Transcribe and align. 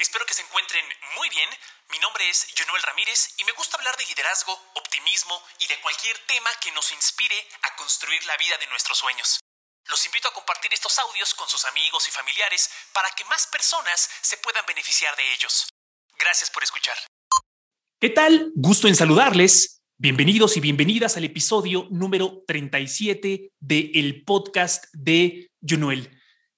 Espero 0.00 0.24
que 0.24 0.32
se 0.32 0.40
encuentren 0.40 0.80
muy 1.20 1.28
bien. 1.28 1.44
Mi 1.92 1.98
nombre 1.98 2.24
es 2.30 2.48
Jonuel 2.56 2.80
Ramírez 2.88 3.36
y 3.36 3.44
me 3.44 3.52
gusta 3.52 3.76
hablar 3.76 3.94
de 3.98 4.08
liderazgo, 4.08 4.56
optimismo 4.80 5.36
y 5.60 5.68
de 5.68 5.76
cualquier 5.84 6.16
tema 6.24 6.48
que 6.64 6.72
nos 6.72 6.90
inspire 6.90 7.36
a 7.36 7.76
construir 7.76 8.24
la 8.24 8.32
vida 8.40 8.56
de 8.56 8.66
nuestros 8.72 8.96
sueños. 8.96 9.44
Los 9.92 10.00
invito 10.06 10.28
a 10.28 10.32
compartir 10.32 10.72
estos 10.72 10.98
audios 10.98 11.34
con 11.34 11.46
sus 11.52 11.66
amigos 11.66 12.08
y 12.08 12.12
familiares 12.16 12.72
para 12.96 13.12
que 13.12 13.28
más 13.28 13.46
personas 13.52 14.08
se 14.22 14.38
puedan 14.38 14.64
beneficiar 14.64 15.14
de 15.20 15.34
ellos. 15.36 15.68
Gracias 16.18 16.48
por 16.48 16.64
escuchar. 16.64 16.96
¿Qué 18.00 18.08
tal? 18.08 18.52
Gusto 18.56 18.88
en 18.88 18.96
saludarles. 18.96 19.84
Bienvenidos 19.98 20.56
y 20.56 20.60
bienvenidas 20.60 21.18
al 21.18 21.28
episodio 21.28 21.88
número 21.90 22.40
37 22.48 23.52
de 23.60 23.90
el 23.92 24.24
podcast 24.24 24.86
de 24.94 25.52
Jonuel. 25.60 26.08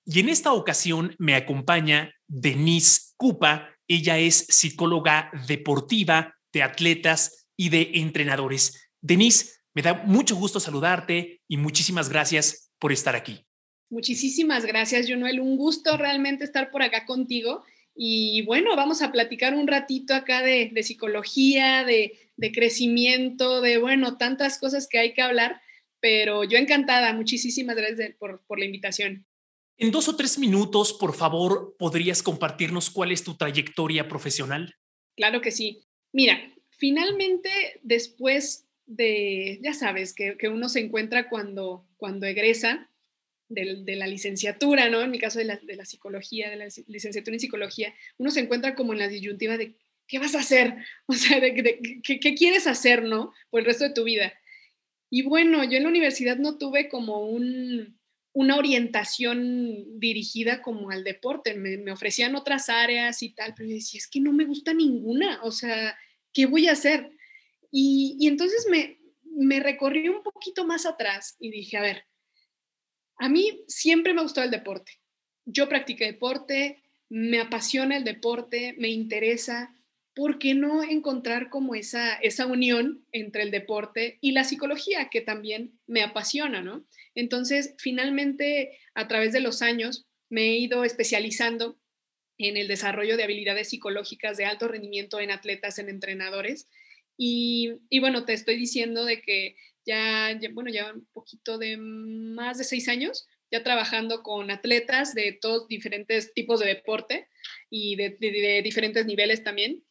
Y 0.05 0.21
en 0.21 0.29
esta 0.29 0.53
ocasión 0.53 1.17
me 1.19 1.35
acompaña 1.35 2.15
Denise 2.33 3.13
Cupa. 3.17 3.69
Ella 3.87 4.19
es 4.19 4.47
psicóloga 4.49 5.31
deportiva 5.47 6.35
de 6.53 6.63
atletas 6.63 7.47
y 7.57 7.69
de 7.69 7.91
entrenadores. 7.95 8.91
Denise, 9.03 9.53
me 9.75 9.83
da 9.83 9.95
mucho 10.07 10.35
gusto 10.37 10.59
saludarte 10.59 11.43
y 11.47 11.59
muchísimas 11.59 12.09
gracias 12.09 12.73
por 12.79 12.91
estar 12.91 13.15
aquí. 13.15 13.45
Muchísimas 13.91 14.65
gracias, 14.65 15.07
Jonuel. 15.09 15.41
Un 15.41 15.59
gusto 15.59 15.99
realmente 15.99 16.45
estar 16.45 16.71
por 16.71 16.83
acá 16.83 17.05
contigo. 17.05 17.65
Y 17.95 18.43
bueno, 18.47 18.75
vamos 18.77 19.03
a 19.03 19.13
platicar 19.13 19.55
un 19.55 19.67
ratito 19.67 20.15
acá 20.15 20.41
de, 20.41 20.73
psicología, 20.83 21.85
de, 21.85 22.17
crecimiento, 22.55 23.61
de, 23.61 23.77
bueno, 23.77 24.17
tantas 24.17 24.59
cosas 24.59 24.89
que 24.89 24.99
hay 24.99 25.13
que 25.13 25.21
hablar, 25.21 25.61
pero 26.01 26.45
yo 26.45 26.57
encantada. 26.57 27.13
Muchísimas 27.13 27.77
gracias 27.77 28.15
por 28.19 28.59
la 28.59 28.65
invitación. 28.65 29.27
En 29.83 29.91
dos 29.91 30.07
o 30.07 30.15
tres 30.15 30.39
minutos, 30.39 30.93
por 30.93 31.13
favor, 31.13 31.75
¿podrías 31.77 32.23
compartirnos 32.23 32.89
cuál 32.89 33.11
es 33.11 33.25
tu 33.25 33.35
trayectoria 33.35 34.07
profesional? 34.07 34.77
Claro 35.17 35.41
que 35.41 35.51
sí. 35.51 35.83
Mira, 36.13 36.39
finalmente, 36.71 37.51
después 37.83 38.69
de, 38.87 39.59
ya 39.61 39.75
sabes, 39.75 40.15
que, 40.15 40.37
uno 40.49 40.69
se 40.69 40.79
encuentra 40.79 41.29
cuando, 41.29 41.85
cuando 41.97 42.27
egresa 42.27 42.93
de, 43.49 43.97
la 43.97 44.07
licenciatura, 44.07 44.89
¿no? 44.89 45.01
En 45.01 45.11
mi 45.11 45.19
caso 45.19 45.41
de 45.41 45.47
la, 45.47 45.57
de 45.57 45.75
la, 45.75 45.85
psicología, 45.85 46.49
de 46.49 46.59
la 46.59 46.69
licenciatura 46.87 47.35
en 47.35 47.41
psicología, 47.41 47.93
uno 48.19 48.31
se 48.31 48.39
encuentra 48.39 48.77
como 48.77 48.93
en 48.93 49.01
la 49.01 49.09
disyuntiva 49.09 49.57
de 49.57 49.75
qué 50.07 50.21
vas 50.21 50.37
a 50.37 50.43
hacer, 50.43 50.77
o 51.07 51.15
sea, 51.15 51.41
de, 51.41 51.55
qué, 52.05 52.21
qué 52.21 52.35
quieres 52.37 52.69
hacer, 52.69 53.03
¿no? 53.03 53.33
Por 53.51 53.59
el 53.59 53.67
resto 53.67 53.83
de 53.83 53.95
tu 53.95 54.05
vida. 54.05 54.33
Y 55.11 55.23
bueno, 55.23 55.65
yo 55.65 55.77
en 55.77 55.83
la 55.83 55.89
universidad 55.89 56.37
no 56.37 56.57
tuve 56.57 56.89
como 56.89 57.27
un, 57.27 57.99
una 58.33 58.57
orientación 58.57 59.99
dirigida 59.99 60.63
como 60.63 60.91
al 60.91 61.05
deporte. 61.05 61.55
Me, 61.55 61.93
ofrecían 61.93 62.35
otras 62.35 62.69
áreas 62.69 63.23
y 63.23 63.31
tal, 63.31 63.55
pero 63.55 63.69
yo 63.69 63.75
decía, 63.75 63.99
es 63.99 64.09
que 64.09 64.21
no 64.21 64.33
me 64.33 64.45
gusta 64.45 64.73
ninguna, 64.73 65.41
o 65.43 65.53
sea, 65.53 65.97
¿qué 66.33 66.47
voy 66.47 66.69
a 66.69 66.73
hacer? 66.73 67.11
Y, 67.71 68.27
entonces 68.27 68.67
me, 68.71 68.99
me 69.25 69.61
recorrí 69.61 70.09
un 70.09 70.23
poquito 70.23 70.65
más 70.67 70.87
atrás 70.87 71.37
y 71.41 71.51
dije, 71.51 71.77
a 71.77 71.83
ver, 71.83 72.05
a 73.19 73.29
mí 73.29 73.63
siempre 73.69 74.15
me 74.15 74.23
gustó 74.23 74.43
el 74.43 74.51
deporte. 74.51 75.01
Yo 75.45 75.69
practiqué 75.69 76.07
deporte, 76.07 76.83
me 77.09 77.41
apasiona 77.41 77.97
el 77.97 78.05
deporte, 78.05 78.75
me 78.79 78.89
interesa. 78.89 79.75
¿Por 80.15 80.39
qué 80.39 80.55
no 80.55 80.83
encontrar 80.83 81.49
como 81.49 81.75
esa, 81.75 82.15
esa 82.17 82.47
unión 82.47 83.07
entre 83.13 83.43
el 83.43 83.51
deporte 83.51 84.19
y 84.21 84.33
la 84.33 84.45
psicología, 84.45 85.09
que 85.09 85.21
también 85.21 85.79
me 85.87 86.03
apasiona, 86.03 86.63
¿no? 86.63 86.85
Entonces, 87.15 87.75
finalmente, 87.79 88.79
a 88.95 89.09
través 89.09 89.33
de 89.33 89.41
los 89.41 89.63
años, 89.63 90.07
me 90.29 90.43
he 90.45 90.57
ido 90.57 90.85
especializando 90.85 91.79
en 92.39 92.57
el 92.57 92.69
desarrollo 92.69 93.17
de 93.17 93.25
habilidades 93.25 93.69
psicológicas 93.69 94.37
de 94.37 94.47
alto 94.47 94.69
rendimiento 94.69 95.21
en 95.21 95.31
atletas, 95.31 95.79
en 95.79 95.89
entrenadores. 95.89 96.69
Y, 97.17 97.79
bueno, 98.01 98.25
te 98.25 98.33
estoy 98.33 98.57
diciendo 98.57 99.05
de 99.05 99.21
que 99.21 99.57
ya, 99.85 100.39
bueno, 100.53 100.71
ya 100.71 100.93
un 100.93 101.07
poquito 101.13 101.59
de 101.59 101.77
más 101.77 102.59
de 102.59 102.65
seis 102.65 102.89
años, 102.89 103.27
ya 103.51 103.63
trabajando 103.63 104.23
con 104.23 104.51
atletas 104.51 105.15
de 105.15 105.33
todos 105.33 105.69
diferentes 105.69 106.33
tipos 106.33 106.61
de 106.61 106.67
deporte 106.67 107.29
y 107.69 107.97
de, 107.97 108.63
diferentes 108.65 109.05
niveles 109.07 109.45
también. 109.45 109.85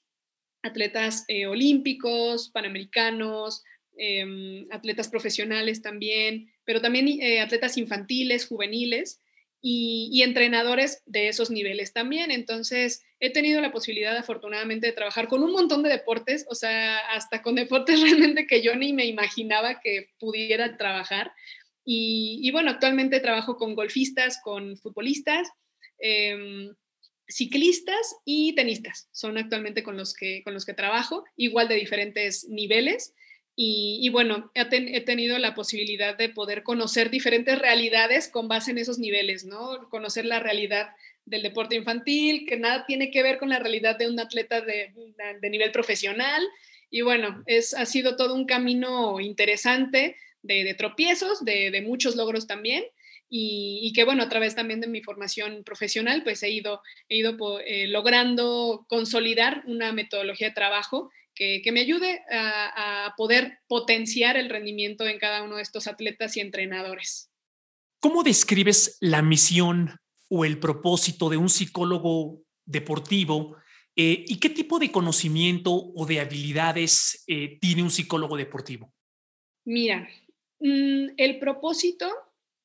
Atletas 0.63 1.25
eh, 1.27 1.47
olímpicos, 1.47 2.49
panamericanos, 2.49 3.63
em, 4.03 4.65
atletas 4.71 5.09
profesionales 5.09 5.83
también, 5.83 6.51
pero 6.63 6.81
también 6.81 7.07
eh, 7.07 7.39
atletas 7.39 7.77
infantiles, 7.77 8.47
juveniles 8.47 9.19
y, 9.61 10.23
entrenadores 10.23 11.03
de 11.05 11.27
esos 11.27 11.51
niveles 11.51 11.93
también. 11.93 12.31
Entonces, 12.31 13.03
he 13.19 13.29
tenido 13.29 13.61
la 13.61 13.71
posibilidad, 13.71 14.17
afortunadamente, 14.17 14.87
de 14.87 14.93
trabajar 14.93 15.27
con 15.27 15.43
un 15.43 15.51
montón 15.51 15.83
de 15.83 15.89
deportes, 15.89 16.47
o 16.49 16.55
sea, 16.55 16.97
hasta 17.13 17.43
con 17.43 17.55
deportes 17.63 18.01
realmente 18.01 18.47
que 18.47 18.63
yo 18.63 18.75
ni 18.75 18.91
me 18.91 19.05
imaginaba 19.05 19.79
que 19.81 20.09
pudiera 20.19 20.77
trabajar. 20.77 21.31
Y, 21.85 22.49
bueno, 22.51 22.71
actualmente 22.71 23.19
trabajo 23.19 23.57
con 23.57 23.75
golfistas, 23.75 24.39
con 24.43 24.77
futbolistas. 24.77 25.47
Em, 25.99 26.73
ciclistas 27.27 28.15
y 28.25 28.53
tenistas 28.55 29.07
son 29.11 29.37
actualmente 29.37 29.83
con 29.83 29.95
los 29.95 30.13
que, 30.13 30.43
con 30.43 30.53
los 30.53 30.65
que 30.65 30.73
trabajo, 30.73 31.23
igual 31.35 31.67
de 31.67 31.75
diferentes 31.75 32.47
niveles. 32.49 33.13
Y, 33.63 34.09
bueno, 34.09 34.49
he, 34.55 35.01
tenido 35.01 35.37
la 35.37 35.53
posibilidad 35.53 36.17
de 36.17 36.29
poder 36.29 36.63
conocer 36.63 37.11
diferentes 37.11 37.59
realidades 37.59 38.27
con 38.27 38.47
base 38.47 38.71
en 38.71 38.79
esos 38.79 38.97
niveles, 38.97 39.45
¿no? 39.45 39.87
Conocer 39.89 40.25
la 40.25 40.39
realidad 40.39 40.95
del 41.25 41.43
deporte 41.43 41.75
infantil, 41.75 42.47
que 42.47 42.57
nada 42.57 42.87
tiene 42.87 43.11
que 43.11 43.21
ver 43.21 43.37
con 43.37 43.49
la 43.49 43.59
realidad 43.59 43.99
de 43.99 44.09
un 44.09 44.19
atleta 44.19 44.61
de, 44.61 44.91
nivel 45.43 45.71
profesional. 45.71 46.41
Y 46.89 47.01
bueno, 47.01 47.43
es, 47.45 47.75
ha 47.75 47.85
sido 47.85 48.15
todo 48.15 48.33
un 48.33 48.47
camino 48.47 49.19
interesante 49.19 50.15
de, 50.41 50.73
tropiezos, 50.73 51.45
de, 51.45 51.83
muchos 51.85 52.15
logros 52.15 52.47
también. 52.47 52.83
Y, 53.29 53.93
que 53.93 54.05
bueno, 54.05 54.23
a 54.23 54.29
través 54.29 54.55
también 54.55 54.81
de 54.81 54.87
mi 54.87 55.03
formación 55.03 55.63
profesional, 55.63 56.23
pues 56.23 56.41
he 56.41 56.49
ido, 56.49 56.81
he 57.09 57.17
ido 57.17 57.59
eh, 57.59 57.85
logrando 57.85 58.87
consolidar 58.89 59.61
una 59.67 59.93
metodología 59.93 60.47
de 60.47 60.55
trabajo 60.55 61.11
que, 61.63 61.71
me 61.71 61.79
ayude 61.79 62.21
a, 62.29 63.13
poder 63.17 63.59
potenciar 63.67 64.37
el 64.37 64.49
rendimiento 64.49 65.07
en 65.07 65.17
cada 65.17 65.41
uno 65.41 65.55
de 65.55 65.63
estos 65.63 65.87
atletas 65.87 66.37
y 66.37 66.39
entrenadores. 66.39 67.31
¿Cómo 67.99 68.21
describes 68.21 68.97
la 69.01 69.21
misión 69.21 69.97
o 70.29 70.45
el 70.45 70.59
propósito 70.59 71.29
de 71.29 71.37
un 71.37 71.49
psicólogo 71.49 72.43
deportivo 72.65 73.57
eh, 73.95 74.23
y 74.27 74.39
qué 74.39 74.49
tipo 74.49 74.77
de 74.77 74.91
conocimiento 74.91 75.71
o 75.73 76.05
de 76.05 76.19
habilidades 76.19 77.23
eh, 77.27 77.57
tiene 77.59 77.83
un 77.83 77.91
psicólogo 77.91 78.37
deportivo? 78.37 78.93
Mira, 79.65 80.07
mm, 80.59 81.09
el 81.17 81.39
propósito, 81.39 82.07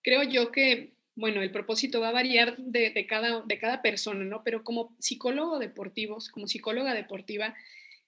creo 0.03 0.22
yo 0.22 0.53
que, 0.53 0.94
bueno, 1.15 1.41
el 1.42 1.50
propósito 1.50 2.00
va 2.00 2.10
a 2.10 2.12
variar 2.12 2.56
de, 2.59 2.91
de, 2.91 3.06
cada, 3.06 3.41
de 3.41 3.59
cada 3.59 3.81
persona, 3.81 4.25
¿no? 4.25 4.42
Pero 4.44 4.62
como 4.62 4.94
psicólogo 4.98 5.59
deportivo, 5.59 6.19
como 6.32 6.47
psicóloga 6.47 6.94
deportiva, 6.94 7.54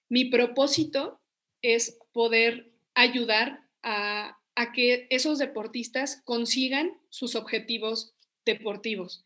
mi 0.09 0.25
propósito 0.25 1.21
es 1.61 1.97
poder 2.11 2.71
ayudar 2.95 3.61
a, 3.83 4.35
que 4.73 5.07
esos 5.09 5.39
deportistas 5.39 6.21
consigan 6.25 6.91
sus 7.09 7.35
objetivos 7.35 8.13
deportivos 8.45 9.23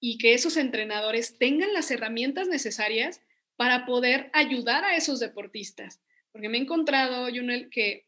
y 0.00 0.16
que 0.16 0.32
esos 0.32 0.56
entrenadores 0.56 1.36
tengan 1.36 1.74
las 1.74 1.90
herramientas 1.90 2.48
necesarias 2.48 3.20
para 3.56 3.84
poder 3.84 4.30
ayudar 4.32 4.84
a 4.86 4.96
esos 4.96 5.20
deportistas. 5.20 6.00
Porque 6.32 6.48
me 6.48 6.56
he 6.56 6.62
encontrado, 6.62 7.28
Junel, 7.28 7.68
que 7.68 8.06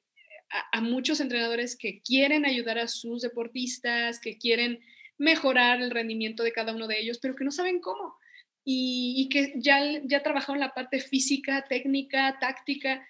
a, 0.72 0.80
muchos 0.80 1.20
entrenadores 1.20 1.76
que 1.76 2.00
quieren 2.00 2.46
ayudar 2.46 2.78
a 2.78 2.88
sus 2.88 3.20
deportistas, 3.20 4.18
que 4.18 4.38
quieren 4.38 4.80
mejorar 5.18 5.82
el 5.82 5.90
rendimiento 5.90 6.42
de 6.42 6.52
cada 6.52 6.74
uno 6.74 6.86
de 6.86 7.00
ellos, 7.00 7.18
pero 7.20 7.36
que 7.36 7.44
no 7.44 7.50
saben 7.50 7.80
cómo 7.80 8.16
y, 8.64 9.28
que 9.30 9.54
ya, 9.56 9.80
ya 10.04 10.22
trabajaron 10.22 10.60
la 10.60 10.74
parte 10.74 11.00
física, 11.00 11.64
técnica, 11.68 12.38
táctica, 12.40 13.06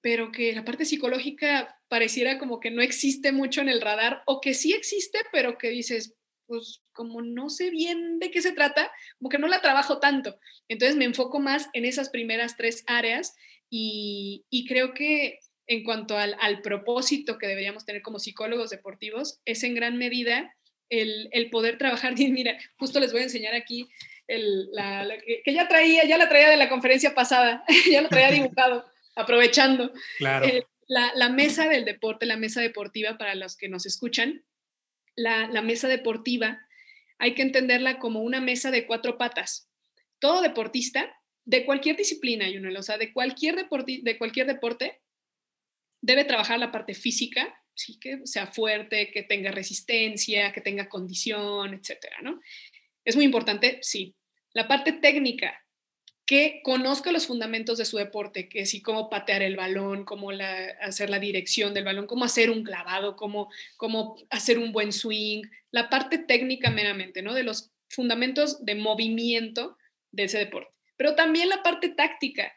pero 0.00 0.32
que 0.32 0.52
la 0.52 0.64
parte 0.64 0.84
psicológica 0.84 1.78
pareciera 1.88 2.38
como 2.38 2.60
que 2.60 2.70
no 2.70 2.82
existe 2.82 3.32
mucho 3.32 3.60
en 3.60 3.68
el 3.68 3.80
radar 3.80 4.22
o 4.26 4.40
que 4.40 4.54
sí 4.54 4.72
existe, 4.72 5.18
pero 5.30 5.56
que 5.58 5.70
dices, 5.70 6.14
pues 6.46 6.82
como 6.92 7.22
no 7.22 7.48
sé 7.48 7.70
bien 7.70 8.18
de 8.18 8.30
qué 8.30 8.42
se 8.42 8.52
trata, 8.52 8.90
como 9.18 9.30
que 9.30 9.38
no 9.38 9.48
la 9.48 9.62
trabajo 9.62 9.98
tanto. 9.98 10.38
Entonces 10.68 10.96
me 10.96 11.04
enfoco 11.04 11.40
más 11.40 11.68
en 11.72 11.84
esas 11.84 12.10
primeras 12.10 12.56
tres 12.56 12.84
áreas 12.86 13.34
y, 13.70 14.44
y 14.50 14.66
creo 14.66 14.92
que 14.92 15.38
en 15.66 15.84
cuanto 15.84 16.18
al, 16.18 16.36
al, 16.40 16.60
propósito 16.60 17.38
que 17.38 17.46
deberíamos 17.46 17.86
tener 17.86 18.02
como 18.02 18.18
psicólogos 18.18 18.70
deportivos, 18.70 19.40
es 19.44 19.62
en 19.62 19.74
gran 19.74 19.96
medida 19.96 20.54
el, 20.90 21.28
el 21.30 21.48
poder 21.48 21.78
trabajar. 21.78 22.14
mira, 22.18 22.58
justo 22.76 23.00
les 23.00 23.12
voy 23.12 23.22
a 23.22 23.24
enseñar 23.24 23.54
aquí 23.54 23.88
la, 24.28 25.06
que, 25.44 25.52
ya 25.52 25.68
traía, 25.68 26.04
ya 26.04 26.18
la 26.18 26.28
traía 26.28 26.48
de 26.48 26.56
la 26.56 26.68
conferencia 26.68 27.14
pasada, 27.14 27.64
ya 27.90 28.02
lo 28.02 28.08
traía 28.08 28.30
dibujado, 28.30 28.84
aprovechando. 29.16 29.92
Claro. 30.18 30.46
Eh, 30.46 30.66
la, 30.88 31.28
mesa 31.28 31.68
del 31.68 31.84
deporte, 31.84 32.26
la 32.26 32.36
mesa 32.36 32.60
deportiva 32.60 33.16
para 33.16 33.34
los 33.34 33.56
que 33.56 33.68
nos 33.68 33.86
escuchan, 33.86 34.44
la, 35.16 35.48
mesa 35.62 35.88
deportiva 35.88 36.60
hay 37.18 37.34
que 37.34 37.42
entenderla 37.42 37.98
como 37.98 38.20
una 38.20 38.40
mesa 38.40 38.70
de 38.70 38.86
cuatro 38.86 39.16
patas. 39.16 39.68
todo 40.18 40.42
deportista 40.42 41.14
de 41.44 41.64
cualquier 41.64 41.96
disciplina, 41.96 42.46
Junel, 42.46 42.76
o 42.76 42.82
sea, 42.82 42.98
de 42.98 43.12
cualquier, 43.12 43.68
de 43.68 44.18
cualquier 44.18 44.46
deporte, 44.46 45.00
debe 46.00 46.24
trabajar 46.24 46.58
la 46.58 46.70
parte 46.70 46.94
física, 46.94 47.54
¿sí? 47.74 47.98
que 47.98 48.20
sea 48.24 48.46
fuerte, 48.46 49.10
que 49.10 49.22
tenga 49.22 49.50
resistencia, 49.50 50.52
que 50.52 50.60
tenga 50.60 50.88
condición, 50.88 51.74
etcétera, 51.74 52.18
¿no? 52.22 52.40
Es 53.04 53.16
muy 53.16 53.24
importante, 53.24 53.78
sí. 53.82 54.14
La 54.54 54.68
parte 54.68 54.92
técnica, 54.92 55.62
que 56.26 56.60
conozca 56.62 57.12
los 57.12 57.26
fundamentos 57.26 57.78
de 57.78 57.84
su 57.84 57.96
deporte, 57.98 58.48
que 58.48 58.64
sí, 58.64 58.80
cómo 58.80 59.10
patear 59.10 59.42
el 59.42 59.56
balón, 59.56 60.04
cómo 60.04 60.30
hacer 60.80 61.10
la 61.10 61.18
dirección 61.18 61.74
del 61.74 61.84
balón, 61.84 62.06
cómo 62.06 62.24
hacer 62.24 62.50
un 62.50 62.62
clavado, 62.62 63.16
cómo, 63.16 63.50
hacer 64.30 64.58
un 64.58 64.72
buen 64.72 64.92
swing, 64.92 65.42
la 65.70 65.90
parte 65.90 66.18
técnica 66.18 66.70
meramente, 66.70 67.22
¿no? 67.22 67.34
De 67.34 67.42
los 67.42 67.70
fundamentos 67.88 68.64
de 68.64 68.76
movimiento 68.76 69.76
de 70.12 70.24
ese 70.24 70.38
deporte. 70.38 70.72
Pero 70.96 71.14
también 71.16 71.48
la 71.48 71.62
parte 71.62 71.88
táctica, 71.88 72.52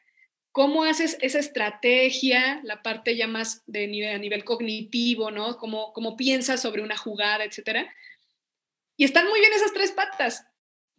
cómo 0.51 0.83
haces 0.83 1.17
esa 1.21 1.39
estrategia, 1.39 2.61
la 2.63 2.81
parte 2.81 3.17
ya 3.17 3.27
más 3.27 3.63
de 3.65 3.87
nivel, 3.87 4.15
a 4.15 4.19
nivel 4.19 4.45
cognitivo, 4.45 5.31
¿no? 5.31 5.57
Cómo, 5.57 5.91
cómo 5.91 6.15
piensas 6.15 6.61
sobre 6.61 6.81
una 6.81 6.95
jugada, 6.95 7.43
etcétera. 7.43 7.91
Y 8.97 9.03
están 9.03 9.27
muy 9.27 9.39
bien 9.39 9.53
esas 9.53 9.73
tres 9.73 9.91
patas. 9.91 10.45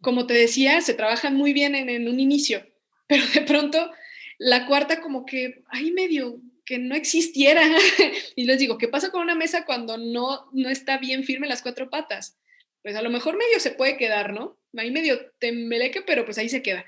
Como 0.01 0.27
te 0.27 0.33
decía, 0.33 0.81
se 0.81 0.93
trabajan 0.93 1.35
muy 1.35 1.53
bien 1.53 1.75
en, 1.75 2.07
un 2.07 2.19
inicio, 2.19 2.65
pero 3.07 3.25
de 3.33 3.41
pronto 3.41 3.91
la 4.37 4.67
cuarta 4.67 5.01
como 5.01 5.25
que 5.25 5.63
hay 5.69 5.91
medio 5.91 6.39
que 6.65 6.77
no 6.77 6.95
existiera. 6.95 7.63
y 8.35 8.45
les 8.45 8.59
digo, 8.59 8.77
¿qué 8.77 8.87
pasa 8.87 9.09
con 9.09 9.21
una 9.21 9.35
mesa 9.35 9.65
cuando 9.65 9.97
no, 9.97 10.49
no 10.53 10.69
está 10.69 10.97
bien 10.97 11.23
firme 11.23 11.47
las 11.47 11.61
cuatro 11.61 11.89
patas? 11.89 12.37
Pues 12.83 12.95
a 12.95 13.01
lo 13.01 13.09
mejor 13.09 13.37
medio 13.37 13.59
se 13.59 13.71
puede 13.71 13.97
quedar, 13.97 14.33
¿no? 14.33 14.59
Ahí 14.77 14.91
medio 14.91 15.31
tembleque, 15.39 16.01
pero 16.01 16.25
pues 16.25 16.37
ahí 16.37 16.49
se 16.49 16.61
queda. 16.61 16.85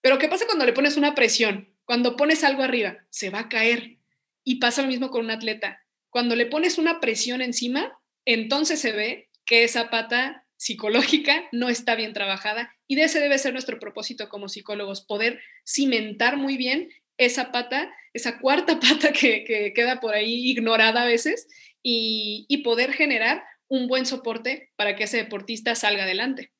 Pero 0.00 0.18
¿qué 0.18 0.28
pasa 0.28 0.46
cuando 0.46 0.64
le 0.64 0.72
pones 0.72 0.96
una 0.96 1.14
presión? 1.14 1.74
Cuando 1.84 2.16
pones 2.16 2.44
algo 2.44 2.62
arriba, 2.62 3.04
se 3.10 3.30
va 3.30 3.40
a 3.40 3.48
caer. 3.48 3.98
Y 4.44 4.56
pasa 4.56 4.82
lo 4.82 4.88
mismo 4.88 5.10
con 5.10 5.24
un 5.24 5.30
atleta. 5.30 5.84
Cuando 6.10 6.34
le 6.34 6.46
pones 6.46 6.78
una 6.78 7.00
presión 7.00 7.42
encima, 7.42 7.98
entonces 8.24 8.80
se 8.80 8.92
ve 8.92 9.27
que 9.48 9.64
esa 9.64 9.88
pata 9.88 10.44
psicológica 10.58 11.48
no 11.52 11.70
está 11.70 11.94
bien 11.94 12.12
trabajada 12.12 12.70
y 12.86 12.96
de 12.96 13.04
ese 13.04 13.18
debe 13.18 13.38
ser 13.38 13.54
nuestro 13.54 13.80
propósito 13.80 14.28
como 14.28 14.48
psicólogos, 14.48 15.00
poder 15.00 15.40
cimentar 15.66 16.36
muy 16.36 16.58
bien 16.58 16.90
esa 17.16 17.50
pata, 17.50 17.90
esa 18.12 18.38
cuarta 18.38 18.78
pata 18.80 19.12
que, 19.12 19.72
queda 19.74 20.00
por 20.00 20.14
ahí 20.14 20.50
ignorada 20.50 21.02
a 21.02 21.06
veces 21.06 21.48
y, 21.82 22.44
y 22.48 22.58
poder 22.58 22.92
generar 22.92 23.42
un 23.68 23.88
buen 23.88 24.04
soporte 24.04 24.70
para 24.76 24.96
que 24.96 25.04
ese 25.04 25.16
deportista 25.16 25.74
salga 25.74 26.02
adelante. 26.02 26.52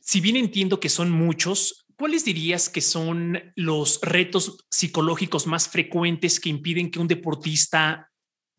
Si 0.00 0.20
bien 0.20 0.36
entiendo 0.36 0.78
que 0.78 0.88
son 0.88 1.10
muchos, 1.10 1.86
¿cuáles 1.96 2.24
dirías 2.24 2.68
que 2.68 2.80
son 2.80 3.52
los 3.56 4.00
retos 4.00 4.64
psicológicos 4.70 5.48
más 5.48 5.68
frecuentes 5.68 6.38
que 6.38 6.50
impiden 6.50 6.90
que 6.90 7.00
un 7.00 7.08
deportista 7.08 8.10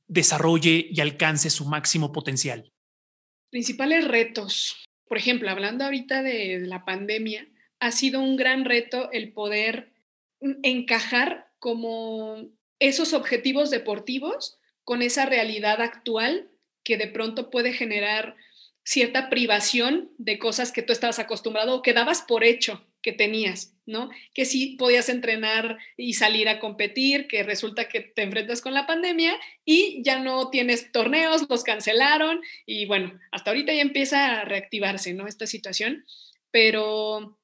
desarrolle 0.07 0.87
y 0.89 0.99
alcance 0.99 1.49
su 1.49 1.65
máximo 1.65 2.11
potencial? 2.11 2.72
Principales 3.53 4.07
retos. 4.07 4.83
Por 5.07 5.19
ejemplo, 5.19 5.47
hablando 5.47 5.83
ahorita 5.83 6.23
de 6.23 6.61
la 6.61 6.85
pandemia, 6.85 7.47
ha 7.79 7.91
sido 7.91 8.19
un 8.19 8.35
gran 8.35 8.65
reto 8.65 9.11
el 9.11 9.31
poder 9.31 9.93
encajar 10.63 11.51
como 11.59 12.47
esos 12.79 13.13
objetivos 13.13 13.69
deportivos 13.69 14.57
con 14.83 15.03
esa 15.03 15.27
realidad 15.27 15.81
actual 15.83 16.49
que 16.83 16.97
de 16.97 17.05
pronto 17.05 17.51
puede 17.51 17.73
generar 17.73 18.35
cierta 18.83 19.29
privación 19.29 20.09
de 20.17 20.39
cosas 20.39 20.71
que 20.71 20.81
tú 20.81 20.91
estabas 20.91 21.19
acostumbrado 21.19 21.75
o 21.75 21.83
que 21.83 21.93
dabas 21.93 22.23
por 22.23 22.43
hecho 22.43 22.83
que 23.03 23.11
tenías, 23.11 23.75
¿no? 23.85 24.09
Que 24.33 24.45
sí 24.45 24.75
podías 24.79 25.09
entrenar 25.09 25.77
y 25.97 26.13
salir 26.13 26.49
a 26.49 26.59
competir, 26.59 27.27
que 27.27 27.43
resulta 27.43 27.87
que 27.87 27.99
te 27.99 28.23
enfrentas 28.23 28.61
con 28.61 28.73
la 28.73 28.87
pandemia 28.87 29.37
y 29.65 30.01
ya 30.03 30.19
no 30.19 30.49
tienes 30.49 30.91
torneos, 30.91 31.45
los 31.47 31.63
cancelaron 31.63 32.41
y 32.65 32.85
bueno, 32.85 33.19
hasta 33.31 33.51
ahorita 33.51 33.73
ya 33.73 33.81
empieza 33.81 34.41
a 34.41 34.45
reactivarse, 34.45 35.13
¿no? 35.13 35.27
Esta 35.27 35.45
situación, 35.45 36.05
pero, 36.49 37.37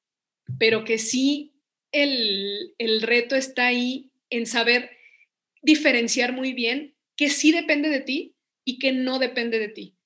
pero 0.58 0.86
que 0.86 0.98
sí 0.98 1.54
el, 1.92 2.74
el 2.78 3.02
reto 3.02 3.36
está 3.36 3.68
ahí 3.68 4.10
en 4.30 4.48
saber 4.48 4.98
diferenciar 5.62 6.32
muy 6.32 6.54
bien 6.54 6.96
que 7.18 7.30
sí 7.30 7.52
depende 7.52 7.90
de 7.90 8.00
ti 8.00 8.36
y 8.64 8.80
que 8.80 8.94
no 8.94 9.20
depende 9.20 9.60
de 9.60 9.68
ti. 9.68 9.98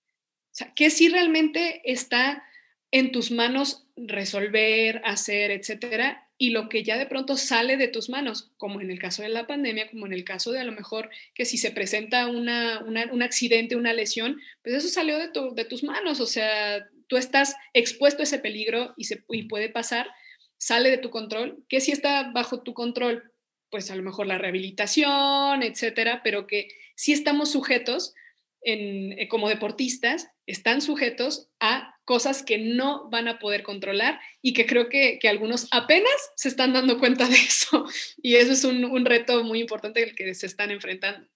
O 0.51 0.55
sea, 0.55 0.73
que 0.75 0.89
sí 0.89 1.09
realmente 1.09 1.81
está 1.85 2.43
en 2.91 3.11
tus 3.11 3.31
manos 3.31 3.82
resolver, 3.95 5.01
hacer, 5.05 5.51
etcétera, 5.51 6.27
y 6.37 6.49
lo 6.49 6.67
que 6.67 6.83
ya 6.83 6.97
de 6.97 7.05
pronto 7.05 7.37
sale 7.37 7.77
de 7.77 7.87
tus 7.87 8.09
manos, 8.09 8.51
como 8.57 8.81
en 8.81 8.89
el 8.91 8.99
caso 8.99 9.21
de 9.21 9.29
la 9.29 9.47
pandemia, 9.47 9.89
como 9.89 10.05
en 10.07 10.13
el 10.13 10.23
caso 10.23 10.51
de 10.51 10.59
a 10.59 10.63
lo 10.63 10.71
mejor 10.71 11.09
que 11.35 11.45
si 11.45 11.57
se 11.57 11.71
presenta 11.71 12.27
una, 12.27 12.81
un 12.81 13.21
accidente, 13.21 13.75
una 13.75 13.93
lesión, 13.93 14.39
pues 14.63 14.75
eso 14.75 14.87
salió 14.89 15.17
de, 15.17 15.29
de, 15.53 15.65
tus 15.65 15.83
manos, 15.83 16.19
o 16.19 16.25
sea, 16.25 16.87
tú 17.07 17.17
estás 17.17 17.55
expuesto 17.73 18.21
a 18.21 18.23
ese 18.23 18.39
peligro 18.39 18.93
y, 18.97 19.05
se, 19.05 19.23
y 19.29 19.43
puede 19.43 19.69
pasar, 19.69 20.09
sale 20.57 20.89
de 20.89 20.97
tu 20.97 21.11
control, 21.11 21.63
que 21.69 21.79
si 21.79 21.91
está 21.91 22.31
bajo 22.31 22.63
tu 22.63 22.73
control, 22.73 23.31
pues 23.69 23.91
a 23.91 23.95
lo 23.95 24.03
mejor 24.03 24.27
la 24.27 24.37
rehabilitación, 24.37 25.63
etcétera, 25.63 26.21
pero 26.23 26.47
que 26.47 26.67
sí 26.95 27.13
estamos 27.13 27.51
sujetos 27.51 28.13
en, 28.61 29.17
eh, 29.19 29.27
como 29.27 29.49
deportistas 29.49 30.29
están 30.45 30.81
sujetos 30.81 31.49
a 31.59 31.92
cosas 32.05 32.43
que 32.43 32.57
no 32.57 33.09
van 33.09 33.27
a 33.27 33.39
poder 33.39 33.63
controlar 33.63 34.19
y 34.41 34.53
que 34.53 34.65
creo 34.65 34.89
que, 34.89 35.19
que 35.21 35.29
algunos 35.29 35.67
apenas 35.71 36.11
se 36.35 36.49
están 36.49 36.73
dando 36.73 36.99
cuenta 36.99 37.27
de 37.27 37.35
eso. 37.35 37.85
Y 38.21 38.35
eso 38.35 38.53
es 38.53 38.63
un, 38.63 38.85
un 38.85 39.05
reto 39.05 39.43
muy 39.43 39.59
importante 39.59 40.03
el 40.03 40.15
que 40.15 40.33
se 40.33 40.45
están 40.45 40.71
enfrentando. 40.71 41.27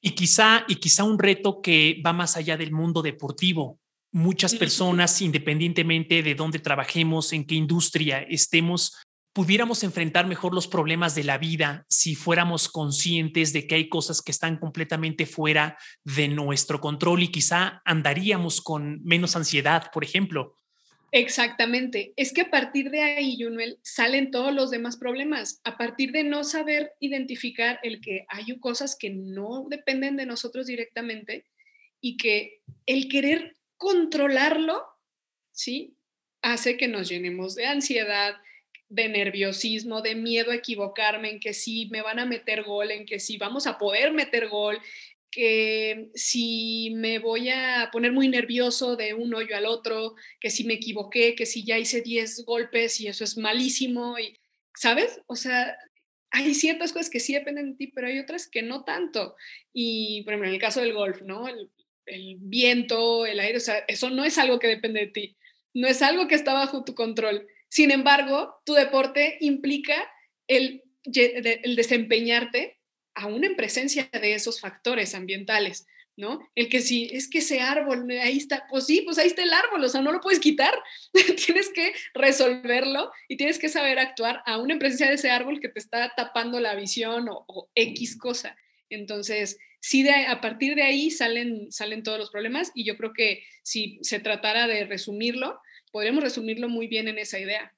Y 0.00 0.10
quizá, 0.10 0.64
y 0.68 0.76
quizá 0.76 1.04
un 1.04 1.18
reto 1.18 1.62
que 1.62 2.02
va 2.04 2.12
más 2.12 2.36
allá 2.36 2.56
del 2.56 2.72
mundo 2.72 3.00
deportivo. 3.00 3.80
Muchas 4.12 4.54
personas, 4.54 5.20
independientemente 5.22 6.22
de 6.22 6.34
dónde 6.34 6.58
trabajemos, 6.58 7.32
en 7.32 7.46
qué 7.46 7.54
industria 7.54 8.20
estemos, 8.20 8.96
pudiéramos 9.34 9.82
enfrentar 9.82 10.26
mejor 10.28 10.54
los 10.54 10.68
problemas 10.68 11.14
de 11.16 11.24
la 11.24 11.38
vida 11.38 11.84
si 11.88 12.14
fuéramos 12.14 12.68
conscientes 12.68 13.52
de 13.52 13.66
que 13.66 13.74
hay 13.74 13.88
cosas 13.88 14.22
que 14.22 14.30
están 14.30 14.58
completamente 14.58 15.26
fuera 15.26 15.76
de 16.04 16.28
nuestro 16.28 16.80
control 16.80 17.24
y 17.24 17.28
quizá 17.28 17.82
andaríamos 17.84 18.60
con 18.60 19.02
menos 19.02 19.34
ansiedad, 19.34 19.90
por 19.92 20.04
ejemplo. 20.04 20.54
Exactamente. 21.10 22.12
Es 22.16 22.32
que 22.32 22.42
a 22.42 22.50
partir 22.50 22.90
de 22.90 23.02
ahí, 23.02 23.36
Junuel, 23.40 23.78
salen 23.82 24.30
todos 24.30 24.54
los 24.54 24.70
demás 24.70 24.96
problemas. 24.96 25.60
A 25.64 25.76
partir 25.76 26.12
de 26.12 26.22
no 26.22 26.44
saber 26.44 26.92
identificar 27.00 27.80
el 27.82 28.00
que 28.00 28.26
hay 28.28 28.58
cosas 28.60 28.96
que 28.96 29.10
no 29.10 29.66
dependen 29.68 30.16
de 30.16 30.26
nosotros 30.26 30.66
directamente 30.66 31.44
y 32.00 32.16
que 32.16 32.60
el 32.86 33.08
querer 33.08 33.56
controlarlo, 33.76 34.84
¿sí? 35.52 35.96
Hace 36.40 36.76
que 36.76 36.88
nos 36.88 37.08
llenemos 37.08 37.54
de 37.54 37.66
ansiedad, 37.66 38.34
de 38.88 39.08
nerviosismo, 39.08 40.02
de 40.02 40.14
miedo 40.14 40.50
a 40.50 40.56
equivocarme, 40.56 41.30
en 41.30 41.40
que 41.40 41.54
si 41.54 41.86
me 41.90 42.02
van 42.02 42.18
a 42.18 42.26
meter 42.26 42.62
gol, 42.62 42.90
en 42.90 43.06
que 43.06 43.18
si 43.18 43.38
vamos 43.38 43.66
a 43.66 43.78
poder 43.78 44.12
meter 44.12 44.48
gol, 44.48 44.78
que 45.30 46.10
si 46.14 46.92
me 46.94 47.18
voy 47.18 47.48
a 47.48 47.88
poner 47.92 48.12
muy 48.12 48.28
nervioso 48.28 48.94
de 48.96 49.14
un 49.14 49.34
hoyo 49.34 49.56
al 49.56 49.66
otro, 49.66 50.14
que 50.40 50.50
si 50.50 50.64
me 50.64 50.74
equivoqué, 50.74 51.34
que 51.34 51.46
si 51.46 51.64
ya 51.64 51.78
hice 51.78 52.02
10 52.02 52.44
golpes 52.44 53.00
y 53.00 53.08
eso 53.08 53.24
es 53.24 53.36
malísimo, 53.36 54.18
y, 54.18 54.38
¿sabes? 54.76 55.20
O 55.26 55.34
sea, 55.34 55.76
hay 56.30 56.54
ciertas 56.54 56.92
cosas 56.92 57.10
que 57.10 57.20
sí 57.20 57.32
dependen 57.34 57.72
de 57.72 57.76
ti, 57.76 57.86
pero 57.88 58.06
hay 58.06 58.20
otras 58.20 58.48
que 58.48 58.62
no 58.62 58.84
tanto. 58.84 59.34
Y, 59.72 60.22
por 60.22 60.34
ejemplo, 60.34 60.48
en 60.48 60.54
el 60.54 60.60
caso 60.60 60.80
del 60.80 60.92
golf, 60.92 61.22
¿no? 61.22 61.48
El, 61.48 61.70
el 62.06 62.36
viento, 62.38 63.26
el 63.26 63.40
aire, 63.40 63.56
o 63.56 63.60
sea, 63.60 63.78
eso 63.88 64.10
no 64.10 64.24
es 64.24 64.38
algo 64.38 64.58
que 64.58 64.68
depende 64.68 65.00
de 65.00 65.06
ti, 65.08 65.36
no 65.72 65.88
es 65.88 66.02
algo 66.02 66.28
que 66.28 66.34
está 66.34 66.52
bajo 66.52 66.84
tu 66.84 66.94
control 66.94 67.46
sin 67.74 67.90
embargo, 67.90 68.54
tu 68.64 68.74
deporte 68.74 69.36
implica 69.40 69.96
el, 70.46 70.84
desempeñarte 71.04 72.78
aún 73.16 73.42
en 73.42 73.56
presencia 73.56 74.08
de 74.12 74.34
esos 74.34 74.60
factores 74.60 75.12
ambientales, 75.12 75.84
¿no? 76.16 76.38
El 76.54 76.68
que 76.68 76.80
si 76.80 77.06
es 77.12 77.28
que 77.28 77.38
ese 77.38 77.60
árbol, 77.60 78.08
ahí 78.12 78.36
está, 78.36 78.64
pues 78.70 78.86
sí, 78.86 79.00
pues 79.00 79.18
ahí 79.18 79.26
está 79.26 79.42
el 79.42 79.52
árbol, 79.52 79.82
o 79.82 79.88
sea, 79.88 80.02
no 80.02 80.12
lo 80.12 80.20
puedes 80.20 80.38
quitar, 80.38 80.72
tienes 81.46 81.68
que 81.70 81.92
resolverlo 82.14 83.10
y 83.26 83.36
tienes 83.36 83.58
que 83.58 83.68
saber 83.68 83.98
actuar 83.98 84.44
aún 84.46 84.70
en 84.70 84.78
presencia 84.78 85.08
de 85.08 85.14
ese 85.14 85.32
árbol 85.32 85.58
que 85.58 85.68
te 85.68 85.80
está 85.80 86.12
tapando 86.16 86.60
la 86.60 86.76
visión 86.76 87.26
o, 87.28 87.70
X 87.74 88.16
cosa. 88.16 88.56
Entonces, 88.88 89.58
sí, 89.80 90.04
de, 90.04 90.12
a 90.12 90.40
partir 90.40 90.76
de 90.76 90.84
ahí 90.84 91.10
salen, 91.10 91.72
salen 91.72 92.04
todos 92.04 92.20
los 92.20 92.30
problemas 92.30 92.70
y 92.72 92.84
yo 92.84 92.96
creo 92.96 93.12
que 93.12 93.42
si 93.64 93.98
se 94.02 94.20
tratara 94.20 94.68
de 94.68 94.84
resumirlo, 94.84 95.60
podríamos 95.94 96.24
resumirlo 96.24 96.68
muy 96.68 96.88
bien 96.88 97.06
en 97.06 97.18
esa 97.18 97.38
idea. 97.38 97.72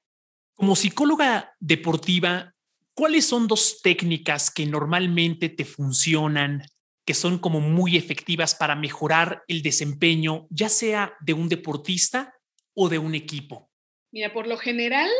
Como 0.55 0.75
psicóloga 0.75 1.55
deportiva, 1.59 2.55
¿cuáles 2.95 3.25
son 3.25 3.47
dos 3.47 3.79
técnicas 3.83 4.49
que 4.49 4.65
normalmente 4.65 5.49
te 5.49 5.65
funcionan, 5.65 6.63
que 7.05 7.13
son 7.13 7.37
como 7.37 7.59
muy 7.59 7.95
efectivas 7.95 8.55
para 8.55 8.75
mejorar 8.75 9.43
el 9.47 9.61
desempeño, 9.61 10.47
ya 10.49 10.67
sea 10.67 11.13
de 11.21 11.33
un 11.33 11.47
deportista 11.47 12.33
o 12.73 12.89
de 12.89 12.97
un 12.97 13.13
equipo? 13.13 13.69
Mira, 14.11 14.33
por 14.33 14.47
lo 14.47 14.57
general, 14.57 15.11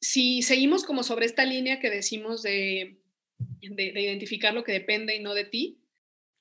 si 0.00 0.42
seguimos 0.42 0.84
como 0.84 1.02
sobre 1.02 1.26
esta 1.26 1.44
línea 1.44 1.80
que 1.80 1.90
decimos 1.90 2.44
de, 2.44 3.00
de, 3.62 4.00
identificar 4.00 4.54
lo 4.54 4.62
que 4.62 4.70
depende 4.70 5.16
y 5.16 5.20
no 5.20 5.34
de 5.34 5.44
ti, 5.44 5.80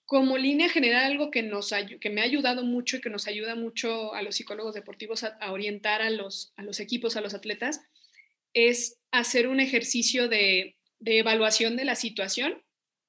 como 0.05 0.38
línea 0.38 0.69
general, 0.69 1.12
algo 1.12 1.31
que, 1.31 1.43
nos, 1.43 1.74
que 2.00 2.10
me 2.10 2.22
ha 2.22 2.25
ayudado 2.25 2.63
mucho 2.63 2.98
y 2.98 3.01
que 3.01 3.10
nos 3.10 3.27
ayuda 3.27 3.55
mucho 3.55 4.13
a 4.13 4.22
los 4.22 4.36
psicólogos 4.36 4.75
deportivos 4.75 5.24
a, 5.24 5.51
orientar 5.51 6.01
a 6.01 6.10
los, 6.10 6.53
a 6.55 6.63
los 6.63 6.79
equipos, 6.79 7.15
a 7.15 7.22
los 7.22 7.33
atletas, 7.33 7.81
es 8.53 9.00
hacer 9.12 9.48
un 9.48 9.60
ejercicio 9.60 10.27
de, 10.27 10.75
de 11.00 11.19
evaluación 11.19 11.75
de 11.75 11.86
la 11.86 11.95
situación 11.95 12.62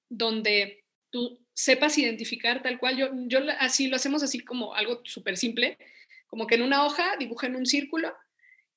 donde 0.08 0.84
tú 1.10 1.40
sepas 1.52 1.98
identificar 1.98 2.62
tal 2.62 2.78
cual. 2.78 2.96
Yo, 2.96 3.10
yo 3.26 3.40
así 3.58 3.88
lo 3.88 3.96
hacemos 3.96 4.22
así 4.22 4.40
como 4.40 4.74
algo 4.74 5.00
súper 5.04 5.36
simple, 5.36 5.78
como 6.26 6.46
que 6.46 6.54
en 6.56 6.62
una 6.62 6.84
hoja 6.84 7.16
dibujen 7.18 7.56
un 7.56 7.66
círculo 7.66 8.14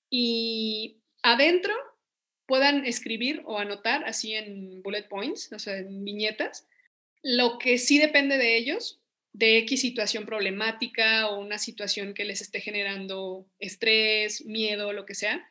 y 0.09 0.97
adentro 1.23 1.73
puedan 2.45 2.85
escribir 2.85 3.41
o 3.45 3.57
anotar 3.57 4.05
así 4.05 4.33
en 4.33 4.81
bullet 4.81 5.07
points, 5.09 5.51
o 5.51 5.59
sea, 5.59 5.77
en 5.77 6.03
viñetas, 6.03 6.67
lo 7.29 7.57
que 7.57 7.77
sí 7.77 7.99
depende 7.99 8.37
de 8.37 8.55
ellos, 8.55 9.01
de 9.33 9.57
X 9.57 9.81
situación 9.81 10.25
problemática 10.25 11.27
o 11.27 11.41
una 11.41 11.57
situación 11.57 12.13
que 12.13 12.23
les 12.23 12.39
esté 12.39 12.61
generando 12.61 13.45
estrés, 13.59 14.45
miedo, 14.45 14.93
lo 14.93 15.05
que 15.05 15.13
sea, 15.13 15.45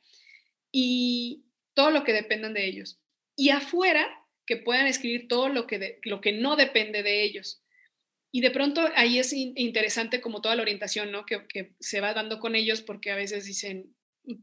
y 0.73 1.45
todo 1.75 1.91
lo 1.91 2.03
que 2.03 2.15
dependan 2.15 2.55
de 2.55 2.67
ellos. 2.67 2.99
Y 3.37 3.51
afuera, 3.51 4.09
que 4.47 4.57
puedan 4.57 4.87
escribir 4.87 5.29
todo 5.29 5.51
lo 5.51 5.67
que, 5.67 5.99
lo 6.05 6.23
que 6.23 6.33
no 6.33 6.57
depende 6.57 7.03
de 7.03 7.25
ellos. 7.25 7.63
Y 8.33 8.41
de 8.41 8.51
pronto 8.51 8.89
ahí 8.95 9.19
es 9.19 9.35
interesante 9.35 10.23
como 10.23 10.41
toda 10.41 10.57
la 10.57 10.63
orientación, 10.63 11.13
¿no? 11.13 11.27
Que, 11.27 11.75
se 11.79 12.01
va 12.01 12.15
dando 12.15 12.41
con 12.41 12.57
ellos 12.57 12.81
porque 12.81 13.11
a 13.11 13.17
veces 13.17 13.45
dicen, 13.45 13.95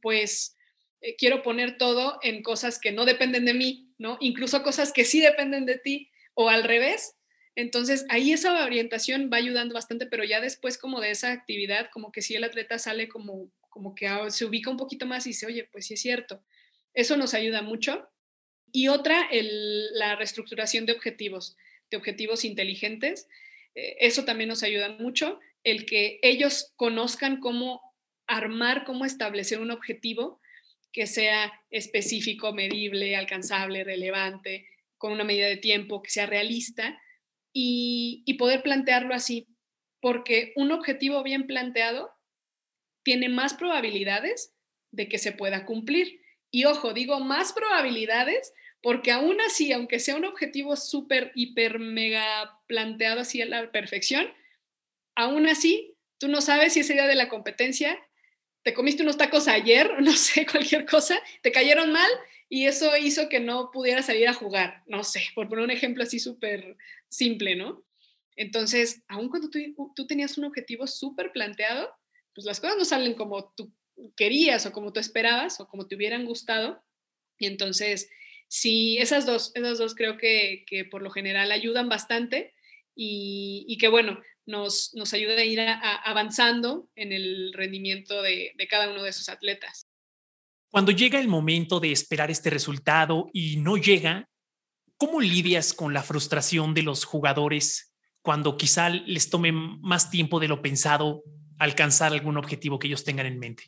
pues 0.04 0.56
eh, 1.02 1.16
quiero 1.16 1.42
poner 1.42 1.80
todo 1.80 2.20
en 2.22 2.44
cosas 2.44 2.80
que 2.80 2.92
no 2.92 3.06
dependen 3.06 3.46
de 3.46 3.56
mí, 3.56 3.92
¿no? 3.98 4.18
Incluso 4.20 4.62
cosas 4.62 4.94
que 4.94 5.04
sí 5.04 5.20
dependen 5.20 5.66
de 5.66 5.80
ti 5.80 6.12
o 6.36 6.50
al 6.50 6.64
revés. 6.64 7.16
Entonces 7.56 8.06
ahí 8.10 8.32
esa 8.32 8.66
orientación 8.66 9.30
va 9.32 9.38
ayudando 9.38 9.76
bastante, 9.76 10.06
pero 10.08 10.24
ya 10.24 10.42
después 10.42 10.78
como 10.78 11.02
de 11.02 11.12
esa 11.12 11.32
actividad, 11.32 11.90
como 11.92 12.12
que 12.12 12.22
si 12.22 12.36
el 12.36 12.44
atleta 12.44 12.80
sale 12.80 13.08
como, 13.08 13.52
como 13.70 13.94
que 13.94 14.10
se 14.30 14.46
ubica 14.46 14.70
un 14.70 14.78
poquito 14.78 15.06
más 15.06 15.26
y 15.26 15.30
dice, 15.30 15.46
oye, 15.46 15.70
pues 15.72 15.88
sí 15.88 15.94
es 15.94 16.02
cierto. 16.02 16.44
Eso 16.94 17.16
nos 17.18 17.34
ayuda 17.34 17.62
mucho. 17.62 18.10
Y 18.72 18.88
otra, 18.88 19.30
la 19.32 20.16
reestructuración 20.16 20.86
de 20.86 20.94
objetivos, 20.94 21.56
de 21.92 21.98
objetivos 21.98 22.44
inteligentes. 22.44 23.28
Eh, 23.76 23.98
eso 24.00 24.26
también 24.26 24.50
nos 24.50 24.64
ayuda 24.64 24.90
mucho, 24.90 25.40
el 25.64 25.86
que 25.86 26.20
ellos 26.24 26.74
conozcan 26.76 27.40
cómo 27.40 27.82
armar, 28.26 28.84
cómo 28.84 29.06
establecer 29.06 29.60
un 29.60 29.72
objetivo 29.72 30.42
que 30.92 31.08
sea 31.08 31.52
específico, 31.70 32.54
medible, 32.54 33.16
alcanzable, 33.16 33.84
relevante, 33.84 34.68
con 34.98 35.12
una 35.12 35.24
medida 35.24 35.48
de 35.48 35.58
tiempo, 35.58 36.02
que 36.02 36.12
sea 36.12 36.26
realista 36.26 37.00
y, 37.54 38.36
poder 38.40 38.64
plantearlo 38.64 39.14
así, 39.14 39.48
porque 40.02 40.52
un 40.56 40.72
objetivo 40.72 41.24
bien 41.24 41.48
planteado 41.48 42.12
tiene 43.04 43.30
más 43.30 43.54
probabilidades 43.54 44.54
de 44.92 45.08
que 45.08 45.18
se 45.18 45.32
pueda 45.32 45.66
cumplir. 45.66 46.22
Y 46.52 46.66
ojo, 46.66 46.94
digo 46.94 47.20
más 47.20 47.54
probabilidades 47.54 48.54
porque 48.82 49.12
aún 49.12 49.40
así, 49.40 49.72
aunque 49.72 50.00
sea 50.00 50.18
un 50.18 50.26
objetivo 50.26 50.76
súper, 50.76 51.32
hiper, 51.36 51.80
mega 51.80 52.60
planteado 52.68 53.22
así 53.22 53.42
a 53.42 53.46
la 53.46 53.72
perfección, 53.72 54.28
aún 55.16 55.48
así, 55.48 55.96
tú 56.18 56.28
no 56.28 56.42
sabes 56.42 56.74
si 56.74 56.82
ese 56.82 56.94
día 56.94 57.08
de 57.08 57.16
la 57.16 57.30
competencia 57.30 57.98
te 58.64 58.74
comiste 58.74 59.04
unos 59.04 59.18
tacos 59.18 59.48
ayer, 59.48 59.90
no 60.02 60.12
sé, 60.12 60.46
cualquier 60.46 60.86
cosa, 60.86 61.18
te 61.42 61.52
cayeron 61.52 61.92
mal 61.92 62.10
y 62.50 62.66
eso 62.66 62.96
hizo 62.98 63.30
que 63.30 63.40
no 63.40 63.72
pudieras 63.72 64.06
salir 64.08 64.28
a 64.28 64.34
jugar, 64.34 64.84
no 64.86 65.04
sé, 65.04 65.24
por 65.34 65.48
poner 65.48 65.64
un 65.64 65.72
ejemplo 65.72 66.04
así 66.04 66.20
súper 66.20 66.78
simple, 67.14 67.56
¿no? 67.56 67.86
Entonces, 68.36 69.04
aún 69.08 69.30
cuando 69.30 69.50
tú, 69.50 70.06
tenías 70.08 70.38
un 70.38 70.46
objetivo 70.46 70.88
súper 70.88 71.32
planteado, 71.32 71.90
pues 72.34 72.46
las 72.46 72.60
cosas 72.60 72.78
no 72.78 72.86
salen 72.86 73.14
como 73.14 73.54
tú 73.56 73.72
querías 74.18 74.66
o 74.66 74.72
como 74.72 74.92
tú 74.92 75.00
esperabas 75.00 75.60
o 75.60 75.68
como 75.68 75.88
te 75.88 75.96
hubieran 75.96 76.26
gustado. 76.26 76.84
Y 77.38 77.46
entonces, 77.46 78.10
sí, 78.48 78.98
esas 78.98 79.26
dos, 79.26 79.52
esas 79.56 79.78
dos 79.78 79.94
creo 79.94 80.18
que, 80.18 80.66
por 80.90 81.02
lo 81.04 81.12
general 81.12 81.52
ayudan 81.52 81.90
bastante 81.90 82.54
y, 82.96 83.78
que 83.80 83.88
bueno, 83.88 84.20
nos, 84.46 84.94
nos 84.96 85.14
ayuda 85.14 85.36
a 85.36 85.46
ir 85.46 85.60
avanzando 85.62 86.90
en 86.96 87.12
el 87.12 87.54
rendimiento 87.54 88.22
de, 88.22 88.54
de 88.56 88.68
cada 88.68 88.92
uno 88.92 89.04
de 89.04 89.10
esos 89.10 89.30
atletas. 89.30 89.88
Cuando 90.70 90.92
llega 90.92 91.20
el 91.20 91.28
momento 91.28 91.80
de 91.80 91.92
esperar 91.92 92.32
este 92.32 92.50
resultado 92.50 93.30
y 93.32 93.58
no 93.58 93.78
llega, 93.78 94.28
¿cómo 95.06 95.20
lidias 95.20 95.74
con 95.74 95.94
la 95.94 96.02
frustración 96.02 96.74
de 96.74 96.82
los 96.82 97.04
jugadores 97.04 97.94
cuando 98.22 98.56
quizá 98.56 98.90
les 98.90 99.30
tome 99.30 99.52
más 99.52 100.10
tiempo 100.10 100.40
de 100.40 100.48
lo 100.48 100.62
pensado 100.62 101.24
alcanzar 101.60 102.14
algún 102.14 102.38
objetivo 102.38 102.80
que 102.80 102.88
ellos 102.88 103.04
tengan 103.04 103.26
en 103.26 103.38
mente? 103.38 103.64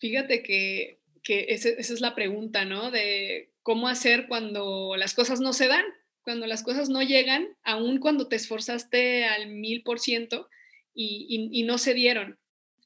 Fíjate 0.00 0.42
que, 0.42 0.98
que 1.22 1.46
esa 1.50 1.68
es 1.68 2.00
la 2.00 2.16
pregunta, 2.16 2.64
¿no? 2.64 2.90
De 2.90 3.52
cómo 3.62 3.86
hacer 3.86 4.26
cuando 4.26 4.96
las 4.96 5.14
cosas 5.14 5.38
no 5.38 5.52
se 5.52 5.68
dan, 5.68 5.84
cuando 6.22 6.48
las 6.48 6.64
cosas 6.64 6.88
no 6.88 7.02
llegan, 7.02 7.56
aun 7.62 8.00
cuando 8.00 8.26
te 8.26 8.34
esforzaste 8.34 9.26
al 9.26 9.46
mil 9.46 9.84
por 9.84 10.00
ciento 10.00 10.48
y 10.92 11.62
no 11.62 11.78
se 11.78 11.94
dieron. 11.94 12.36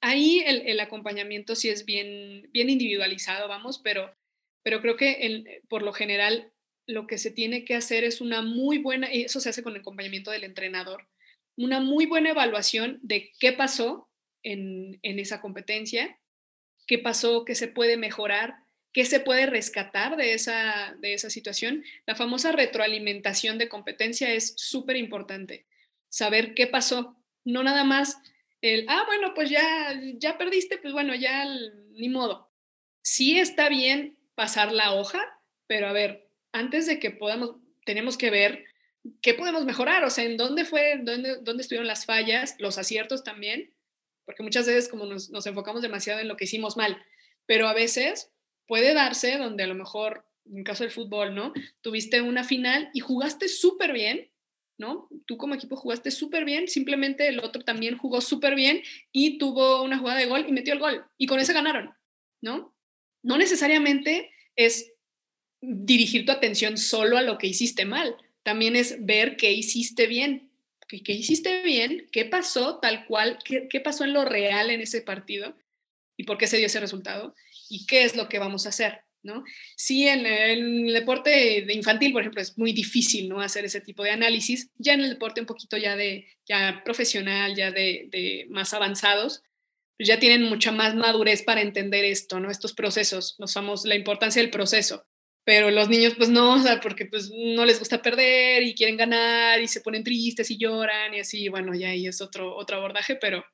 Ahí 0.03 0.43
el, 0.45 0.79
acompañamiento 0.79 1.55
sí 1.55 1.71
es 1.71 1.87
bien, 1.87 2.51
bien 2.53 2.69
individualizado, 2.69 3.49
vamos, 3.49 3.81
pero, 3.83 4.15
pero 4.63 4.83
creo 4.83 4.97
que 4.97 5.63
por 5.71 5.83
lo 5.83 5.95
general 5.95 6.52
lo 6.87 7.07
que 7.07 7.19
se 7.19 7.31
tiene 7.31 7.65
que 7.65 7.75
hacer 7.75 8.05
es 8.05 8.21
una 8.21 8.43
muy 8.43 8.79
buena, 8.79 9.13
y 9.13 9.23
eso 9.23 9.41
se 9.41 9.49
hace 9.49 9.63
con 9.63 9.75
el 9.75 9.81
acompañamiento 9.81 10.31
del 10.31 10.45
entrenador, 10.45 11.09
una 11.57 11.81
muy 11.81 12.07
buena 12.07 12.31
evaluación 12.31 12.99
de 13.03 13.33
qué 13.39 13.53
pasó 13.53 14.09
en, 14.43 14.99
en 15.03 15.19
esa 15.19 15.41
competencia, 15.41 16.19
qué 16.87 16.99
pasó, 16.99 17.45
qué 17.45 17.55
se 17.55 17.69
puede 17.69 17.97
mejorar, 17.97 18.57
qué 18.93 19.05
se 19.05 19.21
puede 19.21 19.47
rescatar 19.47 20.17
de 20.17 20.35
esa, 20.35 20.95
de 20.99 21.15
esa 21.15 21.31
situación. 21.31 21.85
La 22.07 22.15
famosa 22.15 22.53
retroalimentación 22.53 23.59
de 23.59 23.69
competencia 23.69 24.33
es 24.33 24.55
súper 24.57 24.97
importante. 24.97 25.67
Saber 26.09 26.55
qué 26.55 26.67
pasó, 26.67 27.17
no 27.45 27.63
nada 27.63 27.85
más 27.85 28.19
el, 28.61 28.85
ah, 28.89 29.05
bueno, 29.07 29.35
pues 29.35 29.51
ya, 29.51 30.01
ya 30.19 30.39
perdiste, 30.39 30.79
pues 30.79 30.93
bueno, 30.93 31.15
ya 31.15 31.45
ni 31.91 32.09
modo. 32.09 32.51
Sí 33.03 33.39
está 33.39 33.69
bien 33.69 34.17
pasar 34.35 34.73
la 34.73 34.95
hoja, 34.95 35.21
pero 35.67 35.89
a 35.89 35.93
ver, 35.93 36.22
antes 36.53 36.87
de 36.87 36.99
que 36.99 37.11
podamos, 37.11 37.57
tenemos 37.85 38.17
que 38.17 38.31
ver 38.31 38.65
qué 39.21 39.35
podemos 39.35 39.65
mejorar, 39.65 40.05
o 40.05 40.11
sea, 40.11 40.25
en 40.25 40.37
dónde 40.37 40.65
fue, 40.65 41.01
dónde, 41.03 41.39
dónde 41.43 41.63
estuvieron 41.63 41.87
las 41.87 42.07
fallas, 42.07 42.55
los 42.59 42.79
aciertos 42.79 43.25
también, 43.25 43.75
porque 44.25 44.43
muchas 44.43 44.67
veces 44.67 44.89
como 44.89 45.07
nos, 45.07 45.31
nos 45.31 45.47
enfocamos 45.47 45.83
demasiado 45.83 46.21
en 46.21 46.29
lo 46.29 46.37
que 46.37 46.45
hicimos 46.45 46.77
mal, 46.77 47.03
pero 47.47 47.67
a 47.67 47.75
veces 47.75 48.31
puede 48.67 48.95
darse 48.95 49.39
donde 49.39 49.65
a 49.65 49.67
lo 49.67 49.75
mejor, 49.75 50.25
en 50.47 50.65
caso 50.65 50.85
del 50.85 50.93
fútbol, 50.93 51.35
¿no? 51.35 51.53
Tuviste 51.81 52.21
una 52.23 52.45
final 52.45 52.91
y 52.95 53.01
jugaste 53.01 53.49
súper 53.49 53.93
bien, 53.93 54.31
¿no? 54.79 55.09
Tú 55.27 55.37
como 55.37 55.55
equipo 55.55 55.77
jugaste 55.77 56.11
súper 56.11 56.45
bien, 56.45 56.69
simplemente 56.69 57.29
el 57.29 57.41
otro 57.41 57.63
también 57.63 57.99
jugó 57.99 58.21
súper 58.21 58.55
bien 58.55 58.83
y 59.11 59.39
tuvo 59.39 59.83
una 59.83 59.99
jugada 59.99 60.21
de 60.21 60.27
gol 60.27 60.45
y 60.49 60.53
metió 60.53 60.73
el 60.75 60.81
gol 60.81 61.05
y 61.19 61.27
con 61.27 61.41
eso 61.41 61.53
ganaron, 61.53 61.95
¿no? 62.41 62.75
No 63.23 63.39
necesariamente 63.39 64.31
es 64.57 64.92
dirigir 65.63 66.27
tu 66.27 66.33
atención 66.33 66.77
solo 66.77 67.17
a 67.17 67.23
lo 67.23 67.39
que 67.39 67.47
hiciste 67.47 67.85
mal, 67.85 68.17
también 68.43 68.77
es 68.77 69.05
ver 69.05 69.37
qué 69.37 69.53
hiciste 69.53 70.07
bien, 70.07 70.51
qué, 70.89 71.13
hiciste 71.13 71.63
bien, 71.63 72.09
qué 72.11 72.25
pasó 72.25 72.79
tal 72.81 73.07
cual, 73.07 73.39
qué, 73.45 73.69
qué 73.71 73.81
pasó 73.81 74.05
en 74.05 74.13
lo 74.13 74.25
real 74.25 74.71
en 74.71 74.81
ese 74.81 75.01
partido 75.01 75.57
y 76.17 76.25
por 76.25 76.37
qué 76.37 76.47
se 76.47 76.59
dio 76.59 76.67
ese 76.67 76.81
resultado 76.81 77.35
y 77.69 77.87
qué 77.87 78.03
es 78.03 78.17
lo 78.17 78.29
que 78.29 78.41
vamos 78.41 78.67
a 78.67 78.71
hacer, 78.71 79.03
¿no? 79.23 79.45
Sí, 79.77 80.07
en, 80.09 80.27
el 80.27 80.93
deporte 80.93 81.31
de 81.65 81.73
infantil, 81.73 82.13
por 82.13 82.23
ejemplo, 82.23 82.43
es 82.43 82.59
muy 82.59 82.73
difícil, 82.73 83.29
¿no? 83.29 83.41
Hacer 83.41 83.65
ese 83.65 83.81
tipo 83.81 84.03
de 84.03 84.11
análisis. 84.11 84.69
Ya 84.77 84.95
en 84.95 85.01
el 85.01 85.11
deporte 85.11 85.41
un 85.41 85.47
poquito 85.47 85.77
ya 85.77 85.97
de, 85.97 86.27
ya 86.47 86.83
profesional, 86.85 87.55
ya 87.55 87.71
de, 87.71 88.09
de 88.11 88.47
más 88.51 88.75
avanzados, 88.75 89.43
pues 89.97 90.09
ya 90.09 90.19
tienen 90.19 90.43
mucha 90.43 90.73
más 90.73 90.95
madurez 90.95 91.43
para 91.43 91.63
entender 91.63 92.05
esto, 92.05 92.41
¿no? 92.41 92.51
Estos 92.51 92.75
procesos, 92.75 93.37
nos 93.39 93.55
vamos, 93.55 93.85
la 93.85 93.95
importancia 93.95 94.43
del 94.43 94.51
proceso. 94.51 95.07
Pero 95.45 95.71
los 95.71 95.89
niños, 95.89 96.15
pues 96.17 96.29
no, 96.29 96.55
o 96.55 96.59
sea, 96.59 96.81
porque 96.81 97.07
pues 97.07 97.31
no 97.35 97.65
les 97.65 97.79
gusta 97.79 98.01
perder 98.01 98.63
y 98.63 98.75
quieren 98.75 98.97
ganar 98.97 99.61
y 99.61 99.67
se 99.67 99.81
ponen 99.81 100.05
tristes 100.05 100.51
y 100.51 100.59
lloran 100.59 101.15
y 101.15 101.21
así, 101.21 101.49
bueno, 101.49 101.75
ya 101.75 101.89
ahí 101.89 102.07
es 102.07 102.21
otro, 102.21 102.55
otro 102.57 102.77
abordaje, 102.77 103.17
pero, 103.17 103.45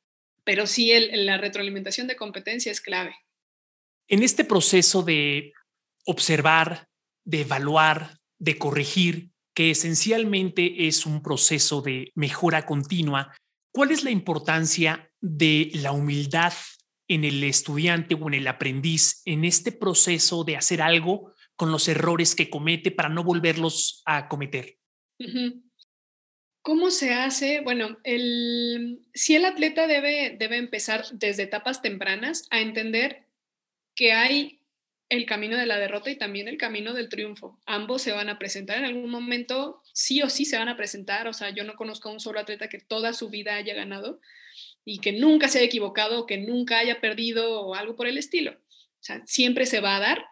pero 0.44 0.66
sí 0.66 0.92
el, 0.92 1.24
la 1.24 1.38
retroalimentación 1.38 2.06
de 2.06 2.16
competencia 2.16 2.70
es 2.70 2.80
clave. 2.80 3.14
En 4.06 4.22
este 4.22 4.44
proceso 4.44 5.02
de 5.02 5.52
observar, 6.04 6.88
de 7.24 7.42
evaluar, 7.42 8.18
de 8.38 8.58
corregir, 8.58 9.30
que 9.54 9.70
esencialmente 9.70 10.86
es 10.86 11.04
un 11.04 11.22
proceso 11.22 11.82
de 11.82 12.12
mejora 12.14 12.64
continua, 12.64 13.34
¿cuál 13.72 13.90
es 13.90 14.04
la 14.04 14.10
importancia 14.10 15.10
de 15.20 15.70
la 15.74 15.92
humildad 15.92 16.52
en 17.08 17.24
el 17.24 17.42
estudiante 17.42 18.14
o 18.14 18.28
en 18.28 18.34
el 18.34 18.46
aprendiz 18.46 19.22
en 19.24 19.44
este 19.44 19.72
proceso 19.72 20.44
de 20.44 20.56
hacer 20.56 20.82
algo 20.82 21.32
con 21.58 21.72
los 21.72 21.88
errores 21.88 22.36
que 22.36 22.48
comete 22.48 22.92
para 22.92 23.08
no 23.08 23.24
volverlos 23.24 24.02
a 24.06 24.28
cometer? 24.28 24.78
¿Cómo 26.62 26.90
se 26.92 27.12
hace? 27.12 27.60
Bueno, 27.60 27.98
el, 28.04 29.00
si 29.12 29.34
el 29.34 29.44
atleta 29.44 29.88
debe, 29.88 30.36
debe 30.38 30.56
empezar 30.56 31.04
desde 31.12 31.42
etapas 31.42 31.82
tempranas 31.82 32.46
a 32.50 32.60
entender 32.60 33.26
que 33.96 34.12
hay 34.12 34.60
el 35.08 35.26
camino 35.26 35.56
de 35.56 35.66
la 35.66 35.78
derrota 35.78 36.10
y 36.10 36.16
también 36.16 36.46
el 36.46 36.58
camino 36.58 36.94
del 36.94 37.08
triunfo. 37.08 37.58
Ambos 37.66 38.02
se 38.02 38.12
van 38.12 38.28
a 38.28 38.38
presentar 38.38 38.78
en 38.78 38.84
algún 38.84 39.10
momento, 39.10 39.82
sí 39.92 40.22
o 40.22 40.30
sí 40.30 40.44
se 40.44 40.58
van 40.58 40.68
a 40.68 40.76
presentar. 40.76 41.26
O 41.26 41.32
sea, 41.32 41.50
yo 41.50 41.64
no 41.64 41.74
conozco 41.74 42.08
a 42.08 42.12
un 42.12 42.20
solo 42.20 42.38
atleta 42.38 42.68
que 42.68 42.78
toda 42.78 43.12
su 43.12 43.30
vida 43.30 43.56
haya 43.56 43.74
ganado 43.74 44.20
y 44.84 45.00
que 45.00 45.10
nunca 45.10 45.48
se 45.48 45.58
haya 45.58 45.66
equivocado, 45.66 46.24
que 46.26 46.38
nunca 46.38 46.78
haya 46.78 47.00
perdido 47.00 47.62
o 47.62 47.74
algo 47.74 47.96
por 47.96 48.06
el 48.06 48.16
estilo. 48.16 48.52
O 48.52 49.02
sea, 49.02 49.22
siempre 49.26 49.66
se 49.66 49.80
va 49.80 49.96
a 49.96 50.00
dar. 50.00 50.24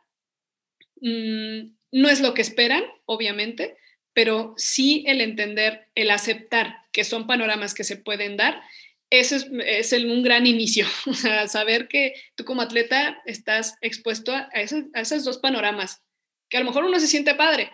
Mm, 1.01 1.75
no 1.93 2.09
es 2.09 2.21
lo 2.21 2.35
que 2.35 2.43
esperan, 2.43 2.85
obviamente, 3.05 3.77
pero 4.13 4.55
sí 4.57 5.05
el 5.07 5.21
entender, 5.21 5.89
el 5.95 6.11
aceptar 6.11 6.79
que 6.93 7.05
son 7.05 7.27
panoramas 7.27 7.75
que 7.75 7.85
se 7.85 7.97
pueden 7.97 8.37
dar, 8.37 8.63
eso 9.11 9.37
es, 9.37 9.93
un 9.93 10.23
gran 10.23 10.47
inicio, 10.47 10.87
saber 11.49 11.89
que 11.89 12.15
tú 12.35 12.45
como 12.45 12.63
atleta 12.63 13.23
estás 13.25 13.77
expuesto 13.81 14.33
a, 14.35 14.49
esos, 14.55 15.25
dos 15.25 15.39
panoramas, 15.39 16.03
que 16.49 16.57
a 16.57 16.61
lo 16.61 16.67
mejor 16.67 16.85
uno 16.85 16.99
se 16.99 17.07
siente 17.07 17.35
padre 17.35 17.71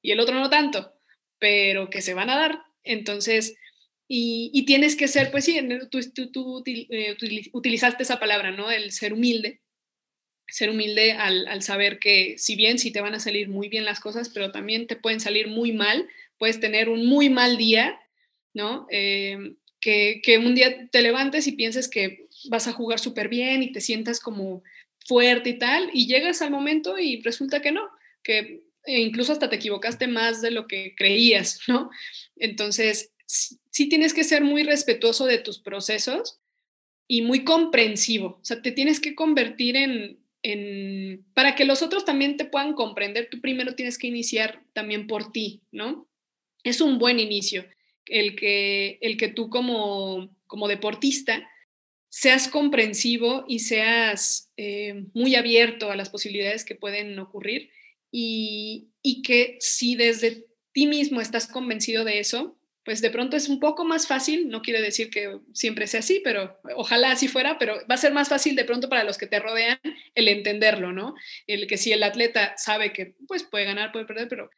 y 0.00 0.10
el 0.10 0.20
otro 0.20 0.34
no 0.38 0.50
tanto, 0.50 0.92
pero 1.38 1.88
que 1.88 2.02
se 2.02 2.14
van 2.14 2.30
a 2.30 2.36
dar. 2.36 2.62
Entonces, 2.84 3.54
y, 4.08 4.64
tienes 4.66 4.96
que 4.96 5.08
ser, 5.08 5.30
pues 5.30 5.44
sí, 5.44 5.58
tú, 5.90 6.00
tú, 6.30 6.62
eh, 6.66 7.16
utilizaste 7.52 8.02
esa 8.02 8.18
palabra, 8.18 8.50
¿no? 8.50 8.70
El 8.70 8.92
ser 8.92 9.14
humilde. 9.14 9.61
Ser 10.48 10.70
humilde 10.70 11.12
al, 11.12 11.62
saber 11.62 11.98
que 11.98 12.36
si 12.38 12.56
bien 12.56 12.78
sí 12.78 12.90
te 12.90 13.00
van 13.00 13.14
a 13.14 13.20
salir 13.20 13.48
muy 13.48 13.68
bien 13.68 13.84
las 13.84 14.00
cosas, 14.00 14.28
pero 14.28 14.52
también 14.52 14.86
te 14.86 14.96
pueden 14.96 15.20
salir 15.20 15.48
muy 15.48 15.72
mal, 15.72 16.08
puedes 16.38 16.60
tener 16.60 16.88
un 16.88 17.06
muy 17.06 17.30
mal 17.30 17.56
día, 17.56 17.98
¿no? 18.52 18.86
Eh, 18.90 19.54
que, 19.80 20.20
que, 20.22 20.38
un 20.38 20.54
día 20.54 20.88
te 20.90 21.02
levantes 21.02 21.46
y 21.46 21.52
pienses 21.52 21.88
que 21.88 22.28
vas 22.48 22.68
a 22.68 22.72
jugar 22.72 23.00
súper 23.00 23.28
bien 23.28 23.62
y 23.62 23.72
te 23.72 23.80
sientas 23.80 24.20
como 24.20 24.62
fuerte 25.06 25.50
y 25.50 25.58
tal, 25.58 25.90
y 25.92 26.06
llegas 26.06 26.42
al 26.42 26.50
momento 26.50 26.98
y 26.98 27.20
resulta 27.22 27.60
que 27.60 27.72
no, 27.72 27.88
que 28.22 28.62
incluso 28.86 29.32
hasta 29.32 29.48
te 29.48 29.56
equivocaste 29.56 30.06
más 30.06 30.42
de 30.42 30.50
lo 30.50 30.66
que 30.66 30.94
creías, 30.96 31.60
¿no? 31.68 31.90
Entonces, 32.36 33.12
sí 33.26 33.88
tienes 33.88 34.14
que 34.14 34.24
ser 34.24 34.42
muy 34.42 34.62
respetuoso 34.62 35.26
de 35.26 35.38
tus 35.38 35.58
procesos 35.58 36.40
y 37.08 37.22
muy 37.22 37.44
comprensivo. 37.44 38.38
O 38.40 38.44
sea, 38.44 38.62
te 38.62 38.72
tienes 38.72 39.00
que 39.00 39.14
convertir 39.14 39.76
en, 39.76 40.21
para 41.34 41.54
que 41.54 41.64
los 41.64 41.82
otros 41.82 42.04
también 42.04 42.36
te 42.36 42.44
puedan 42.44 42.74
comprender, 42.74 43.28
tú 43.30 43.40
primero 43.40 43.74
tienes 43.74 43.98
que 43.98 44.08
iniciar 44.08 44.62
también 44.72 45.06
por 45.06 45.30
ti, 45.30 45.62
¿no? 45.70 46.08
Es 46.64 46.80
un 46.80 46.98
buen 46.98 47.20
inicio 47.20 47.64
el 48.06 48.34
que, 48.34 48.98
el 49.00 49.16
que 49.16 49.28
tú 49.28 49.48
como, 49.48 50.34
como 50.46 50.68
deportista 50.68 51.48
seas 52.08 52.48
comprensivo 52.48 53.44
y 53.48 53.60
seas 53.60 54.50
eh, 54.56 55.04
muy 55.14 55.34
abierto 55.34 55.90
a 55.90 55.96
las 55.96 56.10
posibilidades 56.10 56.64
que 56.64 56.74
pueden 56.74 57.18
ocurrir 57.18 57.70
y, 58.10 58.88
y 59.00 59.22
que 59.22 59.56
si 59.60 59.94
desde 59.94 60.44
ti 60.72 60.86
mismo 60.86 61.20
estás 61.20 61.46
convencido 61.46 62.04
de 62.04 62.18
eso, 62.18 62.58
pues 62.84 63.00
de 63.00 63.10
pronto 63.10 63.36
es 63.36 63.48
un 63.48 63.60
poco 63.60 63.84
más 63.84 64.06
fácil, 64.06 64.48
no 64.48 64.60
quiere 64.60 64.80
decir 64.80 65.08
que 65.10 65.38
siempre 65.52 65.86
sea 65.86 66.00
así, 66.00 66.20
pero 66.24 66.58
ojalá 66.76 67.12
así 67.12 67.28
fuera, 67.28 67.58
pero 67.58 67.76
va 67.88 67.94
a 67.94 67.98
ser 67.98 68.12
más 68.12 68.28
fácil 68.28 68.56
de 68.56 68.64
pronto 68.64 68.88
para 68.88 69.04
los 69.04 69.18
que 69.18 69.26
te 69.26 69.38
rodean 69.38 69.78
el 70.14 70.28
entenderlo, 70.28 70.92
¿no? 70.92 71.14
El 71.46 71.66
que 71.66 71.76
si 71.76 71.92
el 71.92 72.02
atleta 72.02 72.54
sabe 72.56 72.92
que 72.92 73.14
pues 73.28 73.44
puede 73.44 73.66
ganar, 73.66 73.92
puede 73.92 74.06
perder, 74.06 74.28
pero 74.28 74.50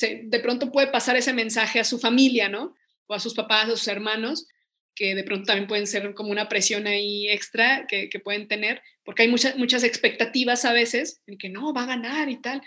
de 0.00 0.40
pronto 0.40 0.70
puede 0.70 0.86
pasar 0.86 1.16
ese 1.16 1.32
mensaje 1.32 1.80
a 1.80 1.84
su 1.84 1.98
familia, 1.98 2.48
¿no? 2.48 2.74
O 3.06 3.14
a 3.14 3.20
sus 3.20 3.34
papás, 3.34 3.64
a 3.64 3.70
sus 3.70 3.88
hermanos, 3.88 4.46
que 4.94 5.14
de 5.14 5.24
pronto 5.24 5.46
también 5.46 5.66
pueden 5.66 5.86
ser 5.86 6.14
como 6.14 6.30
una 6.30 6.48
presión 6.48 6.86
ahí 6.86 7.28
extra 7.28 7.86
que, 7.88 8.08
que 8.08 8.20
pueden 8.20 8.46
tener, 8.46 8.80
porque 9.04 9.22
hay 9.22 9.28
muchas, 9.28 9.56
muchas 9.56 9.82
expectativas 9.82 10.64
a 10.64 10.72
veces 10.72 11.20
en 11.26 11.36
que 11.36 11.48
no, 11.48 11.72
va 11.74 11.82
a 11.82 11.86
ganar 11.86 12.28
y 12.28 12.40
tal. 12.40 12.62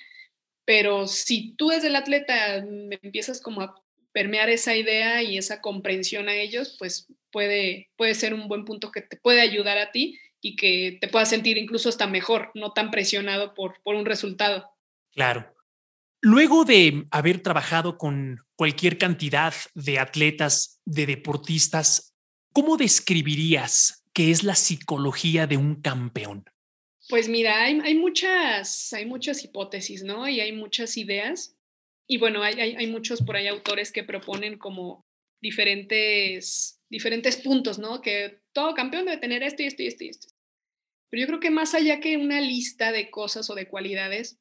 Pero 0.66 1.08
si 1.08 1.54
tú 1.56 1.70
desde 1.70 1.88
el 1.88 1.96
atleta 1.96 2.58
empiezas 2.58 3.40
como 3.40 3.62
a 3.62 3.85
permear 4.16 4.50
esa 4.50 4.78
idea 4.78 5.22
y 5.24 5.38
esa 5.38 5.60
comprensión 5.60 6.30
a 6.30 6.36
ellos, 6.36 6.78
pues 6.80 7.14
puede, 7.32 7.90
puede 7.98 8.16
ser 8.16 8.34
un 8.34 8.48
buen 8.48 8.64
punto 8.64 8.90
que 8.90 9.02
te 9.02 9.18
puede 9.18 9.42
ayudar 9.42 9.78
a 9.78 9.92
ti 9.92 10.18
y 10.40 10.56
que 10.56 10.98
te 11.02 11.10
pueda 11.10 11.26
sentir 11.26 11.58
incluso 11.58 11.90
hasta 11.90 12.08
mejor, 12.08 12.50
no 12.56 12.72
tan 12.72 12.92
presionado 12.92 13.54
por, 13.54 13.82
por 13.84 13.96
un 13.96 14.06
resultado. 14.06 14.72
Claro. 15.12 15.54
Luego 16.22 16.64
de 16.64 17.06
haber 17.12 17.42
trabajado 17.44 17.98
con 17.98 18.38
cualquier 18.56 18.98
cantidad 18.98 19.54
de 19.74 20.00
atletas, 20.00 20.80
de 20.86 21.08
deportistas, 21.08 22.16
¿cómo 22.54 22.78
describirías 22.78 24.06
qué 24.14 24.32
es 24.32 24.44
la 24.44 24.56
psicología 24.56 25.46
de 25.46 25.58
un 25.58 25.82
campeón? 25.82 26.46
Pues 27.10 27.28
mira, 27.28 27.64
hay, 27.64 27.82
hay, 27.84 27.96
muchas, 27.96 28.94
hay 28.94 29.06
muchas 29.06 29.44
hipótesis, 29.44 30.04
¿no? 30.04 30.26
Y 30.30 30.40
hay 30.40 30.54
muchas 30.54 30.96
ideas 30.96 31.55
y 32.08 32.18
bueno, 32.18 32.44
hay, 32.44 32.60
hay, 32.60 32.88
muchos 32.88 33.22
por 33.22 33.36
ahí 33.36 33.48
autores 33.48 33.92
que 33.92 34.04
proponen 34.04 34.58
como 34.58 35.06
diferentes, 35.42 36.80
diferentes 36.90 37.38
puntos, 37.38 37.80
¿no? 37.80 38.02
Que 38.02 38.42
todo 38.54 38.74
campeón 38.76 39.06
debe 39.06 39.18
tener 39.18 39.42
esto 39.44 39.64
y 39.64 39.68
esto 39.68 39.84
y 39.84 39.88
esto 39.88 40.04
y 40.04 40.10
esto. 40.10 40.28
Pero 41.10 41.22
yo 41.22 41.28
creo 41.28 41.40
que 41.40 41.50
más 41.50 41.74
allá 41.74 42.00
que 42.00 42.18
una 42.18 42.42
lista 42.42 42.92
de 42.92 43.10
cosas 43.10 43.50
o 43.50 43.56
de 43.56 43.68
cualidades, 43.68 44.40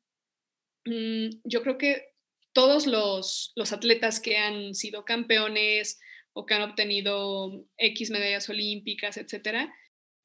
mm, 0.85 1.41
yo 1.45 1.63
creo 1.63 1.79
que 1.79 2.09
todos 2.53 2.87
los, 2.87 3.53
los 3.57 3.73
atletas 3.73 4.21
que 4.21 4.37
han 4.37 4.75
sido 4.75 5.05
campeones 5.05 6.01
o 6.35 6.47
que 6.47 6.55
han 6.55 6.63
obtenido 6.63 7.67
X 7.79 8.11
medallas 8.11 8.49
olímpicas, 8.49 9.17
etcétera, 9.17 9.75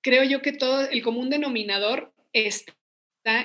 creo 0.02 0.24
yo 0.24 0.42
que 0.42 0.52
todo 0.52 0.90
el 0.90 1.02
común 1.04 1.30
denominador 1.30 2.14
está 2.34 2.79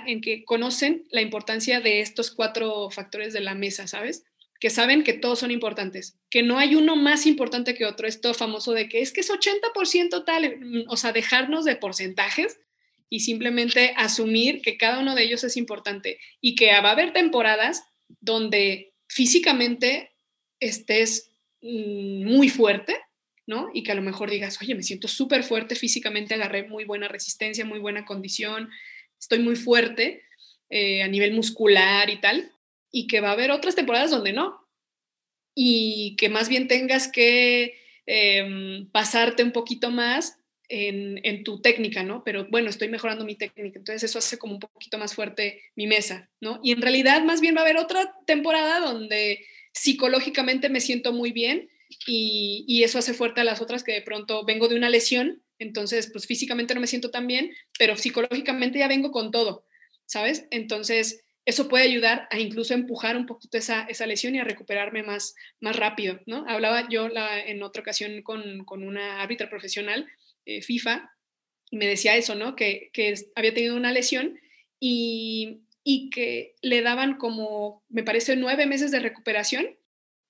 en 0.07 0.20
que 0.20 0.44
conocen 0.44 1.05
la 1.11 1.20
importancia 1.20 1.81
de 1.81 2.01
estos 2.01 2.31
cuatro 2.31 2.90
factores 2.90 3.33
de 3.33 3.40
la 3.40 3.55
mesa, 3.55 3.87
¿sabes? 3.87 4.25
Que 4.61 4.70
saben 4.70 5.05
que 5.05 5.12
todos 5.12 5.40
son 5.40 5.51
importantes, 5.51 6.16
que 6.31 6.42
no 6.42 6.59
hay 6.59 6.75
uno 6.75 6.97
más 6.97 7.27
importante 7.27 7.75
que 7.75 7.85
otro, 7.85 8.07
esto 8.07 8.33
famoso 8.35 8.73
de 8.73 8.88
que 8.88 9.01
es 9.01 9.12
que 9.12 9.20
es 9.20 9.31
80% 9.31 10.25
tal, 10.25 10.59
mm, 10.59 10.85
o 10.88 10.97
sea, 10.97 11.12
dejarnos 11.12 11.64
de 11.64 11.77
porcentajes 11.77 12.59
y 13.09 13.20
simplemente 13.20 13.94
asumir 13.97 14.62
que 14.62 14.77
cada 14.77 15.01
uno 15.01 15.14
de 15.14 15.25
ellos 15.25 15.44
es 15.44 15.57
importante 15.57 16.18
y 16.40 16.55
que 16.55 16.73
va 16.73 16.88
a 16.88 16.92
haber 16.92 17.12
temporadas 17.12 17.85
donde 18.20 18.94
físicamente 19.09 20.12
estés 20.61 21.31
mm, 21.62 22.25
muy 22.25 22.49
fuerte, 22.49 22.97
¿no? 23.47 23.68
Y 23.75 23.83
que 23.83 23.92
a 23.92 23.94
lo 23.94 24.03
mejor 24.03 24.31
digas, 24.31 24.59
oye, 24.61 24.75
me 24.75 24.83
siento 24.83 25.09
súper 25.09 25.44
fuerte 25.44 25.75
físicamente, 25.75 26.35
agarré 26.35 26.66
muy 26.66 26.85
buena 26.85 27.09
resistencia, 27.09 27.64
muy 27.64 27.79
buena 27.79 28.05
condición, 28.05 28.70
estoy 29.24 29.38
muy 29.38 29.56
fuerte 29.56 30.22
eh, 30.68 31.02
a 31.02 31.08
nivel 31.08 31.32
muscular 31.32 32.10
y 32.10 32.20
tal, 32.20 32.52
y 32.90 33.06
que 33.06 33.20
va 33.20 33.30
a 33.30 33.32
haber 33.32 33.50
otras 33.50 33.74
temporadas 33.74 34.10
donde 34.10 34.32
no, 34.32 34.60
y 35.54 36.14
que 36.16 36.28
más 36.28 36.48
bien 36.48 36.68
tengas 36.68 37.08
que 37.10 37.74
em, 38.06 38.90
pasarte 38.90 39.42
un 39.42 39.52
poquito 39.52 39.90
más 39.90 40.38
en, 40.68 41.20
en, 41.22 41.42
tu 41.42 41.60
técnica, 41.62 42.02
¿no? 42.02 42.22
Pero 42.22 42.48
bueno, 42.50 42.68
estoy 42.68 42.88
mejorando 42.88 43.24
mi 43.24 43.34
técnica, 43.34 43.78
entonces 43.78 44.02
eso 44.02 44.18
hace 44.18 44.38
como 44.38 44.54
un 44.54 44.60
poquito 44.60 44.98
más 44.98 45.14
fuerte 45.14 45.62
mi 45.74 45.87
mesa, 45.87 46.30
¿no? 46.40 46.60
Y 46.62 46.72
en 46.72 46.82
realidad 46.82 47.22
más 47.24 47.40
bien 47.40 47.54
va 47.56 47.60
a 47.60 47.64
haber 47.64 47.78
otra 47.78 48.14
temporada 48.26 48.80
donde 48.80 49.44
psicológicamente 49.72 50.68
me 50.68 50.80
siento 50.80 51.12
muy 51.12 51.32
bien 51.32 51.70
y, 52.06 52.64
y, 52.68 52.82
eso 52.82 52.98
hace 52.98 53.14
fuerte 53.14 53.40
a 53.40 53.44
las 53.44 53.60
otras 53.60 53.84
que 53.84 53.92
de 53.92 54.02
pronto 54.02 54.44
vengo 54.44 54.68
de 54.68 54.76
una 54.76 54.90
lesión 54.90 55.43
entonces, 55.58 56.10
pues 56.10 56.26
físicamente 56.26 56.74
no 56.74 56.80
me 56.80 56.86
siento 56.86 57.10
tan 57.10 57.26
bien, 57.26 57.52
pero 57.78 57.96
psicológicamente 57.96 58.78
ya 58.78 58.88
vengo 58.88 59.10
con 59.10 59.30
todo, 59.30 59.66
¿sabes? 60.06 60.46
Entonces, 60.50 61.24
eso 61.46 61.68
puede 61.68 61.84
ayudar 61.84 62.26
a 62.30 62.38
incluso 62.38 62.74
empujar 62.74 63.16
un 63.16 63.26
poquito 63.26 63.58
esa, 63.58 63.82
esa 63.82 64.06
lesión 64.06 64.34
y 64.34 64.38
a 64.38 64.44
recuperarme 64.44 65.02
más, 65.02 65.34
más 65.60 65.76
rápido, 65.76 66.20
¿no? 66.26 66.44
Hablaba 66.48 66.88
yo 66.88 67.08
en 67.08 67.62
otra 67.62 67.82
ocasión 67.82 68.22
con, 68.22 68.64
con 68.64 68.82
una 68.82 69.20
árbitra 69.20 69.50
profesional, 69.50 70.06
eh, 70.46 70.62
FIFA, 70.62 71.10
y 71.70 71.76
me 71.76 71.86
decía 71.86 72.16
eso, 72.16 72.34
¿no? 72.34 72.56
Que, 72.56 72.90
que 72.92 73.14
había 73.34 73.52
tenido 73.52 73.76
una 73.76 73.92
lesión 73.92 74.38
y, 74.80 75.60
y, 75.82 76.08
que 76.10 76.54
le 76.62 76.82
daban 76.82 77.16
como, 77.16 77.84
me 77.88 78.02
parece, 78.02 78.36
nueve 78.36 78.66
meses 78.66 78.90
de 78.90 79.00
recuperación, 79.00 79.76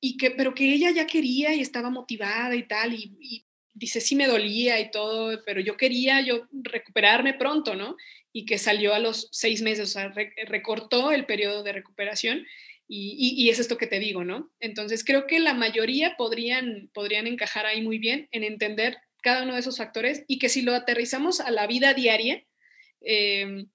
y 0.00 0.16
que, 0.16 0.32
pero 0.32 0.54
que 0.54 0.74
ella 0.74 0.90
ya 0.90 1.06
quería 1.06 1.54
y 1.54 1.60
estaba 1.60 1.90
motivada 1.90 2.54
y 2.56 2.66
tal, 2.66 2.92
y 2.92 3.43
dice, 3.74 4.00
sí 4.00 4.16
me 4.16 4.26
dolía 4.26 4.80
y 4.80 4.90
todo, 4.90 5.42
pero 5.44 5.60
yo 5.60 5.76
quería 5.76 6.20
yo 6.20 6.46
recuperarme 6.52 7.34
pronto, 7.34 7.74
¿no? 7.74 7.96
Y 8.32 8.46
que 8.46 8.58
salió 8.58 8.94
a 8.94 8.98
los 8.98 9.28
seis 9.32 9.62
meses, 9.62 9.90
o 9.90 9.92
sea, 9.92 10.14
recortó 10.46 11.12
el 11.12 11.26
periodo 11.26 11.62
de 11.62 11.72
recuperación 11.72 12.46
y, 12.86 13.48
es 13.48 13.58
esto 13.58 13.78
que 13.78 13.86
te 13.86 13.98
digo, 13.98 14.24
¿no? 14.24 14.50
Entonces 14.60 15.04
creo 15.04 15.26
que 15.26 15.40
la 15.40 15.54
mayoría 15.54 16.16
podrían, 16.16 16.90
podrían 16.92 17.26
encajar 17.26 17.66
ahí 17.66 17.82
muy 17.82 17.98
bien 17.98 18.28
en 18.30 18.44
entender 18.44 18.98
cada 19.22 19.42
uno 19.42 19.54
de 19.54 19.60
esos 19.60 19.78
factores 19.78 20.24
y 20.28 20.38
que 20.38 20.48
si 20.48 20.62
lo 20.62 20.74
aterrizamos 20.74 21.40
a 21.40 21.50
la 21.50 21.66
vida 21.66 21.94
diaria, 21.94 22.44
em, 23.00 23.68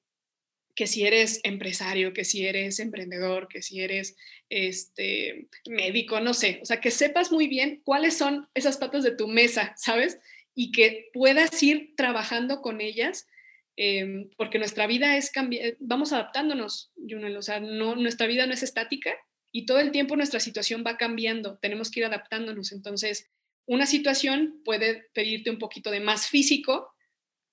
que 0.79 0.87
si 0.87 1.05
eres 1.05 1.41
empresario, 1.43 2.13
que 2.13 2.23
si 2.23 2.47
eres 2.47 2.79
emprendedor, 2.79 3.49
que 3.49 3.61
si 3.61 3.81
eres 3.81 4.15
este, 4.47 5.49
médico, 5.67 6.21
no 6.21 6.33
sé, 6.33 6.59
o 6.61 6.65
sea, 6.65 6.79
que 6.79 6.89
sepas 6.89 7.33
muy 7.33 7.49
bien 7.49 7.81
cuáles 7.83 8.15
son 8.15 8.47
esas 8.53 8.77
patas 8.77 9.03
de 9.03 9.13
tu 9.13 9.27
mesa, 9.27 9.73
¿sabes? 9.75 10.19
Y 10.55 10.71
que 10.71 11.09
puedas 11.13 11.61
ir 11.61 11.95
trabajando 11.97 12.61
con 12.61 12.79
ellas, 12.79 13.27
em, 13.75 14.29
porque 14.37 14.57
nuestra 14.57 14.87
vida 14.87 15.17
es 15.17 15.31
cambiar, 15.31 15.75
vamos 15.79 16.13
adaptándonos, 16.13 16.93
Junel, 16.95 17.35
o 17.35 17.41
sea, 17.41 17.59
no, 17.59 17.97
nuestra 17.97 18.27
vida 18.27 18.47
no 18.47 18.53
es 18.53 18.63
estática 18.63 19.13
y 19.51 19.65
todo 19.65 19.81
el 19.81 19.91
tiempo 19.91 20.15
nuestra 20.15 20.39
situación 20.39 20.85
va 20.87 20.95
cambiando, 20.95 21.57
tenemos 21.57 21.91
que 21.91 21.99
ir 21.99 22.05
adaptándonos, 22.05 22.71
entonces 22.71 23.29
una 23.65 23.85
situación 23.85 24.61
puede 24.63 25.09
pedirte 25.13 25.49
un 25.49 25.59
poquito 25.59 25.91
de 25.91 25.99
más 25.99 26.27
físico, 26.27 26.88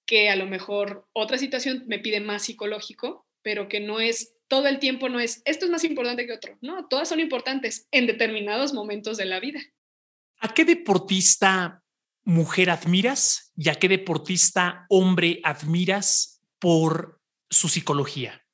que 0.07 0.31
a 0.31 0.37
lo 0.37 0.47
mejor 0.47 1.09
otra 1.12 1.38
situación 1.38 1.85
me 1.87 1.99
pide 1.99 2.21
más 2.21 2.45
psicológico, 2.45 3.27
pero 3.42 3.69
que 3.69 3.81
no 3.81 4.01
es 4.01 4.35
todo 4.49 4.69
el 4.69 4.79
tiempo, 4.79 5.09
no 5.09 5.21
es 5.21 5.42
esto 5.45 5.64
es 5.64 5.71
más 5.71 5.85
importante 5.85 6.27
que 6.27 6.33
otro. 6.33 6.57
No, 6.61 6.87
todas 6.87 7.09
son 7.09 7.21
importantes 7.21 7.88
en 7.90 8.07
determinados 8.07 8.73
momentos 8.73 9.16
de 9.16 9.25
la 9.25 9.40
vida. 9.40 9.61
¿A 10.38 10.55
qué 10.55 10.64
deportista 10.64 11.83
mujer 12.25 12.71
admiras 12.71 13.53
y 13.57 13.69
a 13.69 13.75
qué 13.75 13.88
deportista 13.88 14.87
hombre 14.88 15.40
admiras 15.42 16.42
por 16.59 17.21
su 17.51 17.69
psicología? 17.69 18.45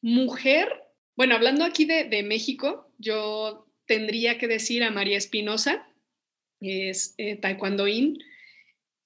Mujer, 0.00 0.68
bueno, 1.16 1.34
hablando 1.34 1.64
aquí 1.64 1.84
de, 1.84 2.04
de 2.04 2.22
México, 2.22 2.92
yo 2.98 3.66
tendría 3.86 4.38
que 4.38 4.48
decir 4.48 4.82
a 4.84 4.90
María 4.90 5.18
Espinosa, 5.18 5.86
es 6.60 7.14
eh, 7.18 7.36
taekwondoín, 7.36 8.18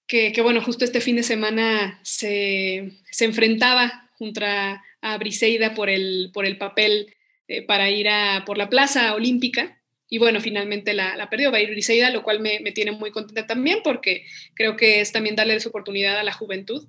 que, 0.06 0.32
que, 0.32 0.42
bueno, 0.42 0.62
justo 0.62 0.84
este 0.84 1.00
fin 1.00 1.16
de 1.16 1.22
semana 1.22 1.98
se, 2.02 2.92
se 3.10 3.24
enfrentaba 3.24 4.10
contra 4.18 4.82
a 5.00 5.18
Briseida 5.18 5.74
por 5.74 5.90
el, 5.90 6.30
por 6.32 6.46
el 6.46 6.58
papel 6.58 7.14
eh, 7.48 7.62
para 7.62 7.90
ir 7.90 8.08
a, 8.08 8.44
por 8.44 8.58
la 8.58 8.68
plaza 8.68 9.14
olímpica. 9.14 9.80
Y 10.08 10.18
bueno, 10.18 10.40
finalmente 10.40 10.94
la, 10.94 11.16
la 11.16 11.28
perdió, 11.28 11.50
va 11.50 11.58
a 11.58 11.60
ir 11.60 11.70
Briseida, 11.70 12.10
lo 12.10 12.22
cual 12.22 12.40
me, 12.40 12.60
me, 12.60 12.72
tiene 12.72 12.92
muy 12.92 13.10
contenta 13.10 13.46
también 13.46 13.80
porque 13.82 14.24
creo 14.54 14.76
que 14.76 15.00
es 15.00 15.12
también 15.12 15.36
darle 15.36 15.58
su 15.60 15.68
oportunidad 15.68 16.18
a 16.18 16.24
la 16.24 16.32
juventud. 16.32 16.88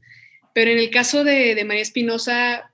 Pero 0.53 0.71
en 0.71 0.79
el 0.79 0.89
caso 0.89 1.23
de, 1.23 1.55
de 1.55 1.65
María 1.65 1.81
Espinosa, 1.81 2.71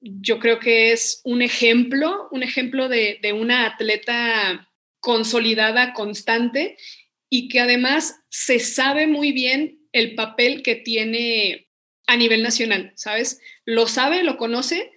yo 0.00 0.38
creo 0.38 0.58
que 0.58 0.92
es 0.92 1.20
un 1.24 1.42
ejemplo, 1.42 2.28
un 2.30 2.42
ejemplo 2.42 2.88
de, 2.88 3.18
de 3.22 3.32
una 3.32 3.66
atleta 3.66 4.70
consolidada, 5.00 5.92
constante 5.92 6.76
y 7.30 7.48
que 7.48 7.60
además 7.60 8.20
se 8.28 8.58
sabe 8.58 9.06
muy 9.06 9.32
bien 9.32 9.77
el 9.92 10.14
papel 10.14 10.62
que 10.62 10.74
tiene 10.76 11.68
a 12.06 12.16
nivel 12.16 12.42
nacional, 12.42 12.92
¿sabes? 12.96 13.40
Lo 13.64 13.86
sabe, 13.86 14.22
lo 14.22 14.36
conoce 14.38 14.90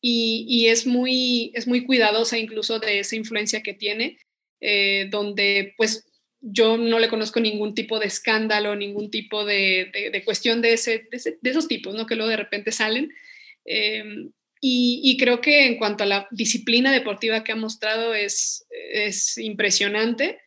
y, 0.00 0.44
y 0.48 0.68
es, 0.68 0.86
muy, 0.86 1.50
es 1.54 1.66
muy 1.66 1.84
cuidadosa 1.84 2.38
incluso 2.38 2.78
de 2.78 3.00
esa 3.00 3.16
influencia 3.16 3.62
que 3.62 3.74
tiene, 3.74 4.18
eh, 4.60 5.08
donde 5.10 5.74
pues 5.76 6.04
yo 6.40 6.76
no 6.76 6.98
le 6.98 7.08
conozco 7.08 7.40
ningún 7.40 7.74
tipo 7.74 7.98
de 7.98 8.06
escándalo, 8.06 8.76
ningún 8.76 9.10
tipo 9.10 9.44
de, 9.44 9.90
de, 10.12 10.24
cuestión 10.24 10.62
de, 10.62 10.74
ese, 10.74 11.08
de, 11.10 11.50
esos 11.50 11.66
tipos, 11.66 11.94
¿no? 11.94 12.06
Que 12.06 12.14
luego 12.14 12.30
de 12.30 12.36
repente 12.36 12.70
salen. 12.70 13.12
Eh, 13.64 14.04
y, 14.60 15.00
y, 15.04 15.16
creo 15.16 15.40
que 15.40 15.66
en 15.66 15.78
cuanto 15.78 16.04
a 16.04 16.06
la 16.06 16.28
disciplina 16.30 16.92
deportiva 16.92 17.44
que 17.44 17.52
ha 17.52 17.56
mostrado 17.56 18.14
es, 18.14 18.66
es 18.70 19.38
impresionante. 19.38 20.38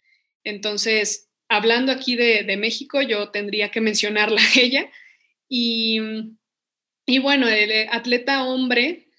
Entonces, 0.43 1.30
hablando 1.51 1.91
aquí 1.91 2.15
de, 2.15 2.43
de, 2.43 2.55
México, 2.55 3.01
yo 3.01 3.29
tendría 3.29 3.71
que 3.71 3.81
mencionarla 3.81 4.41
a 4.41 4.59
ella. 4.59 4.89
Y, 5.49 5.99
y 7.05 7.19
bueno, 7.19 7.49
el 7.49 7.89
atleta 7.89 8.45
hombre, 8.45 9.09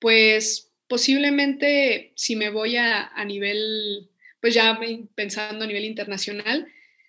pues 0.00 0.72
posiblemente 0.88 2.14
si 2.16 2.34
me 2.34 2.48
voy 2.48 2.76
a, 2.76 3.08
a, 3.08 3.24
nivel, 3.26 4.08
pues 4.40 4.54
ya 4.54 4.80
pensando 5.14 5.64
a 5.64 5.66
nivel 5.66 5.84
internacional, 5.84 6.66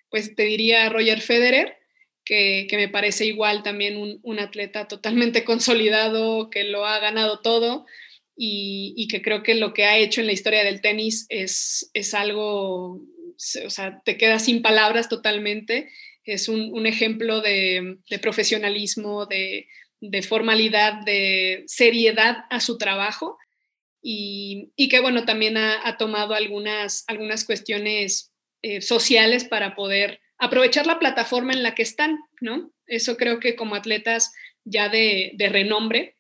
pues 0.09 0.35
te 0.35 0.43
diría 0.43 0.89
Roger 0.89 1.21
Federer, 1.21 1.77
que, 2.25 2.67
que 2.69 2.75
me 2.75 2.89
parece 2.89 3.25
igual 3.25 3.63
también 3.63 3.95
un, 3.95 4.19
un, 4.21 4.39
atleta 4.39 4.89
totalmente 4.89 5.43
consolidado, 5.45 6.49
que 6.49 6.65
lo 6.65 6.85
ha 6.85 6.99
ganado 6.99 7.39
todo 7.39 7.85
y, 8.35 8.93
y, 8.97 9.07
que 9.07 9.21
creo 9.21 9.43
que 9.43 9.55
lo 9.55 9.73
que 9.73 9.85
ha 9.85 9.97
hecho 9.97 10.19
en 10.19 10.27
la 10.27 10.33
historia 10.33 10.65
del 10.65 10.81
tenis 10.81 11.25
es, 11.29 11.89
es 11.93 12.13
algo 12.13 13.01
o 13.65 13.69
sea, 13.69 14.01
te 14.03 14.17
quedas 14.17 14.45
sin 14.45 14.61
palabras 14.61 15.09
totalmente. 15.09 15.89
Es 16.23 16.47
un, 16.47 16.85
ejemplo 16.85 17.41
de, 17.41 17.97
profesionalismo, 18.21 19.25
de, 19.25 19.67
formalidad, 20.21 21.03
de 21.05 21.63
seriedad 21.67 22.45
a 22.49 22.59
su 22.59 22.77
trabajo 22.77 23.37
y, 24.01 24.71
que, 24.89 24.99
bueno, 24.99 25.25
también 25.25 25.57
ha, 25.57 25.97
tomado 25.97 26.33
algunas, 26.33 27.03
algunas 27.07 27.45
cuestiones 27.45 28.31
eh, 28.61 28.81
sociales 28.81 29.43
para 29.43 29.75
poder 29.75 30.21
aprovechar 30.37 30.85
la 30.85 30.99
plataforma 30.99 31.53
en 31.53 31.63
la 31.63 31.75
que 31.75 31.83
están, 31.83 32.19
¿no? 32.41 32.71
Eso 32.85 33.17
creo 33.17 33.39
que 33.39 33.55
como 33.55 33.75
atletas 33.75 34.33
ya 34.65 34.89
de, 34.89 35.35
renombre, 35.51 36.17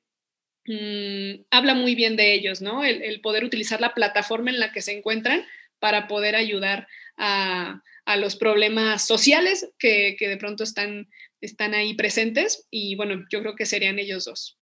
mmm, 0.65 1.43
habla 1.51 1.73
muy 1.73 1.95
bien 1.95 2.15
de 2.15 2.33
ellos, 2.33 2.61
¿no? 2.61 2.83
El, 2.83 3.19
poder 3.21 3.43
utilizar 3.43 3.81
la 3.81 3.93
plataforma 3.93 4.49
en 4.49 4.59
la 4.59 4.71
que 4.71 4.81
se 4.81 4.97
encuentran 4.97 5.45
para 5.79 6.07
poder 6.07 6.35
ayudar 6.35 6.87
a, 7.17 7.81
los 8.17 8.35
problemas 8.35 9.05
sociales 9.07 9.69
que, 9.79 10.15
que, 10.19 10.27
de 10.27 10.37
pronto 10.37 10.63
están, 10.63 11.09
están 11.41 11.73
ahí 11.73 11.93
presentes 11.93 12.67
y 12.69 12.95
bueno, 12.95 13.25
yo 13.31 13.41
creo 13.41 13.55
que 13.55 13.65
serían 13.65 13.97
ellos 13.97 14.25
dos. 14.25 14.59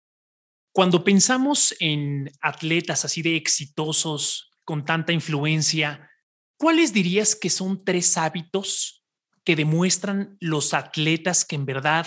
Cuando 0.72 1.04
pensamos 1.04 1.76
en 1.80 2.32
atletas 2.42 3.06
así 3.06 3.22
de 3.22 3.36
exitosos, 3.36 4.48
con 4.68 4.84
tanta 4.84 5.14
influencia, 5.14 6.12
¿cuáles 6.58 6.92
dirías 6.92 7.38
que 7.38 7.50
son 7.50 7.86
tres 7.86 8.18
hábitos 8.18 9.06
que 9.46 9.56
demuestran 9.56 10.36
los 10.42 10.74
atletas 10.74 11.46
que 11.46 11.56
en 11.56 11.66
verdad 11.66 12.06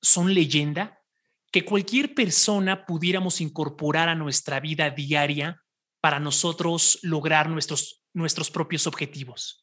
son 0.00 0.32
leyenda, 0.32 1.02
que 1.52 1.66
cualquier 1.66 2.14
persona 2.14 2.86
pudiéramos 2.86 3.42
incorporar 3.42 4.08
a 4.08 4.14
nuestra 4.14 4.58
vida 4.58 4.88
diaria 4.88 5.62
para 6.00 6.18
nosotros 6.18 6.98
lograr 7.02 7.50
nuestros, 7.50 8.02
nuestros 8.14 8.50
propios 8.50 8.86
objetivos? 8.86 9.61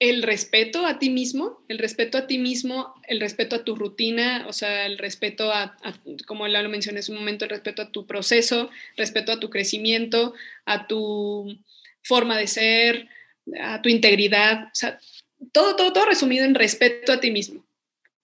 El 0.00 0.22
respeto 0.22 0.86
a 0.86 0.98
ti 0.98 1.10
mismo, 1.10 1.64
el 1.68 1.78
respeto 1.78 2.18
a 2.18 2.26
ti 2.26 2.38
mismo, 2.38 2.94
el 3.08 3.20
respeto 3.20 3.56
a 3.56 3.64
tu 3.64 3.74
rutina, 3.74 4.46
o 4.48 4.52
sea, 4.52 4.86
el 4.86 4.96
respeto 4.96 5.52
a, 5.52 5.76
como 6.26 6.46
ya 6.46 6.62
lo 6.62 6.68
mencioné 6.68 7.00
en 7.00 7.12
un 7.12 7.18
momento, 7.18 7.44
el 7.44 7.50
respeto 7.50 7.82
a 7.82 7.90
tu 7.90 8.06
proceso, 8.06 8.70
respeto 8.96 9.32
a 9.32 9.40
tu 9.40 9.50
crecimiento, 9.50 10.34
a 10.66 10.86
tu 10.86 11.58
forma 12.02 12.38
de 12.38 12.46
ser, 12.46 13.08
a 13.60 13.82
tu 13.82 13.88
integridad, 13.88 14.64
o 14.64 14.74
sea, 14.74 15.00
todo, 15.52 15.74
todo, 15.74 15.92
todo 15.92 16.06
resumido 16.06 16.44
en 16.44 16.54
respeto 16.54 17.12
a 17.12 17.20
ti 17.20 17.30
mismo. 17.30 17.66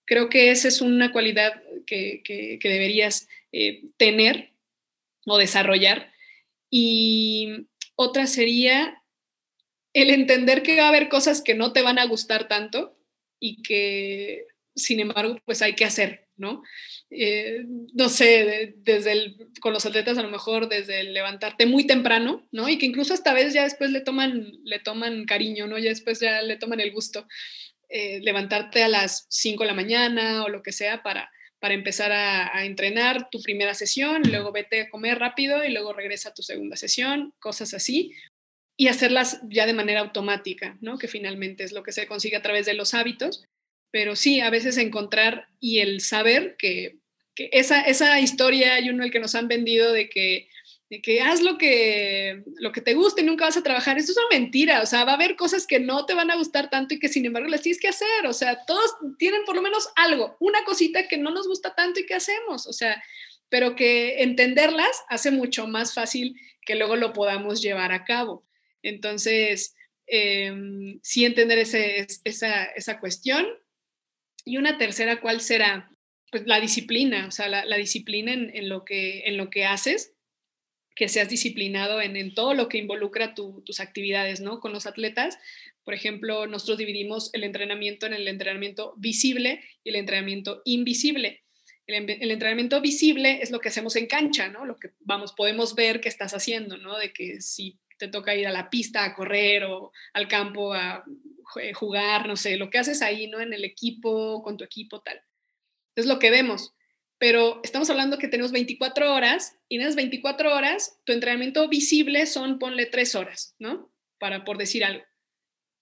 Creo 0.05 0.29
que 0.29 0.51
esa 0.51 0.67
es 0.69 0.81
una 0.81 1.11
cualidad 1.11 1.61
que, 1.85 2.21
que, 2.23 2.57
que 2.59 2.69
deberías 2.69 3.27
eh, 3.51 3.83
tener 3.97 4.51
o 5.25 5.37
desarrollar. 5.37 6.13
Y 6.69 7.67
otra 7.95 8.27
sería 8.27 9.01
el 9.95 10.09
entender 10.09 10.61
que 10.61 10.75
va 10.75 10.85
a 10.85 10.89
haber 10.89 11.07
cosas 11.07 11.41
que 11.41 11.55
no 11.55 11.71
te 11.71 11.81
van 11.81 11.97
a 11.97 12.05
gustar 12.05 12.49
tanto 12.49 12.99
y 13.39 13.63
que, 13.63 14.45
sin 14.75 14.99
embargo, 14.99 15.39
pues 15.45 15.61
hay 15.61 15.73
que 15.73 15.85
hacer, 15.85 16.27
¿no? 16.35 16.63
Eh, 17.09 17.63
no 17.93 18.09
sé, 18.09 18.75
desde 18.77 19.13
el, 19.13 19.37
con 19.61 19.71
los 19.71 19.85
atletas 19.85 20.17
a 20.17 20.21
lo 20.21 20.29
mejor 20.29 20.67
desde 20.67 20.99
el 20.99 21.13
levantarte 21.13 21.65
muy 21.65 21.87
temprano, 21.87 22.45
¿no? 22.51 22.67
Y 22.67 22.77
que 22.77 22.85
incluso 22.85 23.13
esta 23.13 23.33
vez 23.33 23.53
ya 23.53 23.63
después 23.63 23.89
le 23.91 24.01
toman, 24.01 24.51
le 24.65 24.79
toman 24.79 25.23
cariño, 25.23 25.65
¿no? 25.65 25.77
Ya 25.77 25.89
después 25.89 26.19
ya 26.19 26.41
le 26.41 26.57
toman 26.57 26.81
el 26.81 26.91
gusto. 26.91 27.25
Eh, 27.87 28.19
levantarte 28.21 28.83
a 28.83 28.89
las 28.89 29.27
5 29.29 29.63
de 29.63 29.67
la 29.67 29.75
mañana 29.75 30.43
o 30.43 30.49
lo 30.49 30.61
que 30.61 30.73
sea 30.73 31.03
para, 31.03 31.31
para 31.59 31.73
empezar 31.73 32.11
a, 32.11 32.65
entrenar 32.65 33.29
tu 33.29 33.41
primera 33.41 33.73
sesión, 33.73 34.23
luego 34.29 34.51
vete 34.51 34.81
a 34.81 34.89
comer 34.89 35.19
rápido 35.19 35.63
y 35.63 35.71
luego 35.71 35.93
regresa 35.93 36.29
a 36.29 36.33
tu 36.33 36.43
segunda 36.43 36.75
sesión, 36.75 37.33
cosas 37.39 37.73
así, 37.73 38.11
y 38.77 38.87
hacerlas 38.87 39.39
ya 39.49 39.65
de 39.65 39.73
manera 39.73 40.01
automática, 40.01 40.77
¿no? 40.81 40.97
Que 40.97 41.07
finalmente 41.07 41.63
es 41.63 41.71
lo 41.71 41.83
que 41.83 41.91
se 41.91 42.07
consigue 42.07 42.35
a 42.35 42.41
través 42.41 42.65
de 42.65 42.73
los 42.73 42.93
hábitos, 42.93 43.45
pero 43.91 44.15
sí, 44.15 44.41
a 44.41 44.49
veces 44.49 44.77
encontrar 44.77 45.47
y 45.59 45.79
el 45.79 46.01
saber 46.01 46.55
que, 46.57 46.97
que 47.35 47.49
esa, 47.53 47.81
esa 47.81 48.19
historia 48.19 48.73
hay 48.75 48.89
uno 48.89 49.03
el 49.03 49.11
que 49.11 49.19
nos 49.19 49.35
han 49.35 49.47
vendido 49.47 49.93
de 49.93 50.09
que, 50.09 50.49
de 50.89 51.01
que 51.01 51.21
haz 51.21 51.41
lo 51.41 51.57
que, 51.57 52.43
lo 52.57 52.73
que 52.73 52.81
te 52.81 52.93
guste 52.93 53.21
y 53.21 53.25
nunca 53.25 53.45
vas 53.45 53.55
a 53.55 53.63
trabajar, 53.63 53.97
eso 53.97 54.11
es 54.11 54.17
una 54.17 54.37
mentira, 54.37 54.81
o 54.81 54.85
sea, 54.85 55.05
va 55.05 55.13
a 55.13 55.15
haber 55.15 55.37
cosas 55.37 55.65
que 55.65 55.79
no 55.79 56.05
te 56.05 56.13
van 56.13 56.29
a 56.29 56.35
gustar 56.35 56.69
tanto 56.69 56.93
y 56.93 56.99
que 56.99 57.07
sin 57.07 57.25
embargo 57.25 57.47
las 57.47 57.61
tienes 57.61 57.79
que 57.79 57.87
hacer, 57.87 58.27
o 58.27 58.33
sea, 58.33 58.65
todos 58.65 58.91
tienen 59.17 59.45
por 59.45 59.55
lo 59.55 59.61
menos 59.61 59.89
algo, 59.95 60.35
una 60.41 60.63
cosita 60.65 61.07
que 61.07 61.17
no 61.17 61.31
nos 61.31 61.47
gusta 61.47 61.73
tanto 61.73 62.01
y 62.01 62.05
que 62.05 62.15
hacemos, 62.15 62.67
o 62.67 62.73
sea, 62.73 63.01
pero 63.47 63.75
que 63.75 64.23
entenderlas 64.23 65.03
hace 65.07 65.31
mucho 65.31 65.67
más 65.67 65.93
fácil 65.93 66.35
que 66.65 66.75
luego 66.75 66.95
lo 66.95 67.13
podamos 67.13 67.61
llevar 67.61 67.93
a 67.93 68.03
cabo. 68.03 68.43
Entonces, 68.85 69.75
eh, 70.07 70.53
sí 71.01 71.25
entender 71.25 71.57
esa, 71.57 71.79
esa, 72.23 72.99
cuestión. 72.99 73.45
Y 74.45 74.57
una 74.57 74.77
tercera, 74.77 75.19
¿cuál 75.19 75.41
será? 75.41 75.89
Pues 76.31 76.45
la 76.45 76.59
disciplina, 76.59 77.27
o 77.27 77.31
sea, 77.31 77.47
la, 77.47 77.77
disciplina 77.77 78.33
en, 78.33 78.69
lo 78.69 78.85
que, 78.85 79.23
en 79.25 79.37
lo 79.37 79.49
que 79.49 79.65
haces, 79.65 80.13
que 80.95 81.07
seas 81.07 81.29
disciplinado 81.29 82.01
en, 82.01 82.33
todo 82.35 82.53
lo 82.53 82.69
que 82.69 82.77
involucra 82.77 83.33
tus 83.33 83.79
actividades, 83.79 84.41
¿no? 84.41 84.59
Con 84.59 84.71
los 84.71 84.85
atletas, 84.85 85.39
por 85.83 85.93
ejemplo, 85.93 86.47
nosotros 86.47 86.77
dividimos 86.77 87.31
el 87.33 87.43
entrenamiento 87.43 88.05
en 88.05 88.13
el 88.13 88.27
entrenamiento 88.27 88.93
visible 88.97 89.61
y 89.83 89.89
el 89.89 89.95
entrenamiento 89.95 90.61
invisible. 90.65 91.43
El, 91.87 92.31
entrenamiento 92.31 92.81
visible 92.81 93.39
es 93.41 93.51
lo 93.51 93.59
que 93.59 93.69
hacemos 93.69 93.95
en 93.95 94.07
cancha, 94.07 94.49
¿no? 94.49 94.65
Lo 94.65 94.75
que 94.77 94.89
vamos, 94.99 95.33
podemos 95.33 95.75
ver 95.75 96.01
que 96.01 96.09
estás 96.09 96.33
haciendo, 96.33 96.77
¿no? 96.77 96.97
De 96.97 97.13
que 97.13 97.41
si 97.41 97.79
te 97.97 98.07
toca 98.07 98.35
ir 98.35 98.47
a 98.47 98.51
la 98.51 98.69
pista 98.69 99.03
a 99.03 99.15
correr 99.15 99.63
o 99.65 99.91
al 100.13 100.27
campo 100.27 100.73
a 100.73 101.03
jugar, 101.73 102.27
no 102.27 102.35
sé, 102.35 102.57
lo 102.57 102.69
que 102.69 102.77
haces 102.77 103.01
ahí, 103.01 103.27
¿no? 103.27 103.39
En 103.39 103.53
el 103.53 103.63
equipo, 103.63 104.41
con 104.43 104.57
tu 104.57 104.63
equipo, 104.63 105.01
tal. 105.01 105.21
Es 105.95 106.05
lo 106.05 106.19
que 106.19 106.31
vemos. 106.31 106.73
Pero 107.17 107.61
estamos 107.63 107.89
hablando 107.89 108.17
que 108.17 108.27
tenemos 108.27 108.51
24 108.51 109.13
horas 109.13 109.57
y 109.69 109.77
en 109.77 109.83
esas 109.83 109.95
24 109.95 110.53
horas 110.53 110.99
tu 111.05 111.13
entrenamiento 111.13 111.67
visible 111.69 112.25
son, 112.25 112.59
ponle, 112.59 112.87
3 112.87 113.15
horas, 113.15 113.55
¿no? 113.57 113.91
Para 114.19 114.43
por 114.43 114.57
decir 114.57 114.83
algo. 114.83 115.03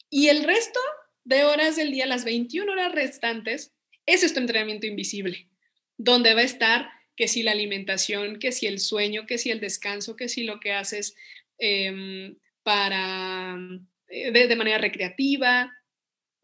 Y 0.10 0.28
el 0.28 0.44
resto 0.44 0.80
de 1.24 1.44
horas 1.44 1.76
del 1.76 1.92
día, 1.92 2.06
las 2.06 2.24
21 2.24 2.72
horas 2.72 2.92
restantes, 2.92 3.74
ese 4.06 4.28
es 4.28 4.34
tu 4.34 4.42
entrenamiento 4.42 4.86
invisible, 4.86 5.50
donde 5.98 6.36
va 6.36 6.42
a 6.42 6.46
estar 6.46 6.90
que 7.16 7.28
si 7.28 7.42
la 7.42 7.52
alimentación, 7.52 8.38
que 8.40 8.52
si 8.52 8.68
el 8.68 8.80
sueño, 8.80 9.26
que 9.26 9.38
si 9.38 9.50
el 9.50 9.60
descanso, 9.60 10.16
que 10.16 10.30
si 10.30 10.44
lo 10.44 10.60
que 10.60 10.74
haces 10.74 11.16
Em, 11.58 12.36
para, 12.64 13.58
eh, 14.08 14.32
de, 14.32 14.56
manera 14.56 14.78
recreativa 14.78 15.72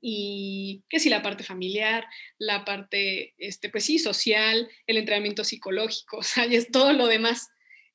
y 0.02 0.84
que 0.90 1.00
si 1.00 1.10
la 1.10 1.22
parte 1.22 1.44
familiar, 1.44 2.06
la 2.38 2.64
parte, 2.66 3.34
este, 3.38 3.70
pues 3.70 3.86
sí, 3.86 4.00
social, 4.00 4.70
el 4.88 4.98
entrenamiento 4.98 5.44
psicológico, 5.44 6.18
o 6.18 6.24
sea, 6.24 6.46
y 6.46 6.56
es 6.56 6.72
todo 6.72 6.94
lo 6.94 7.08
demás. 7.08 7.50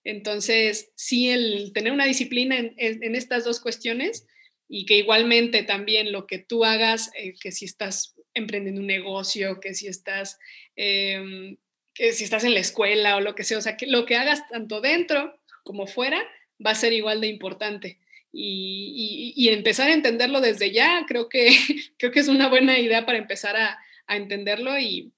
Entonces, 0.04 0.90
sí, 0.96 1.30
el 1.30 1.72
tener 1.72 1.92
una 1.92 2.04
disciplina 2.04 2.56
en, 2.58 3.14
estas 3.14 3.44
dos 3.44 3.60
cuestiones 3.60 4.26
y 4.68 4.84
que 4.86 4.96
igualmente 4.98 5.62
también 5.62 6.12
lo 6.12 6.26
que 6.26 6.38
tú 6.38 6.64
hagas, 6.64 7.10
eh, 7.16 7.34
que 7.40 7.52
si 7.52 7.64
estás 7.64 8.14
emprendiendo 8.34 8.80
un 8.80 8.86
negocio, 8.86 9.60
que 9.60 9.74
si 9.74 9.86
estás, 9.86 10.38
em, 10.76 11.56
que 11.94 12.12
si 12.12 12.24
estás 12.24 12.44
en 12.44 12.54
la 12.54 12.60
escuela 12.60 13.16
o 13.16 13.20
lo 13.20 13.34
que 13.34 13.44
sea, 13.44 13.58
o 13.58 13.62
sea, 13.62 13.76
que 13.76 13.86
lo 13.86 14.04
que 14.04 14.16
hagas 14.16 14.46
tanto 14.48 14.80
dentro 14.80 15.40
como 15.62 15.86
fuera, 15.86 16.22
va 16.64 16.70
a 16.72 16.74
ser 16.74 16.92
igual 16.92 17.20
de 17.20 17.28
importante. 17.28 17.98
Y, 18.36 19.48
empezar 19.48 19.88
a 19.88 19.94
entenderlo 19.94 20.40
desde 20.40 20.72
ya, 20.72 21.04
creo 21.06 21.28
que, 21.28 21.48
creo 21.98 22.10
que 22.10 22.20
es 22.20 22.28
una 22.28 22.48
buena 22.48 22.78
idea 22.78 23.06
para 23.06 23.18
empezar 23.18 23.56
a, 23.56 23.78
entenderlo 24.08 24.78
y, 24.78 25.12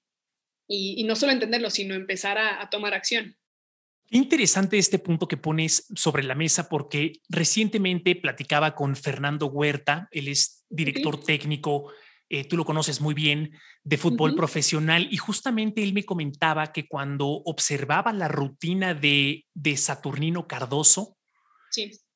no 1.05 1.15
solo 1.15 1.31
entenderlo, 1.31 1.69
sino 1.69 1.95
empezar 1.95 2.37
a, 2.37 2.69
tomar 2.69 2.93
acción. 2.93 3.35
interesante 4.09 4.77
este 4.77 4.99
punto 4.99 5.27
que 5.27 5.35
pones 5.35 5.87
sobre 5.95 6.23
la 6.23 6.35
mesa 6.35 6.69
porque 6.69 7.13
recientemente 7.27 8.15
platicaba 8.15 8.75
con 8.75 8.95
Fernando 8.95 9.47
Huerta, 9.47 10.07
él 10.11 10.27
es 10.29 10.65
director 10.69 11.21
técnico, 11.21 11.91
eh, 12.29 12.43
tú 12.45 12.55
lo 12.55 12.65
conoces 12.65 13.01
muy 13.01 13.13
bien, 13.13 13.51
de 13.83 13.97
fútbol 13.97 14.35
profesional 14.35 15.07
y 15.11 15.17
justamente 15.17 15.81
él 15.81 15.93
me 15.93 16.05
comentaba 16.05 16.71
que 16.71 16.87
cuando 16.87 17.27
observaba 17.27 18.13
la 18.13 18.27
rutina 18.27 18.93
de, 18.93 19.45
de 19.53 19.77
Saturnino 19.77 20.47
Cardoso, 20.47 21.16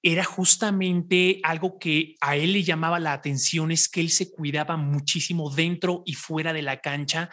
era 0.04 0.24
justamente 0.24 1.40
algo 1.44 1.78
que 1.78 2.16
a 2.22 2.36
él 2.36 2.54
le 2.54 2.64
llamaba 2.64 3.00
la 3.00 3.14
atención, 3.14 3.72
es 3.72 3.88
que 3.88 4.02
él 4.02 4.10
se 4.10 4.32
cuidaba 4.32 4.78
muchísimo 4.78 5.54
dentro 5.54 6.02
y 6.06 6.14
fuera 6.14 6.54
de 6.54 6.64
la 6.64 6.82
cancha, 6.82 7.30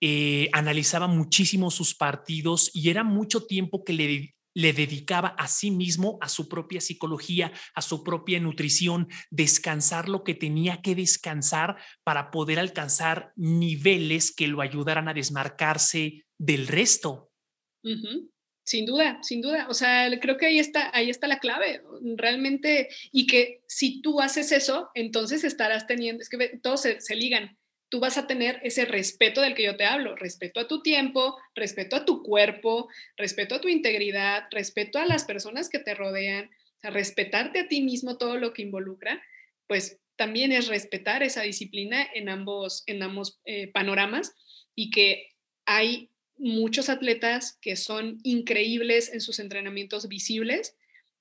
eh, 0.00 0.48
analizaba 0.52 1.06
muchísimo 1.06 1.70
sus 1.70 1.94
partidos 1.94 2.70
y 2.72 2.90
era 2.90 3.04
mucho 3.04 3.46
tiempo 3.46 3.84
que 3.84 3.92
le, 3.92 4.34
le 4.54 4.72
dedicaba 4.72 5.28
a 5.28 5.48
sí 5.48 5.70
mismo, 5.70 6.16
a 6.22 6.30
su 6.30 6.48
propia 6.48 6.80
psicología, 6.80 7.52
a 7.74 7.82
su 7.82 8.02
propia 8.02 8.40
nutrición, 8.40 9.08
descansar 9.30 10.08
lo 10.08 10.24
que 10.24 10.34
tenía 10.34 10.80
que 10.80 10.94
descansar 10.94 11.76
para 12.02 12.30
poder 12.30 12.58
alcanzar 12.58 13.32
niveles 13.36 14.34
que 14.34 14.48
lo 14.48 14.62
ayudaran 14.62 15.08
a 15.08 15.14
desmarcarse 15.14 16.24
del 16.38 16.66
resto. 16.66 17.30
Sin 18.66 18.84
duda, 18.84 19.20
sin 19.22 19.42
duda. 19.42 19.68
O 19.70 19.74
sea, 19.74 20.10
creo 20.20 20.36
que 20.36 20.46
ahí 20.46 20.58
está, 20.58 20.90
ahí 20.92 21.08
está 21.08 21.28
la 21.28 21.38
clave, 21.38 21.82
realmente, 22.16 22.88
y 23.12 23.28
que 23.28 23.62
si 23.68 24.02
tú 24.02 24.20
haces 24.20 24.50
eso, 24.50 24.90
entonces 24.94 25.44
estarás 25.44 25.86
teniendo, 25.86 26.20
es 26.20 26.28
que 26.28 26.58
todos 26.60 26.80
se, 26.80 27.14
ligan, 27.14 27.56
tú 27.88 28.00
vas 28.00 28.18
a 28.18 28.26
tener 28.26 28.58
ese 28.64 28.84
respeto 28.84 29.40
del 29.40 29.54
que 29.54 29.62
yo 29.62 29.76
te 29.76 29.84
hablo, 29.84 30.16
respeto 30.16 30.58
a 30.58 30.66
tu 30.66 30.82
tiempo, 30.82 31.36
respeto 31.54 31.94
a 31.94 32.04
tu 32.04 32.24
cuerpo, 32.24 32.88
respeto 33.16 33.54
a 33.54 33.60
tu 33.60 33.68
integridad, 33.68 34.48
respeto 34.50 34.98
a 34.98 35.06
las 35.06 35.24
personas 35.24 35.68
que 35.68 35.78
te 35.78 35.94
rodean, 35.94 36.46
o 36.46 36.80
sea, 36.80 36.90
respetarte 36.90 37.60
a 37.60 37.68
ti 37.68 37.82
mismo 37.82 38.18
todo 38.18 38.36
lo 38.36 38.52
que 38.52 38.62
involucra, 38.62 39.22
pues 39.68 40.00
también 40.16 40.50
es 40.50 40.66
respetar 40.66 41.22
esa 41.22 41.42
disciplina 41.42 42.04
en 42.14 42.28
ambos, 42.28 42.82
en 42.86 43.04
ambos 43.04 43.38
eh, 43.44 43.68
panoramas 43.68 44.34
y 44.74 44.90
que 44.90 45.28
hay 45.66 46.10
muchos 46.38 46.88
atletas 46.88 47.58
que 47.60 47.76
son 47.76 48.18
increíbles 48.22 49.12
en 49.12 49.20
sus 49.20 49.38
entrenamientos 49.38 50.08
visibles, 50.08 50.76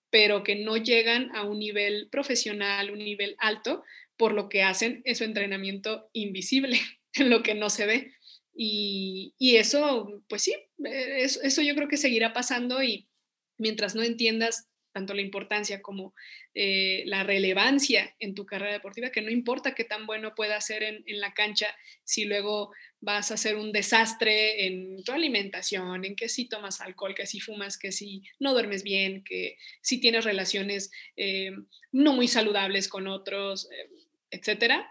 pero 0.09 0.43
que 0.43 0.55
no 0.55 0.77
llegan 0.77 1.35
a 1.35 1.43
un 1.43 1.59
nivel 1.59 2.07
profesional, 2.11 2.91
un 2.91 2.99
nivel 2.99 3.35
alto, 3.39 3.83
por 4.17 4.33
lo 4.33 4.49
que 4.49 4.63
hacen 4.63 5.01
en 5.05 5.15
su 5.15 5.23
entrenamiento 5.23 6.09
invisible, 6.13 6.79
en 7.13 7.29
lo 7.29 7.43
que 7.43 7.55
no 7.55 7.69
se 7.69 7.85
ve. 7.85 8.11
Y, 8.57 9.33
eso, 9.39 10.23
pues 10.29 10.43
sí, 10.43 10.55
eso, 10.85 11.41
eso 11.41 11.61
yo 11.61 11.75
creo 11.75 11.89
que 11.89 11.97
seguirá 11.97 12.31
pasando 12.31 12.81
y 12.81 13.09
mientras 13.57 13.95
no 13.95 14.03
entiendas 14.03 14.69
tanto 14.95 15.13
la 15.13 15.21
importancia 15.21 15.81
como 15.81 16.15
eh, 16.53 17.03
la 17.05 17.25
relevancia 17.25 18.15
en 18.17 18.33
tu 18.33 18.45
carrera 18.45 18.71
deportiva, 18.71 19.09
que 19.09 19.21
no 19.21 19.29
importa 19.29 19.75
qué 19.75 19.83
tan 19.83 20.05
bueno 20.05 20.33
pueda 20.35 20.61
ser 20.61 20.83
en, 20.83 21.03
la 21.19 21.33
cancha, 21.33 21.75
si 22.05 22.23
luego 22.23 22.71
vas 23.01 23.29
a 23.29 23.33
hacer 23.33 23.57
un 23.57 23.73
desastre 23.73 24.65
en 24.65 25.03
tu 25.03 25.11
alimentación, 25.11 26.05
en 26.05 26.15
que 26.15 26.29
si 26.29 26.47
tomas 26.47 26.79
alcohol, 26.79 27.13
que 27.13 27.25
si 27.25 27.41
fumas, 27.41 27.77
que 27.77 27.91
si 27.91 28.23
no 28.39 28.53
duermes 28.53 28.83
bien, 28.83 29.25
que 29.25 29.57
si 29.81 29.99
tienes 29.99 30.23
relaciones 30.23 30.91
eh, 31.17 31.51
no 31.91 32.13
muy 32.13 32.29
saludables 32.29 32.87
con 32.87 33.07
otros, 33.07 33.69
eh, 33.69 33.89
etcétera, 34.31 34.89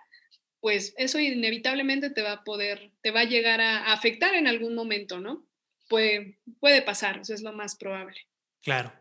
pues 0.61 0.93
eso 0.99 1.19
inevitablemente 1.19 2.11
te 2.11 2.21
va 2.21 2.33
a 2.33 2.45
poder, 2.45 2.93
te 3.01 3.11
va 3.11 3.21
a 3.21 3.25
llegar 3.25 3.63
a, 3.63 3.91
afectar 3.91 4.35
en 4.35 4.49
algún 4.49 4.75
momento, 4.75 5.19
¿no? 5.19 5.47
Puede, 5.89 6.37
puede 6.61 6.83
pasar, 6.83 7.21
eso 7.21 7.33
es 7.33 7.41
lo 7.41 7.55
más 7.55 7.75
probable. 7.77 8.21
Claro. 8.61 8.93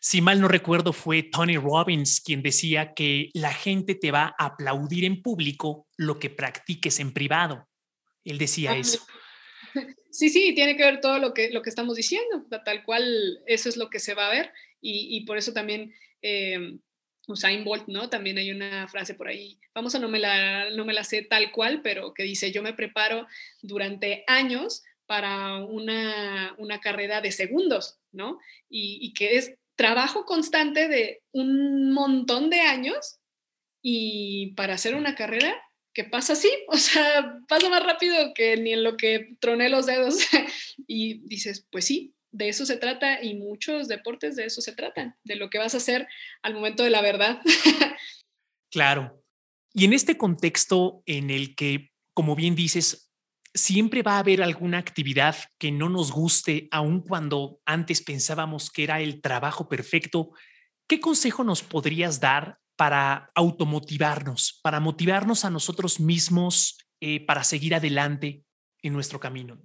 Si 0.00 0.20
mal 0.20 0.40
no 0.40 0.48
recuerdo, 0.48 0.92
fue 0.92 1.22
Tony 1.22 1.56
Robbins 1.56 2.20
quien 2.20 2.42
decía 2.42 2.94
que 2.94 3.30
la 3.34 3.52
gente 3.52 3.94
te 3.94 4.10
va 4.10 4.34
a 4.38 4.46
aplaudir 4.46 5.04
en 5.04 5.22
público 5.22 5.86
lo 5.96 6.18
que 6.18 6.30
practiques 6.30 7.00
en 7.00 7.12
privado. 7.12 7.68
Él 8.24 8.38
decía 8.38 8.72
ah, 8.72 8.78
eso. 8.78 9.06
Sí, 10.10 10.30
sí, 10.30 10.54
tiene 10.54 10.78
que 10.78 10.82
ver 10.82 11.02
todo 11.02 11.18
lo 11.18 11.34
que, 11.34 11.50
lo 11.50 11.60
que 11.60 11.68
estamos 11.68 11.94
diciendo, 11.94 12.46
tal 12.64 12.82
cual 12.84 13.42
eso 13.46 13.68
es 13.68 13.76
lo 13.76 13.90
que 13.90 13.98
se 13.98 14.14
va 14.14 14.28
a 14.28 14.30
ver 14.30 14.50
y, 14.80 15.26
por 15.26 15.36
eso 15.36 15.52
también 15.52 15.92
eh, 16.22 16.78
Usain 17.26 17.64
Bolt, 17.64 17.86
¿no? 17.88 18.08
También 18.08 18.38
hay 18.38 18.50
una 18.50 18.88
frase 18.88 19.12
por 19.12 19.28
ahí, 19.28 19.58
famosa, 19.74 19.98
no 19.98 20.08
me, 20.08 20.18
la, 20.18 20.70
no 20.70 20.86
me 20.86 20.94
la 20.94 21.04
sé 21.04 21.20
tal 21.20 21.52
cual, 21.52 21.82
pero 21.82 22.14
que 22.14 22.22
dice, 22.22 22.50
yo 22.50 22.62
me 22.62 22.72
preparo 22.72 23.26
durante 23.60 24.24
años 24.26 24.84
para 25.04 25.56
una, 25.56 26.54
una 26.56 26.80
carrera 26.80 27.20
de 27.20 27.32
segundos, 27.32 27.98
¿no? 28.12 28.38
Y, 28.70 28.98
y 29.02 29.12
que 29.12 29.36
es 29.36 29.54
trabajo 29.76 30.24
constante 30.24 30.88
de 30.88 31.22
un 31.32 31.92
montón 31.92 32.50
de 32.50 32.60
años 32.60 33.18
y 33.82 34.54
para 34.56 34.74
hacer 34.74 34.94
una 34.94 35.14
carrera 35.14 35.54
que 35.94 36.04
pasa 36.04 36.34
así, 36.34 36.50
o 36.68 36.76
sea, 36.76 37.38
pasa 37.48 37.68
más 37.70 37.82
rápido 37.82 38.34
que 38.34 38.56
ni 38.56 38.72
en 38.72 38.84
lo 38.84 38.96
que 38.96 39.36
troné 39.40 39.68
los 39.68 39.86
dedos. 39.86 40.18
y 40.86 41.26
dices, 41.26 41.66
pues 41.70 41.86
sí, 41.86 42.14
de 42.32 42.48
eso 42.48 42.66
se 42.66 42.76
trata 42.76 43.22
y 43.22 43.34
muchos 43.34 43.88
deportes 43.88 44.36
de 44.36 44.44
eso 44.44 44.60
se 44.60 44.72
tratan, 44.72 45.16
de 45.24 45.36
lo 45.36 45.48
que 45.48 45.58
vas 45.58 45.74
a 45.74 45.78
hacer 45.78 46.06
al 46.42 46.54
momento 46.54 46.82
de 46.82 46.90
la 46.90 47.00
verdad. 47.00 47.40
claro. 48.70 49.22
Y 49.72 49.84
en 49.84 49.92
este 49.92 50.18
contexto 50.18 51.02
en 51.06 51.30
el 51.30 51.54
que, 51.54 51.90
como 52.14 52.34
bien 52.34 52.54
dices, 52.54 53.05
siempre 53.56 54.02
va 54.02 54.16
a 54.16 54.18
haber 54.18 54.42
alguna 54.42 54.78
actividad 54.78 55.36
que 55.58 55.72
no 55.72 55.88
nos 55.88 56.12
guste, 56.12 56.68
aun 56.70 57.00
cuando 57.00 57.60
antes 57.64 58.02
pensábamos 58.02 58.70
que 58.70 58.84
era 58.84 59.00
el 59.00 59.20
trabajo 59.20 59.68
perfecto. 59.68 60.30
¿Qué 60.86 61.00
consejo 61.00 61.42
nos 61.42 61.62
podrías 61.62 62.20
dar 62.20 62.58
para 62.76 63.30
automotivarnos, 63.34 64.60
para 64.62 64.80
motivarnos 64.80 65.44
a 65.44 65.50
nosotros 65.50 65.98
mismos 65.98 66.76
eh, 67.00 67.24
para 67.24 67.42
seguir 67.44 67.74
adelante 67.74 68.44
en 68.82 68.92
nuestro 68.92 69.18
camino? 69.18 69.58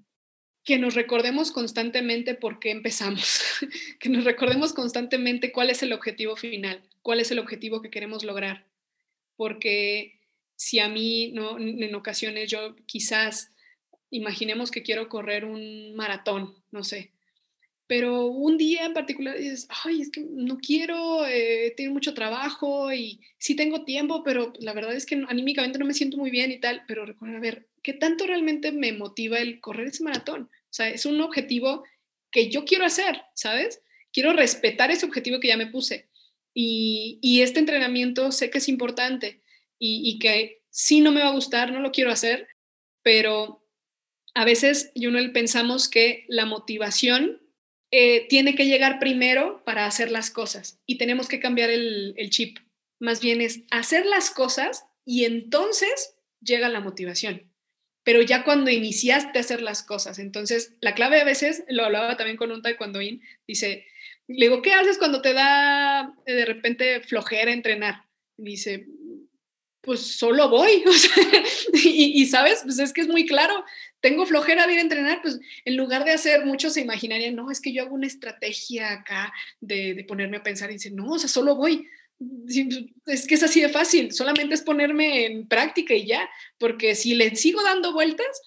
Que 0.64 0.78
nos 0.78 0.96
recordemos 0.96 1.52
constantemente 1.52 2.34
por 2.36 2.60
qué 2.60 2.72
empezamos, 2.72 3.42
que 4.00 4.10
nos 4.10 4.24
recordemos 4.24 4.74
constantemente 4.74 5.52
cuál 5.52 5.70
es 5.70 5.84
el 5.84 5.92
objetivo 5.92 6.36
final, 6.38 6.82
cuál 7.02 7.20
es 7.20 7.32
el 7.32 7.40
objetivo 7.40 7.82
que 7.82 7.90
queremos 7.90 8.24
lograr. 8.24 8.68
Porque 9.36 10.20
si 10.56 10.80
a 10.80 10.88
mí, 10.88 11.32
¿no? 11.34 11.58
en 11.58 11.94
ocasiones 11.96 12.50
yo 12.50 12.76
quizás 12.86 13.51
imaginemos 14.12 14.70
que 14.70 14.84
quiero 14.84 15.10
correr 15.10 15.46
un 15.46 15.96
maratón, 15.96 16.54
no 16.70 16.84
sé, 16.84 17.12
pero 17.92 18.28
un 18.28 18.58
día 18.58 18.86
en 18.86 18.94
particular 18.94 19.38
dices, 19.38 19.68
ay, 19.84 20.00
es 20.00 20.12
que 20.12 20.22
no 20.22 20.60
quiero, 20.60 21.26
eh, 21.28 21.74
tengo 21.76 21.92
mucho 21.92 22.14
trabajo 22.14 22.94
y 22.94 23.20
sí 23.38 23.54
tengo 23.54 23.84
tiempo, 23.84 24.24
pero 24.24 24.54
la 24.62 24.72
verdad 24.72 24.96
es 24.96 25.06
que 25.06 25.22
anímicamente 25.28 25.78
no 25.78 25.84
me 25.86 25.94
siento 25.94 26.16
muy 26.16 26.32
bien 26.32 26.54
y 26.54 26.60
tal, 26.62 26.84
pero 26.88 27.06
recuerda, 27.06 27.36
a 27.36 27.42
ver, 27.42 27.68
¿qué 27.84 27.92
tanto 27.92 28.26
realmente 28.26 28.72
me 28.72 28.94
motiva 28.94 29.40
el 29.40 29.60
correr 29.60 29.88
ese 29.88 30.06
maratón? 30.06 30.44
O 30.44 30.74
sea, 30.74 30.88
es 30.88 31.06
un 31.06 31.20
objetivo 31.20 31.84
que 32.32 32.50
yo 32.50 32.64
quiero 32.64 32.86
hacer, 32.86 33.24
¿sabes? 33.36 33.82
Quiero 34.14 34.32
respetar 34.32 34.90
ese 34.90 35.06
objetivo 35.06 35.42
que 35.42 35.50
ya 35.50 35.58
me 35.58 35.68
puse. 35.68 36.08
Y, 36.54 37.20
y 37.22 37.42
este 37.42 37.60
entrenamiento 37.60 38.32
sé 38.32 38.50
que 38.50 38.60
es 38.60 38.70
importante 38.70 39.42
y, 39.78 40.10
y 40.10 40.18
que 40.20 40.62
sí 40.70 41.02
no 41.02 41.12
me 41.12 41.24
va 41.24 41.28
a 41.28 41.34
gustar, 41.34 41.74
no 41.74 41.82
lo 41.82 41.92
quiero 41.92 42.10
hacer, 42.10 42.48
pero 43.04 43.61
a 44.34 44.46
veces 44.46 44.92
no 44.96 45.34
pensamos 45.34 45.90
que 45.90 46.26
la 46.28 46.46
motivación 46.46 47.42
eh, 47.92 48.28
tiene 48.30 48.56
que 48.56 48.66
llegar 48.66 49.00
primero 49.00 49.64
para 49.66 49.86
hacer 49.86 50.12
las 50.12 50.32
cosas 50.32 50.80
y 50.86 50.98
tenemos 50.98 51.28
que 51.28 51.40
cambiar 51.40 51.70
el, 51.70 52.16
chip. 52.30 52.60
Más 53.00 53.20
bien 53.20 53.42
es 53.42 53.64
hacer 53.72 54.06
las 54.06 54.32
cosas 54.32 54.86
y 55.06 55.26
entonces 55.26 56.16
llega 56.40 56.70
la 56.70 56.80
motivación. 56.80 57.52
Pero 58.04 58.22
ya 58.22 58.44
cuando 58.44 58.72
iniciaste 58.72 59.38
a 59.38 59.42
hacer 59.42 59.62
las 59.62 59.84
cosas, 59.84 60.20
entonces 60.20 60.76
la 60.82 60.96
clave 60.96 61.22
a 61.22 61.26
veces, 61.26 61.64
lo 61.68 61.84
hablaba 61.84 62.18
también 62.18 62.38
con 62.38 62.52
un 62.52 62.62
taekwondoín, 62.62 63.22
dice, 63.48 63.86
le 64.28 64.48
digo, 64.48 64.62
¿qué 64.62 64.74
haces 64.74 64.98
cuando 64.98 65.22
te 65.22 65.34
da 65.34 66.16
eh, 66.26 66.34
de 66.34 66.46
repente 66.46 67.02
flojera 67.02 67.52
entrenar? 67.52 68.06
dice, 68.38 68.88
pues 69.82 70.00
solo 70.00 70.50
voy. 70.50 70.84
y, 71.74 72.22
y, 72.22 72.26
sabes, 72.26 72.62
pues 72.64 72.80
es 72.80 72.94
que 72.94 73.02
es 73.02 73.08
muy 73.08 73.26
claro, 73.26 73.64
tengo 74.02 74.26
flojera 74.26 74.68
de 74.68 74.74
ir 74.74 74.80
a 74.80 74.84
entrenar, 74.84 75.22
pues 75.22 75.40
en 75.64 75.78
lugar 75.78 76.04
de 76.04 76.12
hacer, 76.12 76.46
muchos 76.46 76.74
se 76.74 76.82
imaginarían, 76.82 77.36
no, 77.36 77.52
es 77.52 77.62
que 77.62 77.72
yo 77.72 77.84
hago 77.84 77.96
una 77.96 78.08
estrategia 78.08 78.92
acá 78.92 79.32
de, 79.60 80.04
ponerme 80.08 80.38
a 80.38 80.44
pensar 80.44 80.70
y 80.70 80.74
decir, 80.74 80.94
no, 80.94 81.12
o 81.12 81.20
sea, 81.20 81.30
solo 81.30 81.56
voy. 81.56 81.88
Es 83.08 83.28
que 83.28 83.36
es 83.36 83.44
así 83.44 83.62
de 83.62 83.70
fácil, 83.70 84.12
solamente 84.12 84.54
es 84.54 84.62
ponerme 84.62 85.26
en 85.26 85.48
práctica 85.48 85.94
y 85.94 86.06
ya, 86.06 86.30
porque 86.58 86.96
si 86.96 87.16
le 87.16 87.36
sigo 87.36 87.64
dando 87.64 87.94
vueltas, 87.94 88.42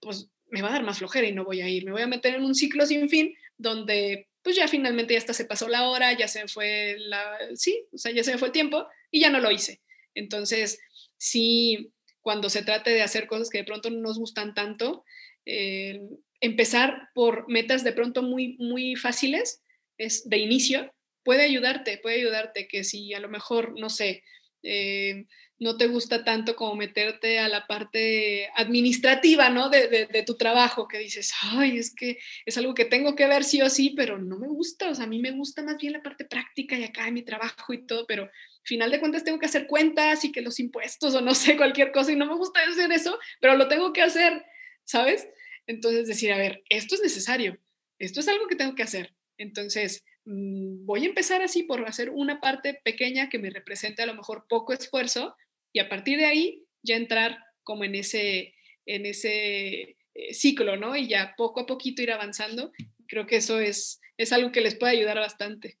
pues 0.00 0.28
me 0.48 0.62
va 0.62 0.68
a 0.68 0.72
dar 0.72 0.82
más 0.84 0.98
flojera 0.98 1.26
y 1.26 1.32
no 1.32 1.44
voy 1.44 1.60
a 1.60 1.68
ir, 1.68 1.84
me 1.84 1.92
voy 1.92 2.02
a 2.02 2.06
meter 2.06 2.34
en 2.34 2.44
un 2.44 2.54
ciclo 2.54 2.86
sin 2.86 3.08
fin 3.08 3.34
donde 3.56 4.28
pues 4.42 4.56
ya 4.56 4.68
finalmente 4.68 5.12
ya 5.12 5.18
hasta 5.18 5.34
se 5.34 5.44
pasó 5.44 5.68
la 5.68 5.88
hora, 5.88 6.12
ya 6.16 6.26
se 6.26 6.48
fue 6.48 6.96
la, 6.98 7.38
sí, 7.54 7.84
o 7.92 7.98
sea, 7.98 8.12
ya 8.12 8.24
se 8.24 8.32
me 8.32 8.38
fue 8.38 8.48
el 8.48 8.52
tiempo 8.52 8.86
y 9.10 9.20
ya 9.20 9.30
no 9.30 9.40
lo 9.40 9.50
hice. 9.50 9.80
Entonces, 10.14 10.80
sí, 11.16 11.92
cuando 12.22 12.50
se 12.50 12.62
trate 12.62 12.90
de 12.90 13.02
hacer 13.02 13.26
cosas 13.26 13.50
que 13.50 13.58
de 13.58 13.64
pronto 13.64 13.90
no 13.90 14.00
nos 14.00 14.18
gustan 14.18 14.54
tanto, 14.54 15.04
eh, 15.46 16.00
empezar 16.40 17.08
por 17.14 17.48
metas 17.48 17.84
de 17.84 17.92
pronto 17.92 18.22
muy, 18.22 18.56
muy 18.58 18.96
fáciles, 18.96 19.62
es 19.98 20.28
de 20.28 20.38
inicio, 20.38 20.92
puede 21.22 21.42
ayudarte, 21.42 21.98
puede 21.98 22.16
ayudarte 22.16 22.66
que 22.66 22.84
si 22.84 23.12
a 23.14 23.20
lo 23.20 23.28
mejor, 23.28 23.78
no 23.78 23.90
sé, 23.90 24.22
eh, 24.62 25.26
no 25.58 25.76
te 25.76 25.86
gusta 25.86 26.24
tanto 26.24 26.56
como 26.56 26.74
meterte 26.74 27.38
a 27.38 27.48
la 27.48 27.66
parte 27.66 28.48
administrativa, 28.56 29.50
¿no? 29.50 29.68
De, 29.68 30.06
de, 30.06 30.22
tu 30.22 30.36
trabajo, 30.36 30.88
que 30.88 30.98
dices, 30.98 31.32
ay, 31.42 31.76
es 31.76 31.94
que 31.94 32.18
es 32.46 32.56
algo 32.56 32.72
que 32.72 32.86
tengo 32.86 33.14
que 33.14 33.26
ver 33.26 33.44
sí 33.44 33.60
o 33.60 33.68
sí, 33.68 33.92
pero 33.94 34.18
no 34.18 34.38
me 34.38 34.48
gusta, 34.48 34.88
o 34.88 34.94
sea, 34.94 35.04
a 35.04 35.08
mí 35.08 35.18
me 35.18 35.32
gusta 35.32 35.62
más 35.62 35.76
bien 35.76 35.92
la 35.92 36.02
parte 36.02 36.24
práctica 36.24 36.78
y 36.78 36.84
acá 36.84 37.06
en 37.06 37.14
mi 37.14 37.22
trabajo 37.22 37.74
y 37.74 37.86
todo, 37.86 38.06
pero 38.06 38.30
final 38.62 38.90
de 38.90 39.00
cuentas 39.00 39.24
tengo 39.24 39.38
que 39.38 39.46
hacer 39.46 39.66
cuentas 39.66 40.24
y 40.24 40.32
que 40.32 40.42
los 40.42 40.60
impuestos 40.60 41.14
o 41.14 41.20
no 41.20 41.34
sé, 41.34 41.56
cualquier 41.56 41.92
cosa 41.92 42.12
y 42.12 42.16
no 42.16 42.26
me 42.26 42.36
gusta 42.36 42.60
hacer 42.62 42.92
eso, 42.92 43.18
pero 43.40 43.56
lo 43.56 43.68
tengo 43.68 43.92
que 43.92 44.02
hacer, 44.02 44.44
¿sabes? 44.84 45.28
Entonces 45.66 46.06
decir, 46.06 46.32
a 46.32 46.38
ver, 46.38 46.62
esto 46.68 46.94
es 46.94 47.02
necesario, 47.02 47.58
esto 47.98 48.20
es 48.20 48.28
algo 48.28 48.46
que 48.48 48.56
tengo 48.56 48.74
que 48.74 48.82
hacer. 48.82 49.14
Entonces, 49.38 50.04
mm, 50.24 50.84
voy 50.84 51.04
a 51.04 51.08
empezar 51.08 51.42
así 51.42 51.62
por 51.62 51.86
hacer 51.86 52.10
una 52.10 52.40
parte 52.40 52.80
pequeña 52.84 53.28
que 53.28 53.38
me 53.38 53.50
represente 53.50 54.02
a 54.02 54.06
lo 54.06 54.14
mejor 54.14 54.46
poco 54.48 54.72
esfuerzo 54.72 55.34
y 55.72 55.78
a 55.78 55.88
partir 55.88 56.18
de 56.18 56.26
ahí 56.26 56.64
ya 56.82 56.96
entrar 56.96 57.38
como 57.62 57.84
en 57.84 57.94
ese, 57.94 58.54
en 58.86 59.06
ese 59.06 59.96
eh, 60.14 60.34
ciclo, 60.34 60.76
¿no? 60.76 60.96
Y 60.96 61.08
ya 61.08 61.34
poco 61.36 61.60
a 61.60 61.66
poquito 61.66 62.02
ir 62.02 62.12
avanzando. 62.12 62.72
Creo 63.06 63.26
que 63.26 63.36
eso 63.36 63.60
es, 63.60 64.00
es 64.16 64.32
algo 64.32 64.52
que 64.52 64.60
les 64.60 64.74
puede 64.74 64.92
ayudar 64.92 65.18
bastante. 65.18 65.78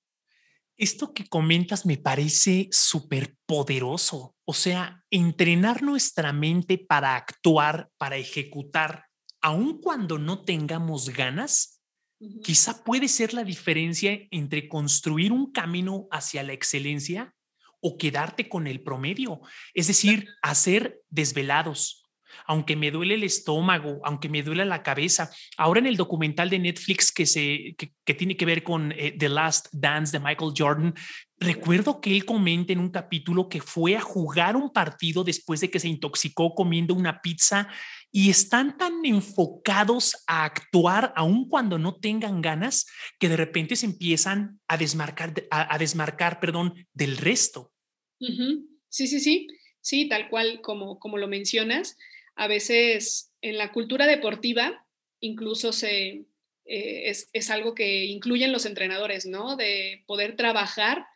Esto 0.80 1.12
que 1.12 1.28
comentas 1.28 1.84
me 1.84 1.98
parece 1.98 2.70
súper 2.72 3.36
poderoso. 3.44 4.34
O 4.46 4.54
sea, 4.54 5.04
entrenar 5.10 5.82
nuestra 5.82 6.32
mente 6.32 6.78
para 6.78 7.16
actuar, 7.16 7.90
para 7.98 8.16
ejecutar, 8.16 9.04
aun 9.42 9.78
cuando 9.82 10.18
no 10.18 10.42
tengamos 10.42 11.10
ganas, 11.10 11.82
quizá 12.42 12.82
puede 12.82 13.08
ser 13.08 13.34
la 13.34 13.44
diferencia 13.44 14.18
entre 14.30 14.70
construir 14.70 15.32
un 15.32 15.52
camino 15.52 16.08
hacia 16.10 16.42
la 16.42 16.54
excelencia 16.54 17.34
o 17.82 17.98
quedarte 17.98 18.48
con 18.48 18.66
el 18.66 18.82
promedio. 18.82 19.42
Es 19.74 19.86
decir, 19.86 20.28
hacer 20.40 21.02
desvelados, 21.10 21.99
aunque 22.46 22.76
me 22.76 22.90
duele 22.90 23.14
el 23.14 23.24
estómago, 23.24 24.00
aunque 24.04 24.28
me 24.28 24.42
duele 24.42 24.64
la 24.64 24.82
cabeza. 24.82 25.30
Ahora 25.56 25.80
en 25.80 25.86
el 25.86 25.96
documental 25.96 26.50
de 26.50 26.58
Netflix 26.58 27.12
que, 27.12 27.26
se, 27.26 27.76
que, 27.76 28.14
tiene 28.14 28.36
que 28.36 28.46
ver 28.46 28.62
con 28.62 28.92
eh, 28.92 29.14
The 29.18 29.28
Last 29.28 29.68
Dance 29.72 30.16
de 30.16 30.24
Michael 30.24 30.52
Jordan, 30.56 30.94
recuerdo 31.38 32.00
que 32.00 32.14
él 32.14 32.24
comenta 32.24 32.72
en 32.72 32.80
un 32.80 32.90
capítulo 32.90 33.48
que 33.48 33.60
fue 33.60 33.96
a 33.96 34.00
jugar 34.00 34.56
un 34.56 34.72
partido 34.72 35.24
después 35.24 35.60
de 35.60 35.70
que 35.70 35.80
se 35.80 35.88
intoxicó 35.88 36.54
comiendo 36.54 36.94
una 36.94 37.20
pizza 37.22 37.68
y 38.12 38.28
están 38.28 38.76
tan 38.76 39.04
enfocados 39.04 40.22
a 40.26 40.44
actuar 40.44 41.12
aun 41.16 41.48
cuando 41.48 41.78
no 41.78 41.96
tengan 41.96 42.42
ganas 42.42 42.86
que 43.18 43.28
de 43.28 43.36
repente 43.36 43.76
se 43.76 43.86
empiezan 43.86 44.60
a 44.68 44.76
desmarcar, 44.76 45.32
a, 45.50 45.78
desmarcar 45.78 46.40
perdón, 46.40 46.74
del 46.92 47.16
resto. 47.16 47.72
Sí, 48.18 49.06
sí, 49.06 49.20
sí, 49.20 49.46
sí, 49.80 50.08
tal 50.08 50.28
cual 50.28 50.60
como, 50.60 50.98
como 50.98 51.16
lo 51.16 51.28
mencionas 51.28 51.96
a 52.36 52.46
veces 52.46 53.32
en 53.42 53.58
la 53.58 53.72
cultura 53.72 54.06
deportiva 54.06 54.86
incluso 55.20 55.70
eh, 55.86 56.24
es, 56.64 57.50
algo 57.50 57.74
que 57.74 58.06
incluyen 58.06 58.52
los 58.52 58.66
entrenadores, 58.66 59.26
¿no? 59.26 59.56
De 59.56 60.02
poder 60.06 60.36
trabajar 60.36 61.06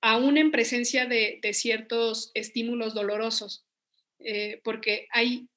aún 0.00 0.36
en 0.36 0.50
presencia 0.50 1.06
de, 1.06 1.40
ciertos 1.54 2.30
estímulos 2.34 2.94
dolorosos, 2.94 3.64
eh, 4.18 4.60
porque 4.64 5.06
hay 5.10 5.48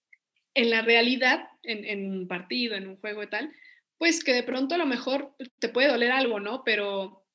en 0.53 0.69
la 0.69 0.81
realidad, 0.81 1.49
en, 1.63 2.09
un 2.09 2.27
partido, 2.27 2.75
en 2.75 2.87
un 2.87 2.97
juego 2.97 3.21
y 3.23 3.27
tal, 3.27 3.51
pues 3.97 4.23
que 4.23 4.33
de 4.33 4.43
pronto 4.43 4.75
a 4.75 4.77
lo 4.77 4.85
mejor 4.85 5.35
te 5.59 5.69
puede 5.69 5.89
doler 5.89 6.11
algo, 6.11 6.39
¿no? 6.39 6.63
Pero, 6.63 7.25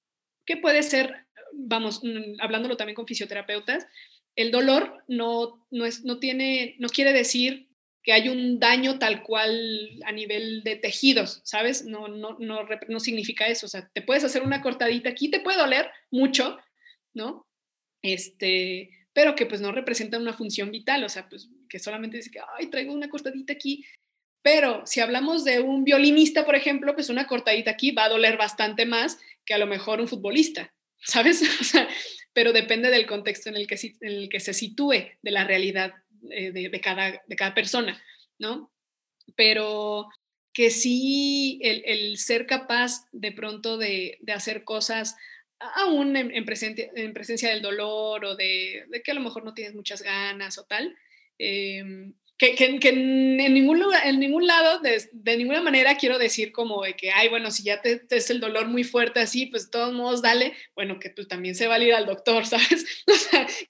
¿qué 0.46 0.56
puede 0.56 0.82
ser? 0.82 1.26
Vamos, 1.52 2.02
mm, 2.02 2.40
hablándolo 2.40 2.76
también 2.76 2.94
con 2.94 3.06
fisioterapeutas, 3.06 3.86
el 4.36 4.50
dolor 4.50 5.04
no, 5.08 5.66
no, 5.70 5.84
es, 5.84 6.04
no, 6.04 6.18
tiene, 6.18 6.76
no 6.78 6.88
quiere 6.88 7.12
decir 7.12 7.68
que 8.02 8.12
hay 8.12 8.28
un 8.28 8.58
daño 8.58 8.98
tal 8.98 9.22
cual 9.22 10.00
a 10.04 10.12
nivel 10.12 10.62
de 10.64 10.76
tejidos, 10.76 11.40
¿sabes? 11.44 11.84
No, 11.84 12.08
no, 12.08 12.36
no, 12.40 12.66
no 12.88 13.00
significa 13.00 13.46
eso. 13.46 13.66
O 13.66 13.68
sea, 13.68 13.88
te 13.92 14.02
puedes 14.02 14.24
hacer 14.24 14.42
una 14.42 14.60
cortadita 14.60 15.10
aquí, 15.10 15.30
te 15.30 15.40
puede 15.40 15.58
doler 15.58 15.88
mucho, 16.10 16.58
¿no? 17.14 17.46
Este, 18.02 18.90
pero 19.12 19.36
que 19.36 19.46
pues 19.46 19.60
no 19.60 19.70
representa 19.70 20.18
una 20.18 20.32
función 20.32 20.70
vital, 20.70 21.04
o 21.04 21.08
sea, 21.08 21.28
pues 21.28 21.48
que 21.68 21.78
solamente 21.78 22.16
dice 22.16 22.30
que, 22.30 22.40
ay, 22.58 22.66
traigo 22.66 22.92
una 22.92 23.08
cortadita 23.08 23.52
aquí. 23.52 23.84
Pero 24.42 24.84
si 24.84 25.00
hablamos 25.00 25.44
de 25.44 25.60
un 25.60 25.84
violinista, 25.84 26.44
por 26.44 26.56
ejemplo, 26.56 26.94
pues 26.94 27.08
una 27.08 27.28
cortadita 27.28 27.70
aquí 27.70 27.92
va 27.92 28.06
a 28.06 28.08
doler 28.08 28.36
bastante 28.36 28.84
más 28.84 29.18
que 29.44 29.54
a 29.54 29.58
lo 29.58 29.68
mejor 29.68 30.00
un 30.00 30.08
futbolista, 30.08 30.72
¿sabes? 30.98 31.40
O 31.60 31.64
sea, 31.64 31.88
pero 32.32 32.52
depende 32.52 32.90
del 32.90 33.06
contexto 33.06 33.48
en 33.48 33.56
el 33.56 33.66
que, 33.66 33.78
en 34.00 34.12
el 34.12 34.28
que 34.28 34.40
se 34.40 34.54
sitúe, 34.54 35.10
de 35.22 35.30
la 35.30 35.44
realidad 35.44 35.94
eh, 36.30 36.52
de, 36.52 36.80
cada, 36.80 37.22
de 37.26 37.36
cada 37.36 37.54
persona, 37.54 38.02
¿no? 38.38 38.72
Pero 39.36 40.08
que 40.52 40.70
sí 40.70 41.60
el, 41.62 42.18
ser 42.18 42.46
capaz 42.46 43.06
de 43.12 43.32
pronto 43.32 43.78
de, 43.78 44.18
hacer 44.34 44.64
cosas 44.64 45.16
aún 45.58 46.16
en, 46.16 46.44
presencia, 46.44 46.90
en, 46.94 47.12
presencia, 47.12 47.50
del 47.50 47.62
dolor 47.62 48.24
o 48.24 48.36
de, 48.36 48.84
que 49.04 49.10
a 49.10 49.14
lo 49.14 49.20
mejor 49.20 49.44
no 49.44 49.54
tienes 49.54 49.74
muchas 49.74 50.02
ganas 50.02 50.58
o 50.58 50.64
tal, 50.64 50.94
em, 51.38 52.14
que, 52.38 52.56
en, 52.58 53.36
ningún 53.36 53.78
lugar, 53.78 54.06
en 54.06 54.18
ningún 54.18 54.46
lado, 54.46 54.80
de, 54.80 55.36
ninguna 55.36 55.62
manera 55.62 55.96
quiero 55.96 56.18
decir 56.18 56.50
como 56.50 56.82
de 56.82 56.94
que, 56.94 57.10
ay, 57.10 57.28
bueno, 57.28 57.50
si 57.50 57.62
ya 57.62 57.80
te, 57.80 58.02
es 58.10 58.30
el 58.30 58.40
dolor 58.40 58.66
muy 58.66 58.82
fuerte 58.82 59.20
así, 59.20 59.46
pues 59.46 59.66
de 59.66 59.70
todos 59.70 59.92
modos 59.92 60.22
dale, 60.22 60.52
bueno, 60.74 60.98
que 60.98 61.10
pues 61.10 61.28
también 61.28 61.54
se 61.54 61.68
va 61.68 61.76
al 61.76 62.06
doctor, 62.06 62.44
¿sabes? 62.46 62.84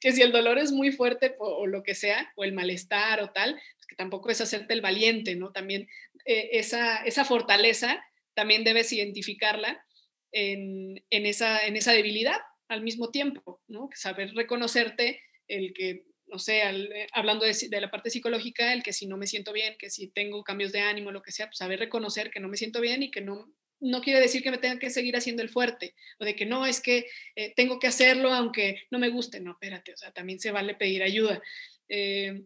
Que 0.01 0.13
si 0.13 0.23
el 0.23 0.33
dolor 0.33 0.59
es 0.59 0.73
muy 0.73 0.91
fuerte 0.91 1.35
o, 1.39 1.67
lo 1.67 1.83
que 1.83 1.95
sea, 1.95 2.33
o 2.37 2.45
el 2.45 2.53
malestar 2.53 3.21
o 3.23 3.31
tal, 3.31 3.55
pues 3.55 3.87
que 3.87 3.97
tampoco 3.97 4.31
es 4.31 4.41
hacerte 4.41 4.73
el 4.73 4.81
valiente, 4.81 5.37
¿no? 5.37 5.53
También 5.53 5.89
eh, 6.25 6.51
esa, 6.53 7.05
esa 7.05 7.25
fortaleza 7.25 8.03
también 8.35 8.65
debes 8.65 8.93
identificarla 8.93 9.85
en, 10.33 11.05
en, 11.11 11.27
esa, 11.27 11.67
en 11.67 11.77
esa 11.77 11.93
debilidad 11.93 12.41
al 12.69 12.83
mismo 12.83 13.11
tiempo, 13.11 13.61
¿no? 13.69 13.91
Saber 13.95 14.33
reconocerte 14.35 15.21
el 15.47 15.75
que 15.75 16.07
no 16.33 16.39
sé, 16.39 16.63
eh, 16.63 17.07
hablando 17.13 17.45
de, 17.45 17.81
la 17.81 17.91
parte 17.91 18.09
psicológica, 18.09 18.73
el 18.73 18.83
que 18.83 18.95
si 18.95 19.07
no 19.07 19.19
me 19.19 19.27
siento 19.27 19.53
bien, 19.53 19.77
que 19.79 19.91
si 19.91 20.09
tengo 20.09 20.43
cambios 20.43 20.73
de 20.73 20.81
ánimo, 20.81 21.13
lo 21.13 21.21
que 21.21 21.31
sea, 21.31 21.47
pues 21.47 21.59
saber 21.59 21.79
reconocer 21.79 22.31
que 22.31 22.41
no 22.41 22.49
me 22.49 22.57
siento 22.57 22.81
bien 22.81 23.03
y 23.03 23.11
que 23.11 23.21
no, 23.21 23.53
no 23.81 24.01
quiere 24.01 24.19
decir 24.19 24.43
que 24.43 24.51
me 24.51 24.57
tenga 24.57 24.79
que 24.79 24.89
seguir 24.89 25.15
haciendo 25.15 25.43
el 25.43 25.51
fuerte 25.51 25.95
o 26.19 26.25
de 26.25 26.35
que 26.35 26.47
no, 26.47 26.65
es 26.65 26.81
que 26.81 27.07
eh, 27.37 27.53
tengo 27.55 27.79
que 27.79 27.87
hacerlo 27.87 28.33
aunque 28.33 28.83
no 28.91 28.99
me 28.99 29.11
guste. 29.11 29.41
No, 29.41 29.53
espérate, 29.53 29.93
o 29.93 29.97
sea, 29.97 30.11
también 30.13 30.41
se 30.41 30.53
vale 30.53 30.75
pedir 30.75 31.03
ayuda. 31.03 31.43
Eh, 31.91 32.43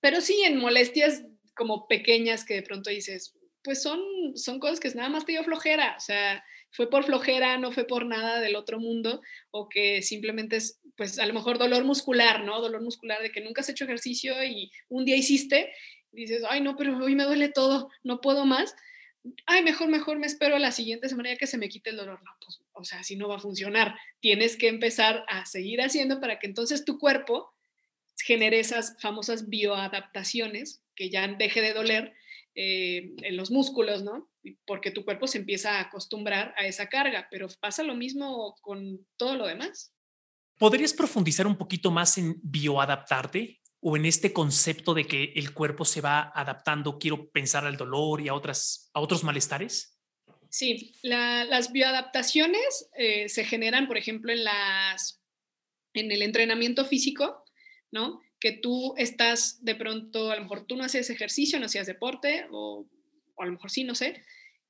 pero 0.00 0.22
sí, 0.22 0.42
en 0.42 0.56
molestias 0.56 1.22
como 1.54 1.86
pequeñas 1.88 2.44
que 2.44 2.54
de 2.54 2.62
pronto 2.62 2.88
dices, 2.88 3.34
pues 3.62 3.82
son, 3.82 4.00
son 4.34 4.60
cosas 4.60 4.80
que 4.80 4.88
nada 4.94 5.10
más 5.10 5.26
te 5.26 5.32
dio 5.32 5.44
flojera, 5.44 5.94
o 5.98 6.00
sea, 6.00 6.42
fue 6.70 6.88
por 6.88 7.04
flojera, 7.04 7.58
no 7.58 7.72
fue 7.72 7.86
por 7.86 8.06
nada 8.06 8.40
del 8.40 8.56
otro 8.56 8.78
mundo, 8.78 9.20
o 9.50 9.68
que 9.68 10.02
simplemente 10.02 10.56
es, 10.56 10.80
pues 10.96 11.18
a 11.18 11.26
lo 11.26 11.34
mejor 11.34 11.58
dolor 11.58 11.84
muscular, 11.84 12.44
¿no? 12.44 12.60
Dolor 12.60 12.82
muscular 12.82 13.22
de 13.22 13.30
que 13.30 13.40
nunca 13.40 13.60
has 13.60 13.68
hecho 13.68 13.84
ejercicio 13.84 14.42
y 14.44 14.70
un 14.88 15.04
día 15.04 15.16
hiciste, 15.16 15.72
dices, 16.12 16.42
ay, 16.48 16.60
no, 16.60 16.76
pero 16.76 16.96
hoy 16.98 17.14
me 17.14 17.24
duele 17.24 17.48
todo, 17.48 17.90
no 18.02 18.20
puedo 18.20 18.46
más 18.46 18.74
ay, 19.46 19.62
mejor, 19.62 19.88
mejor 19.88 20.18
me 20.18 20.26
espero 20.26 20.56
a 20.56 20.60
la 20.60 20.72
siguiente 20.72 21.08
semana 21.08 21.30
ya 21.30 21.36
que 21.36 21.46
se 21.46 21.58
me 21.58 21.68
quite 21.68 21.90
el 21.90 21.96
dolor. 21.96 22.20
No, 22.22 22.30
pues, 22.44 22.60
o 22.72 22.84
sea, 22.84 23.00
así 23.00 23.16
no 23.16 23.28
va 23.28 23.36
a 23.36 23.40
funcionar. 23.40 23.96
Tienes 24.20 24.56
que 24.56 24.68
empezar 24.68 25.24
a 25.28 25.46
seguir 25.46 25.80
haciendo 25.80 26.20
para 26.20 26.38
que 26.38 26.46
entonces 26.46 26.84
tu 26.84 26.98
cuerpo 26.98 27.52
genere 28.24 28.58
esas 28.58 28.96
famosas 29.00 29.48
bioadaptaciones, 29.48 30.82
que 30.94 31.10
ya 31.10 31.26
deje 31.28 31.60
de 31.60 31.74
doler 31.74 32.14
eh, 32.54 33.12
en 33.22 33.36
los 33.36 33.50
músculos, 33.50 34.02
¿no? 34.02 34.30
Porque 34.66 34.90
tu 34.90 35.04
cuerpo 35.04 35.26
se 35.26 35.38
empieza 35.38 35.76
a 35.76 35.82
acostumbrar 35.82 36.54
a 36.56 36.66
esa 36.66 36.88
carga, 36.88 37.28
pero 37.30 37.48
pasa 37.60 37.82
lo 37.82 37.94
mismo 37.94 38.56
con 38.62 39.06
todo 39.16 39.36
lo 39.36 39.46
demás. 39.46 39.92
¿Podrías 40.58 40.92
profundizar 40.92 41.46
un 41.46 41.56
poquito 41.56 41.90
más 41.90 42.18
en 42.18 42.38
bioadaptarte? 42.42 43.60
o 43.88 43.96
en 43.96 44.04
este 44.04 44.32
concepto 44.32 44.94
de 44.94 45.06
que 45.06 45.32
el 45.36 45.52
cuerpo 45.52 45.84
se 45.84 46.00
va 46.00 46.32
adaptando, 46.34 46.98
quiero 46.98 47.30
pensar 47.30 47.64
al 47.66 47.76
dolor 47.76 48.20
y 48.20 48.26
a, 48.26 48.34
otras, 48.34 48.90
a 48.92 49.00
otros 49.00 49.22
malestares? 49.22 49.96
Sí, 50.48 50.92
las 51.02 51.70
bioadaptaciones 51.70 52.90
eh, 52.96 53.28
se 53.28 53.44
generan, 53.44 53.86
por 53.86 53.96
ejemplo, 53.96 54.32
en, 54.32 54.42
las, 54.42 55.22
en 55.94 56.10
el 56.10 56.22
entrenamiento 56.22 56.84
físico, 56.84 57.44
¿no? 57.92 58.20
Que 58.40 58.50
tú 58.50 58.94
estás 58.96 59.62
de 59.64 59.76
pronto, 59.76 60.32
a 60.32 60.36
lo 60.36 60.42
mejor 60.42 60.66
tú 60.66 60.76
no 60.76 60.82
haces 60.82 61.08
ejercicio, 61.10 61.60
no 61.60 61.66
hacías 61.66 61.86
deporte, 61.86 62.46
o, 62.50 62.88
o 63.36 63.42
a 63.42 63.46
lo 63.46 63.52
mejor 63.52 63.70
sí, 63.70 63.84
no 63.84 63.94
sé, 63.94 64.20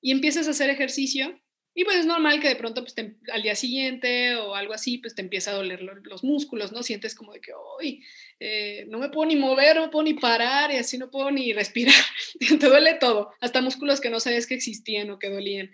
y 0.03 0.11
empiezas 0.11 0.47
a 0.47 0.51
hacer 0.51 0.69
ejercicio 0.69 1.41
y 1.79 1.85
pues 1.85 1.99
es 1.99 2.07
normal 2.07 2.41
que 2.41 2.49
de 2.49 2.57
pronto 2.57 2.83
pues, 2.83 2.95
al 3.31 3.43
día 3.43 3.55
siguiente 3.55 4.35
o 4.37 4.55
algo 4.55 4.73
así, 4.73 4.97
pues 4.97 5.15
te 5.15 5.21
empieza 5.21 5.51
a 5.51 5.57
doler 5.57 5.83
los 5.83 6.25
músculos, 6.25 6.73
¿no? 6.73 6.83
Sientes 6.83 7.15
como 7.15 7.35
de 7.35 7.43
que, 7.43 7.53
hoy 7.53 8.03
eh, 8.41 8.87
no 8.89 8.99
me 8.99 9.11
puedo 9.11 9.29
ni 9.29 9.37
mover, 9.37 9.77
no 9.77 9.91
puedo 9.91 10.05
ni 10.05 10.15
parar 10.15 10.73
y 10.73 10.77
así 10.77 10.97
no 10.97 11.11
puedo 11.11 11.31
ni 11.31 11.53
respirar. 11.53 11.95
te 12.41 12.57
duele 12.57 12.95
todo, 12.95 13.31
hasta 13.43 13.61
músculos 13.61 14.01
que 14.01 14.09
no 14.09 14.21
sabías 14.21 14.47
que 14.47 14.55
existían 14.55 15.11
o 15.11 15.19
que 15.19 15.29
dolían. 15.29 15.71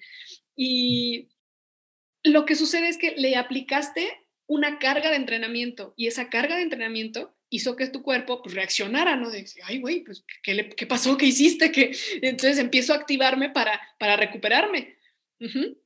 Y 0.56 1.28
lo 2.24 2.46
que 2.46 2.56
sucede 2.56 2.88
es 2.88 2.98
que 2.98 3.14
le 3.16 3.36
aplicaste 3.36 4.10
una 4.48 4.80
carga 4.80 5.08
de 5.08 5.16
entrenamiento 5.16 5.94
y 5.96 6.08
esa 6.08 6.30
carga 6.30 6.56
de 6.56 6.62
entrenamiento 6.62 7.36
hizo 7.48 7.76
que 7.76 7.86
tu 7.86 8.02
cuerpo 8.02 8.42
pues, 8.42 8.56
reaccionara, 8.56 9.14
¿no? 9.14 9.30
De, 9.30 9.46
ay, 9.62 9.78
güey, 9.78 10.00
pues, 10.00 10.24
¿qué, 10.42 10.68
¿qué 10.70 10.86
pasó? 10.88 11.16
¿Qué 11.16 11.26
hiciste? 11.26 11.70
que 11.70 11.96
Entonces 12.22 12.58
empiezo 12.58 12.92
a 12.92 12.96
activarme 12.96 13.50
para, 13.50 13.80
para 14.00 14.16
recuperarme 14.16 15.00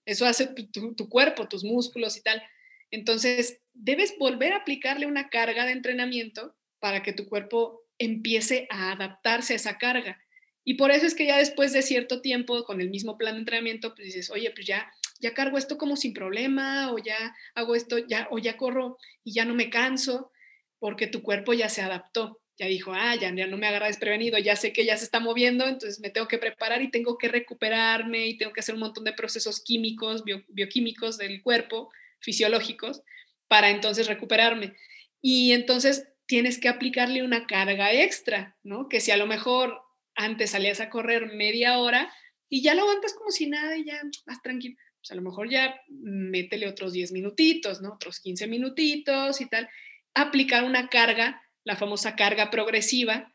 eso 0.05 0.27
hace 0.27 0.47
tu, 0.47 1.09
cuerpo, 1.09 1.49
tus 1.49 1.65
músculos 1.65 2.17
y 2.17 2.23
tal. 2.23 2.43
Entonces, 2.91 3.61
debes 3.75 4.17
volver 4.19 4.53
a 4.53 4.59
aplicarle 4.59 5.07
una 5.07 5.29
carga 5.29 5.65
de 5.67 5.73
entrenamiento 5.73 6.57
para 6.79 7.03
que 7.03 7.13
tu 7.13 7.27
cuerpo 7.29 7.83
empiece 7.99 8.67
a 8.71 8.93
adaptarse 8.93 9.55
a 9.55 9.57
esa 9.57 9.79
carga. 9.79 10.21
Y 10.65 10.75
por 10.75 10.91
eso 10.91 11.07
es 11.07 11.15
que 11.15 11.27
ya 11.27 11.39
después 11.39 11.73
de 11.73 11.83
cierto 11.83 12.21
tiempo, 12.21 12.65
con 12.65 12.81
el 12.81 12.91
mismo 12.91 13.17
plan 13.17 13.35
de 13.35 13.41
entrenamiento, 13.41 13.95
pues 13.95 14.07
dices, 14.07 14.31
oye, 14.31 14.51
pues 14.51 14.67
ya, 14.67 14.91
ya 15.21 15.33
cargo 15.33 15.59
esto 15.59 15.79
como 15.79 15.97
sin 15.97 16.13
problema, 16.13 16.93
o 16.93 16.99
ya 16.99 17.35
hago 17.55 17.75
esto, 17.75 17.99
ya, 17.99 18.29
o 18.31 18.39
ya 18.39 18.57
corro 18.57 18.99
y 19.25 19.33
ya 19.33 19.45
no 19.45 19.55
me 19.55 19.71
canso, 19.71 20.33
porque 20.79 21.07
tu 21.07 21.23
cuerpo 21.23 21.53
ya 21.55 21.69
se 21.69 21.83
adaptó 21.83 22.41
ya 22.59 22.67
dijo, 22.67 22.93
ah, 22.95 23.15
ya, 23.17 23.31
no 23.33 23.57
me 23.59 23.67
agarra 23.67 23.87
desprevenido, 23.87 24.39
ya 24.39 24.57
sé 24.57 24.73
que 24.73 24.85
ya 24.87 24.97
se 24.97 25.05
está 25.05 25.21
moviendo, 25.21 25.67
entonces 25.67 26.01
me 26.01 26.11
tengo 26.11 26.27
que 26.27 26.39
preparar 26.39 26.81
y 26.81 26.91
tengo 26.91 27.19
que 27.19 27.29
recuperarme 27.29 28.27
y 28.27 28.39
tengo 28.39 28.53
que 28.53 28.61
hacer 28.61 28.75
un 28.75 28.81
montón 28.81 29.05
de 29.05 29.13
procesos 29.13 29.63
químicos, 29.63 30.25
bioquímicos 30.49 31.19
del 31.19 31.43
cuerpo, 31.43 31.91
fisiológicos, 32.21 33.03
para 33.47 33.71
entonces 33.71 34.07
recuperarme. 34.07 34.75
Y 35.21 35.53
entonces 35.53 36.09
tienes 36.27 36.59
que 36.59 36.69
aplicarle 36.69 37.23
una 37.23 37.47
carga 37.47 37.93
extra, 37.93 38.57
¿no? 38.63 38.89
Que 38.89 39.01
si 39.01 39.11
a 39.11 39.17
lo 39.17 39.27
mejor 39.27 39.81
antes 40.15 40.51
salías 40.51 40.81
a 40.81 40.89
correr 40.89 41.35
media 41.35 41.79
hora 41.79 42.13
y 42.49 42.63
ya 42.63 42.75
lo 42.75 42.83
aguantas 42.83 43.13
como 43.13 43.31
si 43.31 43.47
nada 43.47 43.77
y 43.77 43.85
ya 43.85 44.01
vas 44.27 44.41
tranquilo, 44.41 44.77
pues 44.99 45.11
a 45.11 45.15
lo 45.15 45.23
mejor 45.23 45.51
ya 45.51 45.79
métele 45.89 46.69
otros 46.69 46.93
10 46.93 47.13
minutitos, 47.13 47.83
¿no? 47.83 47.95
Otros 47.95 48.19
15 48.21 48.47
minutitos 48.47 49.41
y 49.43 49.47
tal. 49.47 49.69
Aplicar 50.15 50.65
una 50.65 50.89
carga 50.89 51.43
la 51.67 51.77
famosa 51.77 52.15
carga 52.15 52.49
progresiva, 52.49 53.35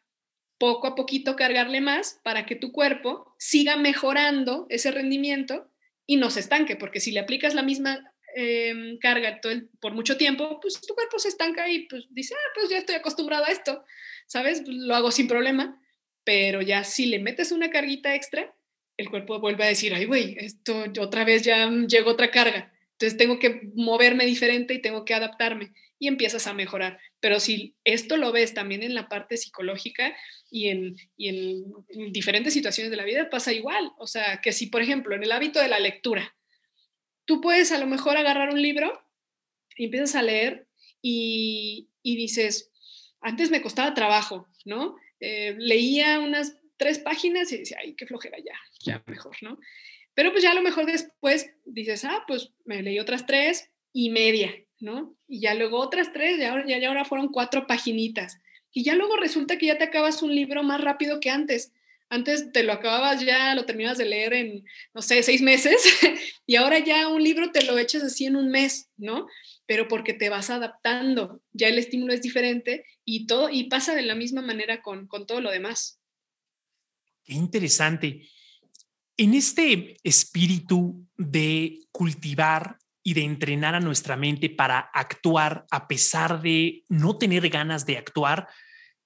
poco 0.57 0.87
a 0.87 0.95
poquito 0.95 1.35
cargarle 1.35 1.81
más 1.81 2.21
para 2.23 2.45
que 2.45 2.55
tu 2.55 2.71
cuerpo 2.71 3.35
siga 3.37 3.75
mejorando 3.75 4.67
ese 4.69 4.89
rendimiento 4.89 5.69
y 6.07 6.15
no 6.15 6.29
se 6.29 6.39
estanque, 6.39 6.77
porque 6.77 7.01
si 7.01 7.11
le 7.11 7.19
aplicas 7.19 7.53
la 7.55 7.61
misma 7.61 8.13
em, 8.35 8.97
carga 8.99 9.41
por 9.81 9.93
mucho 9.93 10.15
tiempo, 10.15 10.59
pues 10.61 10.79
tu 10.79 10.95
cuerpo 10.95 11.19
se 11.19 11.27
estanca 11.27 11.69
y 11.69 11.87
pues 11.87 12.05
dice, 12.11 12.33
ah, 12.35 12.51
pues 12.55 12.69
ya 12.69 12.77
estoy 12.77 12.95
acostumbrado 12.95 13.43
a 13.43 13.51
esto, 13.51 13.83
¿sabes? 14.27 14.61
Pues, 14.61 14.77
lo 14.77 14.95
hago 14.95 15.11
sin 15.11 15.27
problema, 15.27 15.77
pero 16.23 16.61
ya 16.61 16.85
si 16.85 17.07
le 17.07 17.19
metes 17.19 17.51
una 17.51 17.69
carguita 17.69 18.15
extra, 18.15 18.55
el 18.95 19.09
cuerpo 19.09 19.41
vuelve 19.41 19.65
a 19.65 19.67
decir, 19.67 19.93
ay, 19.93 20.05
güey, 20.05 20.37
esto 20.39 20.85
otra 21.01 21.25
vez 21.25 21.41
ya 21.41 21.69
llegó 21.69 22.11
otra 22.11 22.31
carga, 22.31 22.71
entonces 22.93 23.17
tengo 23.17 23.39
que 23.39 23.71
moverme 23.75 24.25
diferente 24.25 24.73
y 24.73 24.81
tengo 24.81 25.03
que 25.03 25.15
adaptarme 25.15 25.73
y 26.01 26.07
empiezas 26.07 26.47
a 26.47 26.55
mejorar. 26.55 26.99
Pero 27.19 27.39
si 27.39 27.75
esto 27.83 28.17
lo 28.17 28.31
ves 28.31 28.55
también 28.55 28.81
en 28.81 28.95
la 28.95 29.07
parte 29.07 29.37
psicológica 29.37 30.17
y 30.49 30.69
en, 30.69 30.95
en, 31.19 31.63
diferentes 32.11 32.55
situaciones 32.55 32.89
de 32.89 32.97
la 32.97 33.05
vida, 33.05 33.29
pasa 33.29 33.53
igual. 33.53 33.91
O 33.99 34.07
sea, 34.07 34.41
que 34.41 34.51
si, 34.51 34.65
por 34.65 34.81
ejemplo, 34.81 35.15
en 35.15 35.21
el 35.21 35.31
hábito 35.31 35.59
de 35.61 35.67
la 35.67 35.79
lectura, 35.79 36.35
tú 37.25 37.39
puedes 37.39 37.71
a 37.71 37.77
lo 37.77 37.85
mejor 37.85 38.17
agarrar 38.17 38.49
un 38.49 38.59
libro 38.59 38.99
y 39.77 39.85
empiezas 39.85 40.15
a 40.15 40.23
leer 40.23 40.67
y, 41.03 41.87
dices, 42.03 42.71
antes 43.21 43.51
me 43.51 43.61
costaba 43.61 43.93
trabajo, 43.93 44.47
¿no? 44.65 44.95
Eh, 45.19 45.55
leía 45.59 46.19
unas 46.19 46.57
tres 46.77 46.97
páginas 46.97 47.51
y 47.51 47.59
decía, 47.59 47.77
ay, 47.79 47.93
qué 47.93 48.07
flojera, 48.07 48.39
ya, 48.39 48.57
ya 48.79 49.03
mejor, 49.05 49.37
¿no? 49.43 49.59
Pero 50.15 50.31
pues 50.31 50.41
ya 50.41 50.49
a 50.49 50.55
lo 50.55 50.63
mejor 50.63 50.87
después 50.87 51.53
dices, 51.63 52.05
ah, 52.05 52.23
pues 52.27 52.53
me 52.65 52.81
leí 52.81 52.97
otras 52.97 53.27
tres 53.27 53.69
y 53.93 54.09
media, 54.09 54.51
¿no? 54.81 55.15
Y 55.27 55.41
ya 55.41 55.53
luego 55.53 55.79
otras 55.79 56.11
tres, 56.11 56.39
y 56.39 56.43
ahora, 56.43 56.65
ya, 56.67 56.87
ahora 56.87 57.05
fueron 57.05 57.29
cuatro 57.29 57.67
paginitas. 57.67 58.37
Y 58.73 58.83
ya 58.83 58.95
luego 58.95 59.17
resulta 59.17 59.57
que 59.57 59.67
ya 59.67 59.77
te 59.77 59.83
acabas 59.83 60.21
un 60.21 60.33
libro 60.33 60.63
más 60.63 60.81
rápido 60.81 61.19
que 61.19 61.29
antes. 61.29 61.71
Antes 62.09 62.51
te 62.51 62.63
lo 62.63 62.73
acababas 62.73 63.23
ya, 63.23 63.55
lo 63.55 63.65
terminas 63.65 63.97
de 63.97 64.05
leer 64.05 64.33
en, 64.33 64.65
no 64.93 65.01
sé, 65.01 65.23
seis 65.23 65.41
meses, 65.41 65.81
y 66.45 66.55
ahora 66.55 66.79
ya 66.79 67.07
un 67.07 67.23
libro 67.23 67.51
te 67.51 67.63
lo 67.63 67.77
echas 67.77 68.03
así 68.03 68.25
en 68.25 68.35
un 68.35 68.49
mes, 68.49 68.89
¿no? 68.97 69.27
Pero 69.65 69.87
porque 69.87 70.13
te 70.13 70.29
vas 70.29 70.49
adaptando, 70.49 71.41
ya 71.53 71.69
el 71.69 71.77
estímulo 71.77 72.13
es 72.13 72.21
diferente 72.21 72.85
y 73.05 73.27
todo, 73.27 73.49
y 73.49 73.65
pasa 73.65 73.95
de 73.95 74.01
la 74.01 74.15
misma 74.15 74.41
manera 74.41 74.81
con, 74.81 75.07
con 75.07 75.25
todo 75.25 75.39
lo 75.39 75.51
demás. 75.51 76.01
Qué 77.23 77.33
interesante. 77.33 78.27
En 79.15 79.33
este 79.33 79.95
espíritu 80.03 81.07
de 81.15 81.79
cultivar 81.91 82.77
y 83.03 83.13
de 83.13 83.23
entrenar 83.23 83.75
a 83.75 83.79
nuestra 83.79 84.15
mente 84.15 84.49
para 84.49 84.79
actuar 84.79 85.65
a 85.71 85.87
pesar 85.87 86.41
de 86.41 86.83
no 86.89 87.17
tener 87.17 87.49
ganas 87.49 87.85
de 87.85 87.97
actuar, 87.97 88.47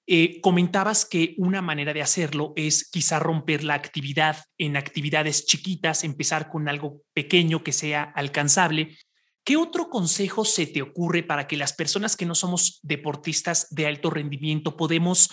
eh, 0.07 0.39
comentabas 0.41 1.03
que 1.03 1.33
una 1.37 1.63
manera 1.63 1.91
de 1.91 2.03
hacerlo 2.03 2.53
es 2.55 2.89
quizá 2.89 3.17
romper 3.17 3.63
la 3.63 3.73
actividad 3.73 4.37
en 4.59 4.77
actividades 4.77 5.47
chiquitas, 5.47 6.03
empezar 6.03 6.49
con 6.49 6.69
algo 6.69 7.01
pequeño 7.13 7.63
que 7.63 7.71
sea 7.71 8.03
alcanzable. 8.03 8.97
¿Qué 9.43 9.57
otro 9.57 9.89
consejo 9.89 10.45
se 10.45 10.67
te 10.67 10.83
ocurre 10.83 11.23
para 11.23 11.47
que 11.47 11.57
las 11.57 11.73
personas 11.73 12.15
que 12.15 12.25
no 12.25 12.35
somos 12.35 12.79
deportistas 12.83 13.67
de 13.71 13.87
alto 13.87 14.11
rendimiento 14.11 14.77
podemos 14.77 15.31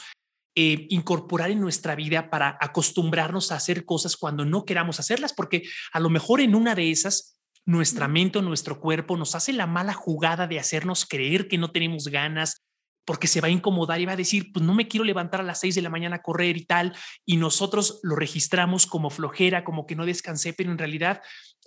eh, 0.54 0.86
incorporar 0.90 1.50
en 1.50 1.60
nuestra 1.60 1.94
vida 1.94 2.28
para 2.28 2.58
acostumbrarnos 2.60 3.52
a 3.52 3.56
hacer 3.56 3.84
cosas 3.84 4.16
cuando 4.16 4.44
no 4.46 4.64
queramos 4.64 5.00
hacerlas? 5.00 5.34
Porque 5.34 5.64
a 5.92 6.00
lo 6.00 6.08
mejor 6.08 6.40
en 6.40 6.54
una 6.54 6.74
de 6.74 6.90
esas 6.90 7.38
nuestra 7.64 8.08
mente 8.08 8.38
o 8.38 8.42
nuestro 8.42 8.80
cuerpo 8.80 9.16
nos 9.16 9.34
hace 9.34 9.52
la 9.52 9.66
mala 9.66 9.92
jugada 9.92 10.46
de 10.46 10.58
hacernos 10.58 11.06
creer 11.06 11.48
que 11.48 11.58
no 11.58 11.70
tenemos 11.70 12.08
ganas, 12.08 12.62
porque 13.04 13.26
se 13.26 13.40
va 13.40 13.48
a 13.48 13.50
incomodar 13.50 14.00
y 14.00 14.06
va 14.06 14.12
a 14.12 14.16
decir, 14.16 14.52
pues 14.52 14.64
no 14.64 14.74
me 14.74 14.88
quiero 14.88 15.04
levantar 15.04 15.40
a 15.40 15.44
las 15.44 15.60
seis 15.60 15.74
de 15.74 15.82
la 15.82 15.90
mañana 15.90 16.16
a 16.16 16.22
correr 16.22 16.56
y 16.56 16.64
tal, 16.64 16.96
y 17.24 17.36
nosotros 17.36 18.00
lo 18.02 18.14
registramos 18.14 18.86
como 18.86 19.10
flojera, 19.10 19.64
como 19.64 19.86
que 19.86 19.96
no 19.96 20.06
descansé, 20.06 20.52
pero 20.52 20.70
en 20.70 20.78
realidad 20.78 21.20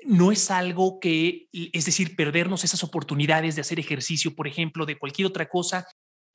no 0.06 0.32
es 0.32 0.50
algo 0.52 1.00
que, 1.00 1.48
es 1.52 1.86
decir, 1.86 2.16
perdernos 2.16 2.64
esas 2.64 2.84
oportunidades 2.84 3.56
de 3.56 3.62
hacer 3.62 3.80
ejercicio, 3.80 4.34
por 4.34 4.48
ejemplo, 4.48 4.86
de 4.86 4.98
cualquier 4.98 5.28
otra 5.28 5.48
cosa, 5.50 5.86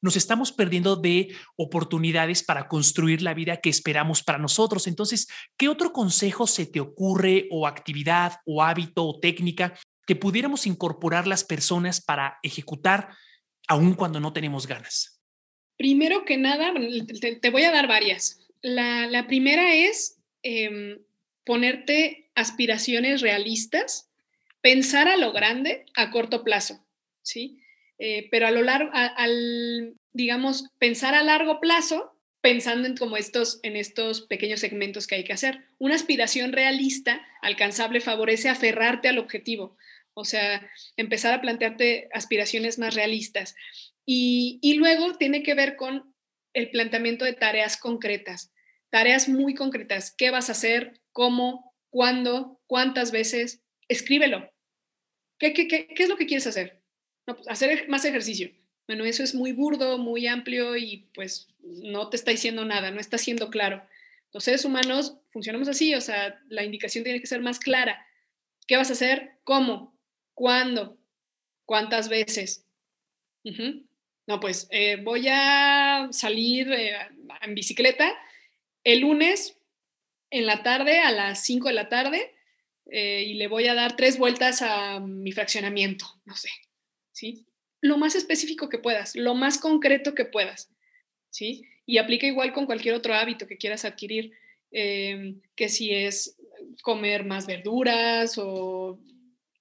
nos 0.02 0.16
estamos 0.16 0.52
perdiendo 0.52 0.96
de 0.96 1.34
oportunidades 1.56 2.42
para 2.42 2.68
construir 2.68 3.22
la 3.22 3.34
vida 3.34 3.58
que 3.58 3.70
esperamos 3.70 4.22
para 4.22 4.38
nosotros. 4.38 4.86
Entonces, 4.86 5.28
¿qué 5.56 5.68
otro 5.68 5.92
consejo 5.92 6.46
se 6.46 6.66
te 6.66 6.80
ocurre 6.80 7.48
o 7.50 7.66
actividad 7.66 8.40
o 8.46 8.62
hábito 8.62 9.04
o 9.06 9.20
técnica 9.20 9.74
que 10.06 10.16
pudiéramos 10.16 10.66
incorporar 10.66 11.26
las 11.26 11.44
personas 11.44 12.00
para 12.00 12.38
ejecutar 12.42 13.10
aun 13.68 13.94
cuando 13.94 14.20
no 14.20 14.32
tenemos 14.32 14.66
ganas? 14.66 15.20
Primero 15.76 16.24
que 16.24 16.36
nada, 16.36 16.74
te, 17.40 17.50
voy 17.50 17.62
a 17.62 17.70
dar 17.70 17.86
varias. 17.86 18.46
La, 18.60 19.26
primera 19.26 19.74
es 19.74 20.18
em, 20.42 20.98
ponerte 21.44 22.30
aspiraciones 22.34 23.20
realistas, 23.20 24.10
pensar 24.60 25.08
a 25.08 25.16
lo 25.16 25.32
grande 25.32 25.86
a 25.94 26.10
corto 26.10 26.44
plazo, 26.44 26.84
¿sí? 27.22 27.59
Eh, 28.02 28.28
pero 28.30 28.46
a 28.46 28.50
lo 28.50 28.62
largo, 28.62 28.90
al, 28.94 29.94
digamos, 30.12 30.70
pensar 30.78 31.14
a 31.14 31.22
largo 31.22 31.60
plazo, 31.60 32.18
pensando 32.40 32.88
en 32.88 32.96
como 32.96 33.18
estos, 33.18 33.60
en 33.62 33.76
estos 33.76 34.22
pequeños 34.22 34.60
segmentos 34.60 35.06
que 35.06 35.16
hay 35.16 35.24
que 35.24 35.34
hacer. 35.34 35.60
Una 35.78 35.96
aspiración 35.96 36.52
realista, 36.52 37.20
alcanzable, 37.42 38.00
favorece 38.00 38.48
aferrarte 38.48 39.08
al 39.08 39.18
objetivo, 39.18 39.76
o 40.14 40.24
sea, 40.24 40.66
empezar 40.96 41.34
a 41.34 41.42
plantearte 41.42 42.08
aspiraciones 42.14 42.78
más 42.78 42.94
realistas. 42.94 43.54
Y, 44.06 44.58
y 44.62 44.74
luego 44.74 45.18
tiene 45.18 45.42
que 45.42 45.54
ver 45.54 45.76
con 45.76 46.14
el 46.54 46.70
planteamiento 46.70 47.26
de 47.26 47.34
tareas 47.34 47.76
concretas, 47.76 48.50
tareas 48.88 49.28
muy 49.28 49.54
concretas. 49.54 50.14
¿Qué 50.16 50.30
vas 50.30 50.48
a 50.48 50.52
hacer? 50.52 51.02
¿Cómo? 51.12 51.74
¿Cuándo? 51.90 52.62
¿Cuántas 52.66 53.12
veces? 53.12 53.62
Escríbelo. 53.88 54.50
¿Qué, 55.38 55.52
qué, 55.52 55.68
qué, 55.68 55.86
qué 55.88 56.02
es 56.02 56.08
lo 56.08 56.16
que 56.16 56.26
quieres 56.26 56.46
hacer? 56.46 56.79
Pues, 57.36 57.48
hacer 57.48 57.88
más 57.88 58.04
ejercicio. 58.04 58.50
Bueno, 58.86 59.04
eso 59.04 59.22
es 59.22 59.34
muy 59.34 59.52
burdo, 59.52 59.98
muy 59.98 60.26
amplio 60.26 60.76
y 60.76 61.08
pues 61.14 61.48
no 61.62 62.08
te 62.08 62.16
está 62.16 62.30
diciendo 62.30 62.64
nada, 62.64 62.90
no 62.90 63.00
está 63.00 63.18
siendo 63.18 63.50
claro. 63.50 63.82
Los 64.32 64.44
seres 64.44 64.64
humanos 64.64 65.16
funcionamos 65.30 65.68
así, 65.68 65.94
o 65.94 66.00
sea, 66.00 66.40
la 66.48 66.64
indicación 66.64 67.04
tiene 67.04 67.20
que 67.20 67.26
ser 67.26 67.40
más 67.40 67.58
clara. 67.58 68.04
¿Qué 68.66 68.76
vas 68.76 68.90
a 68.90 68.94
hacer? 68.94 69.38
¿Cómo? 69.44 69.96
¿Cuándo? 70.34 70.98
¿Cuántas 71.64 72.08
veces? 72.08 72.66
No, 74.26 74.40
pues 74.40 74.68
eh, 74.70 74.96
voy 74.96 75.26
a 75.28 76.08
salir 76.10 76.70
eh, 76.72 76.96
en 77.42 77.54
bicicleta 77.54 78.12
el 78.84 79.00
lunes 79.00 79.56
en 80.30 80.46
la 80.46 80.62
tarde 80.62 81.00
a 81.00 81.10
las 81.10 81.44
5 81.44 81.68
de 81.68 81.74
la 81.74 81.88
tarde 81.88 82.34
eh, 82.90 83.24
y 83.26 83.34
le 83.34 83.48
voy 83.48 83.68
a 83.68 83.74
dar 83.74 83.96
tres 83.96 84.18
vueltas 84.18 84.62
a 84.62 85.00
mi 85.00 85.32
fraccionamiento, 85.32 86.06
no 86.24 86.36
sé, 86.36 86.48
¿sí? 87.12 87.46
Lo 87.80 87.96
más 87.98 88.14
específico 88.14 88.68
que 88.68 88.78
puedas, 88.78 89.16
lo 89.16 89.34
más 89.34 89.58
concreto 89.58 90.14
que 90.14 90.24
puedas, 90.24 90.70
¿sí? 91.30 91.64
Y 91.86 91.98
aplica 91.98 92.26
igual 92.26 92.52
con 92.52 92.66
cualquier 92.66 92.94
otro 92.94 93.14
hábito 93.14 93.46
que 93.46 93.58
quieras 93.58 93.84
adquirir, 93.84 94.32
em, 94.70 95.40
que 95.56 95.68
si 95.68 95.92
es 95.92 96.36
comer 96.82 97.24
más 97.24 97.46
verduras 97.46 98.38
o 98.38 99.00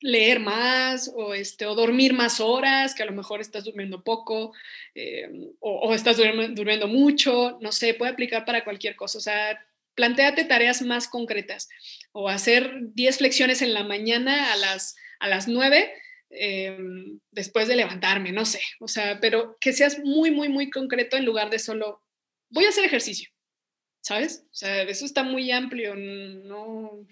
leer 0.02 0.40
más 0.40 1.12
o, 1.14 1.34
este, 1.34 1.66
o 1.66 1.76
dormir 1.76 2.14
más 2.14 2.40
horas, 2.40 2.96
que 2.96 3.04
a 3.04 3.06
lo 3.06 3.12
mejor 3.12 3.42
estás 3.42 3.66
durmiendo 3.66 4.04
poco 4.04 4.54
em, 4.96 5.50
o, 5.60 5.94
estás 5.94 6.18
durmiendo, 6.18 6.56
durmiendo, 6.56 6.88
mucho, 6.88 7.58
no 7.62 7.72
sé, 7.72 7.94
puede 7.94 8.12
aplicar 8.12 8.46
para 8.46 8.64
cualquier 8.64 8.96
cosa. 8.96 9.18
O 9.18 9.22
sea, 9.22 9.66
planteate 9.96 10.46
tareas 10.46 10.82
más 10.82 11.08
concretas 11.08 11.68
o 12.14 12.30
hacer 12.30 12.72
10 12.94 13.18
flexiones 13.18 13.62
en 13.62 13.74
la 13.74 13.84
mañana 13.84 14.54
a 14.54 14.56
las, 14.56 14.96
a 15.20 15.28
las 15.28 15.48
9 15.48 15.92
Em, 16.32 17.20
después 17.32 17.68
de 17.68 17.76
levantarme, 17.76 18.32
no 18.32 18.46
sé, 18.46 18.62
o 18.80 18.88
sea, 18.88 19.20
pero 19.20 19.58
que 19.60 19.74
seas 19.74 19.98
muy, 20.00 20.30
muy, 20.30 20.48
muy 20.48 20.70
concreto 20.70 21.18
en 21.18 21.26
lugar 21.26 21.50
de 21.50 21.58
solo, 21.58 22.04
voy 22.50 22.66
a 22.66 22.70
hacer 22.70 22.86
ejercicio, 22.86 23.32
¿sabes? 24.02 24.44
O 24.46 24.56
sea, 24.56 24.84
eso 24.84 25.06
está 25.06 25.24
muy 25.24 25.52
amplio, 25.52 25.96
no, 25.96 27.08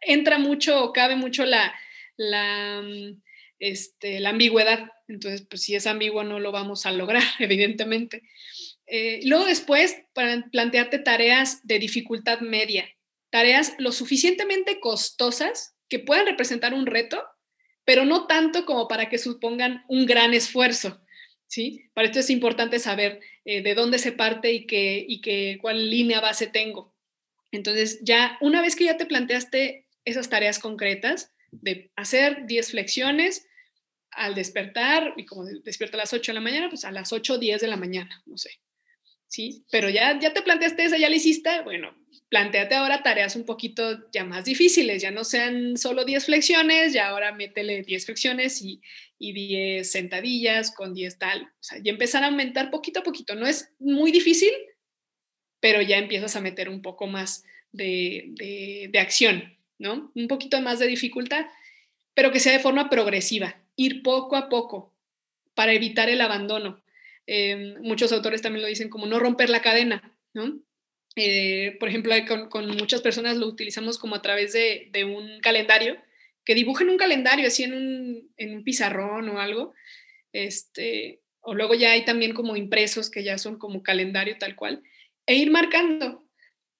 entra 0.00 0.38
mucho 0.38 0.82
o 0.82 0.92
cabe 0.92 1.14
mucho 1.14 1.44
la, 1.44 1.72
la, 2.16 2.82
mm, 2.82 3.22
este, 3.60 4.18
la 4.18 4.30
ambigüedad, 4.30 4.90
entonces, 5.06 5.46
pues 5.48 5.62
si 5.62 5.76
es 5.76 5.86
ambiguo 5.86 6.24
no 6.24 6.40
lo 6.40 6.50
vamos 6.50 6.86
a 6.86 6.92
lograr, 6.92 7.22
evidentemente. 7.38 8.22
Eh, 8.86 9.20
luego 9.24 9.44
después, 9.44 9.96
para 10.12 10.44
plantearte 10.50 10.98
tareas 10.98 11.64
de 11.64 11.78
dificultad 11.78 12.40
media, 12.40 12.88
tareas 13.30 13.74
lo 13.78 13.92
suficientemente 13.92 14.80
costosas 14.80 15.76
que 15.88 16.00
puedan 16.00 16.26
representar 16.26 16.74
un 16.74 16.86
reto, 16.86 17.24
pero 17.90 18.04
no 18.04 18.28
tanto 18.28 18.64
como 18.66 18.86
para 18.86 19.08
que 19.08 19.18
supongan 19.18 19.84
un 19.88 20.06
gran 20.06 20.32
esfuerzo. 20.32 21.04
¿sí? 21.48 21.90
Para 21.92 22.06
esto 22.06 22.20
es 22.20 22.30
importante 22.30 22.78
saber 22.78 23.18
eh, 23.44 23.62
de 23.62 23.74
dónde 23.74 23.98
se 23.98 24.12
parte 24.12 24.52
y, 24.52 24.64
qué, 24.64 25.04
y 25.08 25.20
que, 25.20 25.58
cuál 25.60 25.90
línea 25.90 26.20
base 26.20 26.46
tengo. 26.46 26.94
Entonces, 27.50 27.98
ya 28.04 28.38
una 28.42 28.62
vez 28.62 28.76
que 28.76 28.84
ya 28.84 28.96
te 28.96 29.06
planteaste 29.06 29.88
esas 30.04 30.28
tareas 30.28 30.60
concretas 30.60 31.32
de 31.50 31.90
hacer 31.96 32.46
10 32.46 32.70
flexiones 32.70 33.48
al 34.12 34.36
despertar, 34.36 35.14
y 35.16 35.26
como 35.26 35.46
despierta 35.64 35.96
a 35.96 36.02
las 36.02 36.12
8 36.12 36.30
de 36.30 36.34
la 36.34 36.40
mañana, 36.40 36.68
pues 36.68 36.84
a 36.84 36.92
las 36.92 37.12
8 37.12 37.34
o 37.34 37.38
10 37.38 37.60
de 37.60 37.66
la 37.66 37.76
mañana, 37.76 38.22
no 38.24 38.38
sé. 38.38 38.50
¿Sí? 39.26 39.64
Pero 39.72 39.90
ya, 39.90 40.16
ya 40.20 40.32
te 40.32 40.42
planteaste 40.42 40.84
esa, 40.84 40.96
ya 40.96 41.10
la 41.10 41.16
hiciste, 41.16 41.62
bueno, 41.62 41.92
planteate 42.30 42.76
ahora 42.76 43.02
tareas 43.02 43.34
un 43.36 43.44
poquito 43.44 44.08
ya 44.12 44.24
más 44.24 44.44
difíciles, 44.44 45.02
ya 45.02 45.10
no 45.10 45.24
sean 45.24 45.76
solo 45.76 46.04
10 46.04 46.24
flexiones, 46.24 46.92
ya 46.92 47.08
ahora 47.08 47.32
métele 47.32 47.82
10 47.82 48.06
flexiones 48.06 48.62
y, 48.62 48.80
y 49.18 49.32
10 49.32 49.90
sentadillas 49.90 50.72
con 50.72 50.94
10 50.94 51.18
tal, 51.18 51.42
o 51.42 51.62
sea, 51.62 51.78
ya 51.82 51.90
empezar 51.90 52.22
a 52.22 52.28
aumentar 52.28 52.70
poquito 52.70 53.00
a 53.00 53.02
poquito, 53.02 53.34
no 53.34 53.46
es 53.46 53.72
muy 53.80 54.12
difícil, 54.12 54.52
pero 55.58 55.82
ya 55.82 55.98
empiezas 55.98 56.36
a 56.36 56.40
meter 56.40 56.68
un 56.68 56.82
poco 56.82 57.08
más 57.08 57.44
de, 57.72 58.88
de, 58.90 58.98
acción, 58.98 59.58
¿no? 59.78 60.10
Un 60.14 60.28
poquito 60.28 60.60
más 60.60 60.78
de 60.78 60.86
dificultad, 60.86 61.46
pero 62.14 62.32
que 62.32 62.40
sea 62.40 62.52
de 62.52 62.60
forma 62.60 62.88
progresiva, 62.88 63.60
ir 63.76 64.02
poco 64.02 64.36
a 64.36 64.48
poco 64.48 64.94
para 65.54 65.72
evitar 65.72 66.08
el 66.08 66.20
abandono. 66.20 66.82
Eh, 67.26 67.74
muchos 67.82 68.12
autores 68.12 68.40
también 68.40 68.62
lo 68.62 68.68
dicen 68.68 68.88
como 68.88 69.06
no 69.06 69.18
romper 69.18 69.50
la 69.50 69.62
cadena, 69.62 70.16
¿no? 70.32 70.60
Eh, 71.16 71.76
por 71.80 71.88
ejemplo, 71.88 72.14
con, 72.48 72.68
muchas 72.68 73.02
personas 73.02 73.36
lo 73.36 73.46
utilizamos 73.46 73.98
como 73.98 74.14
a 74.14 74.22
través 74.22 74.52
de, 74.52 75.04
un 75.04 75.40
calendario, 75.40 75.96
que 76.44 76.54
dibujen 76.54 76.88
un 76.88 76.96
calendario 76.96 77.46
así 77.46 77.64
en 77.64 77.74
un, 78.38 78.64
pizarrón 78.64 79.28
o 79.28 79.40
algo. 79.40 79.74
Este, 80.32 81.20
o 81.40 81.54
luego 81.54 81.74
ya 81.74 81.92
hay 81.92 82.04
también 82.04 82.34
como 82.34 82.56
impresos 82.56 83.10
que 83.10 83.24
ya 83.24 83.38
son 83.38 83.58
como 83.58 83.82
calendario 83.82 84.36
tal 84.38 84.54
cual, 84.54 84.82
e 85.26 85.34
ir 85.34 85.50
marcando 85.50 86.24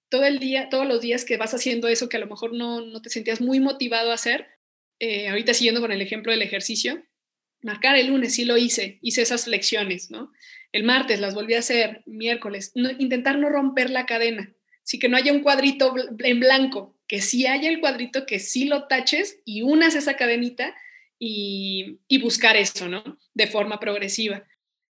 todo 0.08 0.24
el 0.24 0.38
día, 0.38 0.68
todos 0.68 0.86
los 0.86 1.00
días 1.00 1.24
que 1.24 1.36
vas 1.36 1.54
haciendo 1.54 1.88
eso 1.88 2.08
que 2.08 2.16
a 2.16 2.20
lo 2.20 2.26
mejor 2.26 2.52
no, 2.52 3.00
te 3.00 3.10
sentías 3.10 3.40
muy 3.40 3.60
motivado 3.60 4.10
a 4.10 4.14
hacer. 4.14 4.46
Eh, 4.98 5.28
ahorita 5.28 5.54
siguiendo 5.54 5.80
con 5.80 5.92
el 5.92 6.02
ejemplo 6.02 6.30
del 6.32 6.42
ejercicio, 6.42 7.02
marcar 7.62 7.96
el 7.96 8.08
lunes, 8.08 8.34
sí 8.34 8.44
lo 8.44 8.58
hice, 8.58 8.98
hice 9.02 9.22
esas 9.22 9.44
flexiones, 9.44 10.10
¿no? 10.10 10.32
El 10.72 10.84
martes 10.84 11.20
las 11.20 11.34
volví 11.34 11.54
a 11.54 11.60
hacer, 11.60 12.02
miércoles, 12.06 12.72
intentar 12.98 13.38
no 13.38 13.48
romper 13.48 13.90
la 13.90 14.06
cadena, 14.06 14.52
sí 14.82 14.98
que 14.98 15.08
no 15.08 15.16
haya 15.16 15.32
un 15.32 15.40
cuadrito 15.40 15.94
en 16.18 16.40
blanco, 16.40 16.96
que 17.06 17.20
sí 17.20 17.46
haya 17.46 17.68
el 17.68 17.80
cuadrito, 17.80 18.26
que 18.26 18.38
sí 18.38 18.64
lo 18.64 18.86
taches 18.86 19.40
y 19.44 19.62
unas 19.62 19.94
esa 19.94 20.16
cadenita 20.16 20.74
y, 21.18 21.98
buscar 22.20 22.56
eso, 22.56 22.88
¿no? 22.88 23.02
De 23.34 23.46
forma 23.46 23.78
progresiva. 23.78 24.44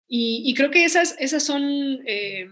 Y, 0.06 0.54
creo 0.54 0.70
que 0.70 0.84
esas, 0.84 1.16
esas 1.18 1.42
son... 1.42 2.02
Eh, 2.06 2.48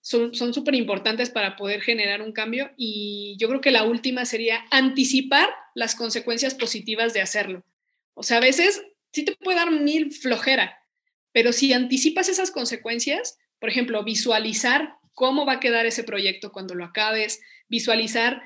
son 0.00 0.54
súper 0.54 0.76
importantes 0.76 1.30
para 1.30 1.56
poder 1.56 1.80
generar 1.80 2.22
un 2.22 2.30
cambio 2.30 2.70
y 2.76 3.36
yo 3.40 3.48
creo 3.48 3.60
que 3.60 3.72
la 3.72 3.82
última 3.82 4.24
sería 4.24 4.64
anticipar 4.70 5.48
las 5.74 5.96
consecuencias 5.96 6.54
positivas 6.54 7.12
de 7.12 7.22
hacerlo. 7.22 7.64
O 8.14 8.22
sea, 8.22 8.36
a 8.36 8.40
veces 8.40 8.84
sí 9.12 9.24
te 9.24 9.34
puede 9.34 9.58
dar 9.58 9.72
mil 9.72 10.12
flojera, 10.12 10.78
pero 11.36 11.52
si 11.52 11.74
anticipas 11.74 12.30
esas 12.30 12.50
consecuencias, 12.50 13.36
por 13.58 13.68
ejemplo, 13.68 14.02
visualizar 14.02 14.94
cómo 15.12 15.44
va 15.44 15.52
a 15.52 15.60
quedar 15.60 15.84
ese 15.84 16.02
proyecto 16.02 16.50
cuando 16.50 16.74
lo 16.74 16.82
acabes, 16.82 17.42
visualizar 17.68 18.40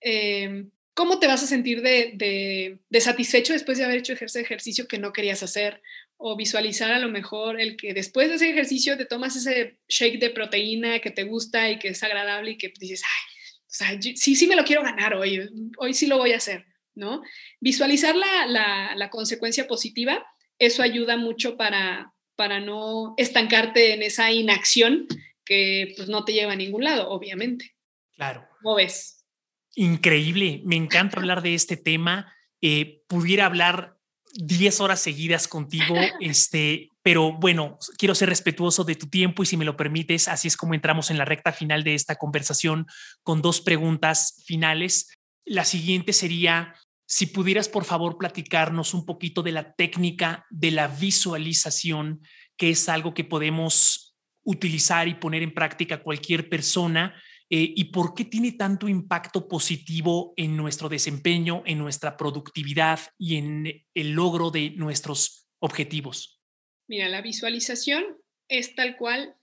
em, 0.00 0.70
cómo 0.94 1.18
te 1.18 1.26
vas 1.26 1.42
a 1.42 1.48
sentir 1.48 1.82
de, 1.82 2.78
satisfecho 3.00 3.54
después 3.54 3.76
de 3.76 3.84
haber 3.84 3.98
hecho 3.98 4.12
ese 4.12 4.40
ejercicio 4.40 4.86
que 4.86 5.00
no 5.00 5.12
querías 5.12 5.42
hacer, 5.42 5.82
o 6.16 6.36
visualizar 6.36 6.92
a 6.92 7.00
lo 7.00 7.08
mejor 7.08 7.60
el 7.60 7.76
que 7.76 7.92
después 7.92 8.28
de 8.28 8.36
ese 8.36 8.50
ejercicio 8.50 8.96
te 8.96 9.04
tomas 9.04 9.34
ese 9.34 9.80
shake 9.88 10.20
de 10.20 10.30
proteína 10.30 11.00
que 11.00 11.10
te 11.10 11.24
gusta 11.24 11.68
y 11.68 11.80
que 11.80 11.88
es 11.88 12.00
agradable 12.04 12.52
y 12.52 12.56
que 12.56 12.72
dices, 12.78 13.02
ay, 13.02 13.98
sí, 14.14 14.36
sí 14.36 14.46
me 14.46 14.54
lo 14.54 14.62
quiero 14.62 14.84
ganar 14.84 15.14
hoy, 15.14 15.40
hoy 15.76 15.92
sí 15.92 16.06
lo 16.06 16.18
voy 16.18 16.34
a 16.34 16.36
hacer, 16.36 16.66
¿no? 16.94 17.20
Visualizar 17.58 18.14
la 18.14 19.08
consecuencia 19.10 19.66
positiva, 19.66 20.24
eso 20.60 20.84
ayuda 20.84 21.16
mucho 21.16 21.56
para, 21.56 22.12
para 22.38 22.60
no 22.60 23.14
estancarte 23.16 23.94
en 23.94 24.02
esa 24.02 24.30
inacción 24.30 25.08
que 25.44 25.92
pues 25.96 26.08
no 26.08 26.24
te 26.24 26.32
lleva 26.32 26.52
a 26.52 26.56
ningún 26.56 26.84
lado, 26.84 27.10
obviamente. 27.10 27.74
Claro. 28.14 28.46
¿Cómo 28.62 28.76
ves? 28.76 29.26
Increíble, 29.74 30.62
me 30.64 30.76
encanta 30.76 31.18
hablar 31.18 31.42
de 31.42 31.54
este 31.54 31.76
tema. 31.76 32.32
Eh, 32.60 33.02
pudiera 33.08 33.44
hablar 33.44 33.96
10 34.34 34.80
horas 34.80 35.00
seguidas 35.00 35.48
contigo, 35.48 35.96
este, 36.20 36.90
pero 37.02 37.32
bueno, 37.32 37.76
quiero 37.96 38.14
ser 38.14 38.28
respetuoso 38.28 38.84
de 38.84 38.94
tu 38.94 39.08
tiempo 39.08 39.42
y 39.42 39.46
si 39.46 39.56
me 39.56 39.64
lo 39.64 39.76
permites, 39.76 40.28
así 40.28 40.46
es 40.46 40.56
como 40.56 40.74
entramos 40.74 41.10
en 41.10 41.18
la 41.18 41.24
recta 41.24 41.52
final 41.52 41.82
de 41.82 41.94
esta 41.94 42.14
conversación 42.16 42.86
con 43.24 43.42
dos 43.42 43.60
preguntas 43.60 44.44
finales. 44.46 45.08
La 45.44 45.64
siguiente 45.64 46.12
sería, 46.12 46.74
si 47.10 47.24
pudieras 47.24 47.70
por 47.70 47.86
favor 47.86 48.18
platicarnos 48.18 48.92
un 48.92 49.06
poquito 49.06 49.42
de 49.42 49.50
la 49.50 49.72
técnica 49.72 50.46
de 50.50 50.70
la 50.70 50.88
visualización, 50.88 52.20
que 52.58 52.68
es 52.68 52.86
algo 52.90 53.14
que 53.14 53.24
podemos 53.24 54.14
utilizar 54.44 55.08
y 55.08 55.14
poner 55.14 55.42
en 55.42 55.54
práctica 55.54 56.02
cualquier 56.02 56.50
persona 56.50 57.14
eh, 57.48 57.72
y 57.74 57.84
por 57.84 58.12
qué 58.12 58.26
tiene 58.26 58.52
tanto 58.52 58.88
impacto 58.88 59.48
positivo 59.48 60.34
en 60.36 60.54
nuestro 60.54 60.90
desempeño, 60.90 61.62
en 61.64 61.78
nuestra 61.78 62.18
productividad 62.18 63.00
y 63.16 63.36
en 63.36 63.86
el 63.94 64.10
logro 64.10 64.50
de 64.50 64.70
nuestros 64.72 65.48
objetivos. 65.60 66.42
Mira, 66.88 67.08
la 67.08 67.22
visualización 67.22 68.04
es 68.48 68.74
tal 68.74 68.98
cual 68.98 69.34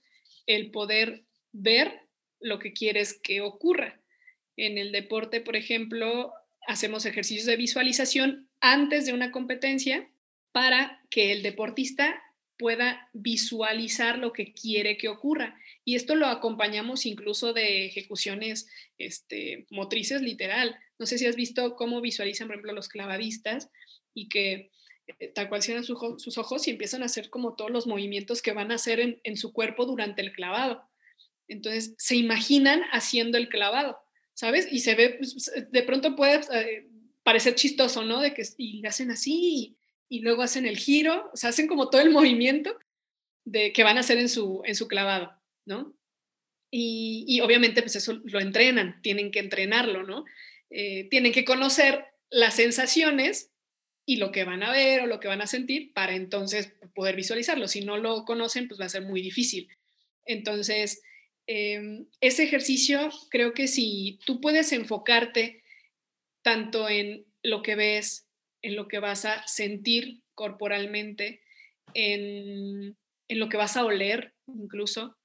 el 0.46 0.70
poder 0.70 1.24
ver 1.50 2.08
lo 2.38 2.60
que 2.60 2.72
quieres 2.72 3.18
que 3.20 3.40
ocurra. 3.40 4.00
En 4.56 4.78
el 4.78 4.92
deporte, 4.92 5.40
por 5.40 5.56
ejemplo, 5.56 6.32
hacemos 6.66 7.06
ejercicios 7.06 7.46
de 7.46 7.56
visualización 7.56 8.48
antes 8.60 9.06
de 9.06 9.12
una 9.12 9.30
competencia 9.30 10.08
para 10.52 11.02
que 11.10 11.32
el 11.32 11.42
deportista 11.42 12.22
pueda 12.58 13.10
visualizar 13.12 14.18
lo 14.18 14.32
que 14.32 14.52
quiere 14.52 14.96
que 14.96 15.08
ocurra. 15.08 15.58
Y 15.84 15.94
esto 15.94 16.14
lo 16.14 16.26
acompañamos 16.26 17.06
incluso 17.06 17.52
de 17.52 17.86
ejecuciones 17.86 18.66
este, 18.98 19.66
motrices 19.70 20.22
literal. 20.22 20.76
No 20.98 21.06
sé 21.06 21.18
si 21.18 21.26
has 21.26 21.36
visto 21.36 21.76
cómo 21.76 22.00
visualizan, 22.00 22.48
por 22.48 22.56
ejemplo, 22.56 22.72
los 22.72 22.88
clavadistas 22.88 23.70
y 24.14 24.28
que 24.28 24.70
eh, 25.06 25.28
tal 25.34 25.48
cual 25.48 25.62
cierran 25.62 25.84
sus 25.84 26.38
ojos 26.38 26.66
y 26.66 26.70
empiezan 26.70 27.02
a 27.02 27.06
hacer 27.06 27.28
como 27.28 27.54
todos 27.54 27.70
los 27.70 27.86
movimientos 27.86 28.40
que 28.40 28.52
van 28.52 28.72
a 28.72 28.76
hacer 28.76 29.20
en 29.22 29.36
su 29.36 29.52
cuerpo 29.52 29.84
durante 29.84 30.22
el 30.22 30.32
clavado. 30.32 30.88
Entonces, 31.48 31.94
se 31.98 32.16
imaginan 32.16 32.82
haciendo 32.92 33.38
el 33.38 33.48
clavado. 33.48 33.98
¿Sabes? 34.36 34.68
Y 34.70 34.80
se 34.80 34.94
ve, 34.94 35.16
pues, 35.18 35.50
de 35.70 35.82
pronto 35.82 36.14
puede 36.14 36.40
eh, 36.52 36.86
parecer 37.22 37.54
chistoso, 37.54 38.04
¿no? 38.04 38.20
De 38.20 38.34
que 38.34 38.42
y 38.58 38.86
hacen 38.86 39.10
así 39.10 39.76
y, 40.08 40.20
luego 40.20 40.42
hacen 40.42 40.66
el 40.66 40.76
giro, 40.76 41.30
o 41.32 41.36
sea, 41.36 41.50
hacen 41.50 41.66
como 41.66 41.90
todo 41.90 42.02
el 42.02 42.10
movimiento 42.18 42.78
de 43.44 43.72
que 43.72 43.82
van 43.82 43.96
a 43.96 44.00
hacer 44.00 44.18
en 44.18 44.28
su, 44.28 44.62
en 44.64 44.76
su 44.76 44.86
clavado, 44.86 45.32
¿no? 45.64 45.96
Y, 46.70 47.40
obviamente 47.40 47.80
pues 47.80 47.96
eso 47.96 48.20
lo 48.24 48.38
entrenan, 48.38 49.00
tienen 49.02 49.30
que 49.30 49.38
entrenarlo, 49.38 50.02
¿no? 50.02 50.24
Eh, 50.68 51.08
tienen 51.10 51.32
que 51.32 51.44
conocer 51.44 52.04
las 52.28 52.56
sensaciones 52.56 53.50
y 54.04 54.16
lo 54.16 54.32
que 54.32 54.44
van 54.44 54.62
a 54.62 54.70
ver 54.70 55.00
o 55.00 55.06
lo 55.06 55.18
que 55.18 55.28
van 55.28 55.40
a 55.40 55.46
sentir 55.46 55.94
para 55.94 56.14
entonces 56.14 56.74
poder 56.94 57.16
visualizarlo. 57.16 57.68
Si 57.68 57.80
no 57.80 57.96
lo 57.96 58.24
conocen, 58.24 58.68
pues 58.68 58.78
va 58.80 58.84
a 58.84 58.90
ser 58.90 59.02
muy 59.02 59.22
difícil. 59.22 59.68
Entonces, 60.26 61.00
Em, 61.46 62.06
ese 62.20 62.42
ejercicio 62.42 63.08
creo 63.30 63.54
que 63.54 63.68
si 63.68 64.18
tú 64.26 64.40
puedes 64.40 64.72
enfocarte 64.72 65.62
tanto 66.42 66.88
en 66.88 67.24
lo 67.42 67.62
que 67.62 67.76
ves, 67.76 68.26
en 68.62 68.74
lo 68.74 68.88
que 68.88 68.98
vas 68.98 69.24
a 69.24 69.46
sentir 69.46 70.22
corporalmente, 70.34 71.40
en, 71.94 72.96
lo 73.28 73.48
que 73.48 73.56
vas 73.56 73.76
a 73.76 73.84
oler 73.84 74.34
incluso, 74.48 75.16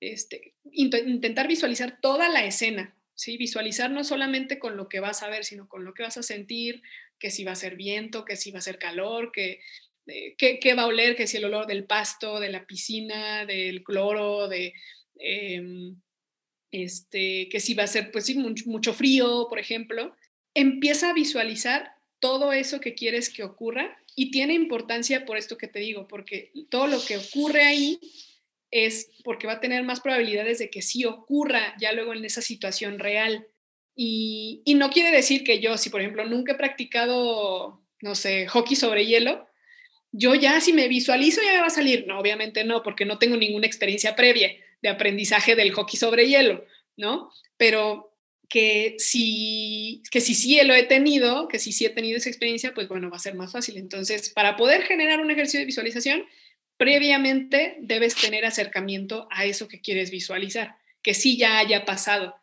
este, 0.00 0.54
intentar 0.72 1.48
visualizar 1.48 1.98
toda 2.00 2.28
la 2.28 2.44
escena, 2.44 2.96
¿sí? 3.14 3.36
visualizar 3.36 3.90
no 3.90 4.04
solamente 4.04 4.58
con 4.58 4.76
lo 4.76 4.88
que 4.88 5.00
vas 5.00 5.22
a 5.22 5.28
ver, 5.28 5.44
sino 5.44 5.68
con 5.68 5.84
lo 5.84 5.94
que 5.94 6.02
vas 6.02 6.16
a 6.16 6.22
sentir, 6.22 6.82
que 7.18 7.30
si 7.30 7.44
va 7.44 7.52
a 7.52 7.56
ser 7.56 7.76
viento, 7.76 8.24
que 8.24 8.36
si 8.36 8.50
va 8.50 8.58
a 8.58 8.62
ser 8.62 8.78
calor, 8.78 9.32
que, 9.32 9.60
eh, 10.06 10.36
qué 10.36 10.74
va 10.74 10.82
a 10.82 10.86
oler, 10.86 11.16
que 11.16 11.26
si 11.26 11.36
el 11.36 11.44
olor 11.44 11.66
del 11.66 11.84
pasto, 11.84 12.40
de 12.40 12.50
la 12.50 12.66
piscina, 12.66 13.44
del 13.44 13.82
cloro, 13.82 14.48
de, 14.48 14.74
Em, 15.20 16.00
este, 16.72 17.48
que 17.48 17.60
si 17.60 17.74
va 17.74 17.84
a 17.84 17.88
ser, 17.88 18.10
pues 18.10 18.34
mucho, 18.34 18.94
frío, 18.94 19.46
por 19.48 19.58
ejemplo, 19.58 20.16
empieza 20.54 21.10
a 21.10 21.14
visualizar 21.14 21.92
todo 22.20 22.52
eso 22.52 22.80
que 22.80 22.94
quieres 22.94 23.28
que 23.28 23.42
ocurra 23.42 23.98
y 24.14 24.30
tiene 24.30 24.54
importancia 24.54 25.24
por 25.24 25.36
esto 25.36 25.56
que 25.56 25.68
te 25.68 25.80
digo, 25.80 26.06
porque 26.06 26.52
todo 26.70 26.86
lo 26.86 27.04
que 27.04 27.16
ocurre 27.16 27.62
ahí 27.62 27.98
es 28.70 29.10
porque 29.24 29.46
va 29.46 29.54
a 29.54 29.60
tener 29.60 29.82
más 29.82 30.00
probabilidades 30.00 30.58
de 30.58 30.70
que 30.70 30.82
sí 30.82 31.04
ocurra 31.04 31.74
ya 31.80 31.92
luego 31.92 32.14
en 32.14 32.24
esa 32.24 32.40
situación 32.40 32.98
real. 32.98 33.46
Y, 33.96 34.62
y 34.64 34.74
no 34.74 34.90
quiere 34.90 35.10
decir 35.10 35.42
que 35.42 35.60
yo, 35.60 35.76
si 35.76 35.90
por 35.90 36.00
ejemplo 36.00 36.24
nunca 36.24 36.52
he 36.52 36.56
practicado, 36.56 37.82
no 38.00 38.14
sé, 38.14 38.46
hockey 38.46 38.76
sobre 38.76 39.06
hielo, 39.06 39.48
yo 40.12 40.34
ya 40.34 40.60
si 40.60 40.72
me 40.72 40.88
visualizo 40.88 41.42
ya 41.42 41.54
me 41.54 41.60
va 41.60 41.66
a 41.66 41.70
salir. 41.70 42.06
No, 42.06 42.20
obviamente 42.20 42.62
no, 42.64 42.82
porque 42.82 43.04
no 43.04 43.18
tengo 43.18 43.36
ninguna 43.36 43.66
experiencia 43.66 44.14
previa 44.14 44.52
de 44.82 44.88
aprendizaje 44.88 45.56
del 45.56 45.72
hockey 45.72 45.98
sobre 45.98 46.26
hielo, 46.26 46.64
¿no? 46.96 47.30
Pero 47.56 48.10
que 48.48 48.96
si, 48.98 50.02
que 50.10 50.20
si 50.20 50.34
sí 50.34 50.60
lo 50.64 50.74
he 50.74 50.82
tenido, 50.82 51.46
que 51.46 51.58
si 51.58 51.72
sí 51.72 51.86
he 51.86 51.90
tenido 51.90 52.16
esa 52.16 52.28
experiencia, 52.28 52.74
pues 52.74 52.88
bueno, 52.88 53.08
va 53.08 53.16
a 53.16 53.20
ser 53.20 53.34
más 53.34 53.52
fácil. 53.52 53.76
Entonces, 53.76 54.30
para 54.30 54.56
poder 54.56 54.82
generar 54.82 55.20
un 55.20 55.30
ejercicio 55.30 55.60
de 55.60 55.66
visualización, 55.66 56.24
previamente 56.76 57.76
debes 57.80 58.16
tener 58.16 58.44
acercamiento 58.44 59.28
a 59.30 59.44
eso 59.44 59.68
que 59.68 59.80
quieres 59.80 60.10
visualizar, 60.10 60.76
que 61.02 61.14
sí 61.14 61.36
ya 61.36 61.58
haya 61.58 61.84
pasado. 61.84 62.34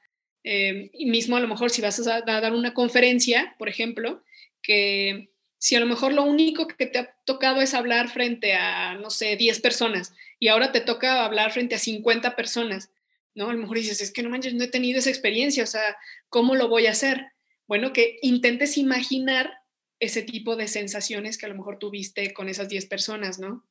Eh, 0.44 0.92
mismo 0.94 1.36
a 1.36 1.42
lo 1.42 1.48
mejor 1.50 1.72
si 1.72 1.82
vas 1.82 2.00
a 2.08 2.22
dar 2.22 2.54
una 2.54 2.74
conferencia, 2.74 3.56
por 3.60 3.68
ejemplo, 3.68 4.24
que 4.62 5.30
si 5.58 5.76
a 5.76 5.80
lo 5.80 5.86
mejor 5.86 6.14
lo 6.14 6.24
único 6.24 6.68
que 6.68 6.86
te 6.86 7.00
ha 7.00 7.16
tocado 7.26 7.62
es 7.62 7.74
hablar 7.74 8.10
frente 8.10 8.54
a, 8.54 8.96
no 8.96 9.10
sé, 9.10 9.36
10 9.36 9.60
personas 9.60 10.14
y 10.40 10.50
ahora 10.50 10.72
te 10.72 10.82
toca 10.82 11.26
hablar 11.26 11.52
frente 11.52 11.76
a 11.76 11.80
50 11.80 12.36
personas, 12.36 12.92
¿no? 13.34 13.50
A 13.50 13.54
lo 13.54 13.60
mejor 13.60 13.78
dices, 13.78 14.02
es 14.02 14.12
que 14.12 14.24
no 14.24 14.30
manches, 14.30 14.54
no 14.54 14.64
he 14.64 14.70
tenido 14.70 15.00
esa 15.00 15.10
experiencia, 15.10 15.64
o 15.64 15.68
sea, 15.68 15.98
¿cómo 16.30 16.56
lo 16.56 16.68
voy 16.68 16.88
a 16.88 16.92
hacer? 16.92 17.28
Bueno, 17.68 17.92
que 17.94 18.20
intentes 18.22 18.78
imaginar 18.78 19.52
ese 20.00 20.22
tipo 20.22 20.56
de 20.56 20.68
sensaciones 20.68 21.38
que 21.38 21.48
a 21.48 21.50
lo 21.50 21.56
mejor 21.56 21.80
tuviste 21.80 22.34
con 22.34 22.50
esas 22.50 22.70
10 22.70 22.86
personas, 22.86 23.40
¿no? 23.40 23.66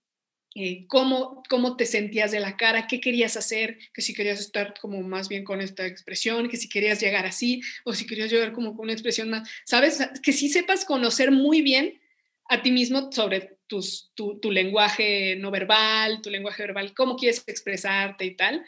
Eh, 0.59 0.87
cómo, 0.89 1.43
cómo 1.51 1.77
te 1.77 1.85
sentías 1.85 2.33
de 2.33 2.41
la 2.41 2.57
cara, 2.57 2.87
qué 2.87 2.99
querías 2.99 3.37
hacer, 3.37 3.77
que 3.93 4.01
si 4.01 4.15
querías 4.15 4.41
estar 4.41 4.73
como 4.81 5.03
más 5.03 5.29
bien 5.29 5.45
con 5.45 5.61
esta 5.61 5.87
expresión, 5.87 6.49
que 6.49 6.57
si 6.57 6.71
querías 6.71 6.99
llegar 6.99 7.27
así, 7.27 7.61
o 7.85 7.93
si 7.93 8.07
querías 8.07 8.31
llegar 8.31 8.55
como 8.55 8.75
con 8.75 8.85
una 8.85 8.95
expresión 8.95 9.29
más, 9.29 9.47
¿sabes? 9.67 9.99
Que 10.23 10.33
sí 10.33 10.49
sepas 10.49 10.87
conocer 10.87 11.31
muy 11.31 11.61
bien 11.61 12.01
a 12.49 12.63
ti 12.63 12.71
mismo 12.71 13.13
sobre 13.13 13.59
tus, 13.67 14.13
tu, 14.15 14.41
lenguaje 14.51 15.37
no 15.37 15.51
verbal, 15.51 16.23
tu 16.23 16.31
lenguaje 16.31 16.63
verbal, 16.63 16.95
cómo 16.95 17.17
quieres 17.17 17.45
expresarte 17.47 18.25
y 18.25 18.35
tal, 18.35 18.65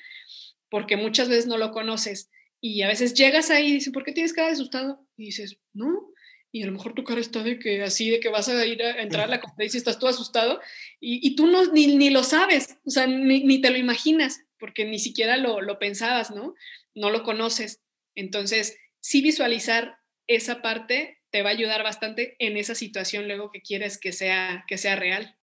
porque 0.69 0.99
muchas 0.99 1.31
veces 1.31 1.47
no 1.47 1.57
lo 1.57 1.71
conoces. 1.71 2.29
Y 2.61 2.83
a 2.83 2.89
veces 2.89 3.15
llegas 3.15 3.49
ahí 3.49 3.69
y 3.69 3.75
dicen, 3.75 3.95
¿por 3.95 4.05
qué 4.05 4.13
tienes 4.13 4.35
cara 4.35 4.49
de 4.49 4.55
asustado? 4.55 5.07
Y 5.17 5.27
dices, 5.27 5.57
no, 5.73 6.11
y 6.51 6.63
a 6.63 6.67
lo 6.67 6.73
mejor 6.73 6.95
tu 6.95 7.05
cara 7.05 7.21
está 7.21 7.43
de 7.43 7.59
que 7.59 7.83
así, 7.83 8.11
de 8.11 8.21
que 8.21 8.29
vas 8.29 8.49
a 8.49 8.67
ir 8.67 8.83
a 8.83 9.03
entrar 9.03 9.25
a 9.25 9.31
la 9.31 9.41
conferencia 9.41 9.77
y 9.77 9.81
estás 9.81 9.99
todo 9.99 10.11
asustado 10.11 10.61
y, 11.01 11.27
y 11.27 11.37
tú 11.37 11.47
no, 11.47 11.65
ni, 11.73 11.97
ni, 11.97 12.11
lo 12.11 12.25
sabes, 12.25 12.79
o 12.85 12.91
sea, 12.91 13.07
ni, 13.07 13.45
ni, 13.45 13.61
te 13.61 13.71
lo 13.71 13.77
imaginas, 13.77 14.45
porque 14.59 14.85
ni 14.85 14.99
siquiera 14.99 15.37
lo, 15.37 15.61
lo, 15.61 15.79
pensabas, 15.79 16.31
¿no? 16.31 16.55
No 16.95 17.11
lo 17.11 17.23
conoces. 17.23 17.81
Entonces, 18.15 18.77
sí 19.01 19.23
visualizar 19.23 19.99
esa 20.27 20.63
parte 20.63 21.19
te 21.31 21.43
va 21.43 21.51
a 21.51 21.53
ayudar 21.53 21.83
bastante 21.83 22.37
en 22.39 22.57
esa 22.57 22.75
situación 22.75 23.27
luego 23.27 23.51
que 23.51 23.61
quieres 23.61 23.99
que 23.99 24.13
sea, 24.13 24.65
que 24.67 24.79
sea 24.79 24.97
real. 24.97 25.37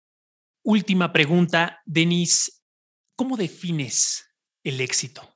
Última 0.63 1.11
pregunta, 1.11 1.81
Denise, 1.85 2.51
¿cómo 3.15 3.35
defines 3.35 4.29
el 4.63 4.79
éxito? 4.79 5.32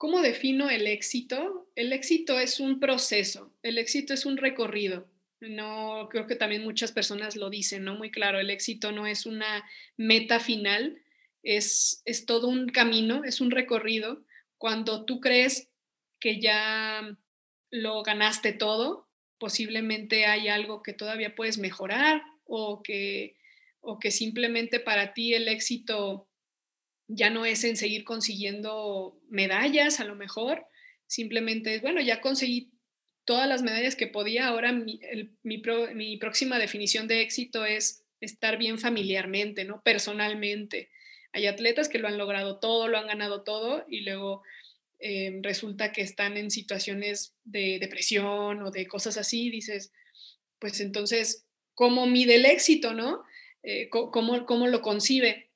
¿Cómo 0.00 0.22
defino 0.22 0.70
el 0.70 0.86
éxito? 0.86 1.68
El 1.76 1.92
éxito 1.92 2.40
es 2.40 2.58
un 2.58 2.80
proceso, 2.80 3.52
el 3.62 3.76
éxito 3.76 4.14
es 4.14 4.24
un 4.24 4.38
recorrido. 4.38 5.06
No, 5.40 6.08
creo 6.10 6.26
que 6.26 6.36
también 6.36 6.64
muchas 6.64 6.90
personas 6.90 7.36
lo 7.36 7.50
dicen, 7.50 7.84
¿no? 7.84 7.96
Muy 7.96 8.10
claro, 8.10 8.40
el 8.40 8.48
éxito 8.48 8.92
no 8.92 9.06
es 9.06 9.26
una 9.26 9.62
meta 9.98 10.40
final, 10.40 11.02
es, 11.42 12.00
es 12.06 12.24
todo 12.24 12.48
un 12.48 12.70
camino, 12.70 13.24
es 13.24 13.42
un 13.42 13.50
recorrido. 13.50 14.24
Cuando 14.56 15.04
tú 15.04 15.20
crees 15.20 15.68
que 16.18 16.40
ya 16.40 17.14
lo 17.70 18.02
ganaste 18.02 18.54
todo, 18.54 19.06
posiblemente 19.36 20.24
hay 20.24 20.48
algo 20.48 20.82
que 20.82 20.94
todavía 20.94 21.34
puedes 21.34 21.58
mejorar 21.58 22.22
o 22.46 22.82
que, 22.82 23.36
o 23.82 23.98
que 23.98 24.10
simplemente 24.10 24.80
para 24.80 25.12
ti 25.12 25.34
el 25.34 25.46
éxito 25.46 26.29
ya 27.12 27.28
no 27.28 27.44
es 27.44 27.64
en 27.64 27.76
seguir 27.76 28.04
consiguiendo 28.04 29.20
medallas 29.28 30.00
a 30.00 30.04
lo 30.04 30.14
mejor, 30.14 30.64
simplemente 31.06 31.74
es, 31.74 31.82
bueno, 31.82 32.00
ya 32.00 32.20
conseguí 32.20 32.70
todas 33.24 33.48
las 33.48 33.62
medallas 33.62 33.96
que 33.96 34.06
podía, 34.06 34.46
ahora 34.46 34.72
mi, 34.72 35.00
mi, 35.42 36.16
próxima 36.18 36.58
definición 36.58 37.08
de 37.08 37.22
éxito 37.22 37.64
es 37.64 38.04
estar 38.20 38.58
bien 38.58 38.78
familiarmente, 38.78 39.64
¿no? 39.64 39.82
Personalmente. 39.82 40.90
Hay 41.32 41.46
atletas 41.46 41.88
que 41.88 41.98
lo 41.98 42.08
han 42.08 42.18
logrado 42.18 42.58
todo, 42.58 42.88
lo 42.88 42.98
han 42.98 43.06
ganado 43.06 43.42
todo 43.42 43.84
y 43.88 44.00
luego 44.00 44.42
em, 44.98 45.42
resulta 45.42 45.92
que 45.92 46.02
están 46.02 46.36
en 46.36 46.50
situaciones 46.50 47.34
de 47.44 47.78
depresión 47.80 48.62
o 48.62 48.70
de 48.70 48.86
cosas 48.86 49.16
así, 49.16 49.50
dices, 49.50 49.92
pues 50.58 50.80
entonces 50.80 51.46
cómo 51.74 52.06
mide 52.06 52.36
el 52.36 52.46
éxito, 52.46 52.94
¿no? 52.94 53.22
Eh, 53.62 53.88
cómo, 53.90 54.46
cómo 54.46 54.66
lo 54.66 54.80
concibe. 54.80 55.49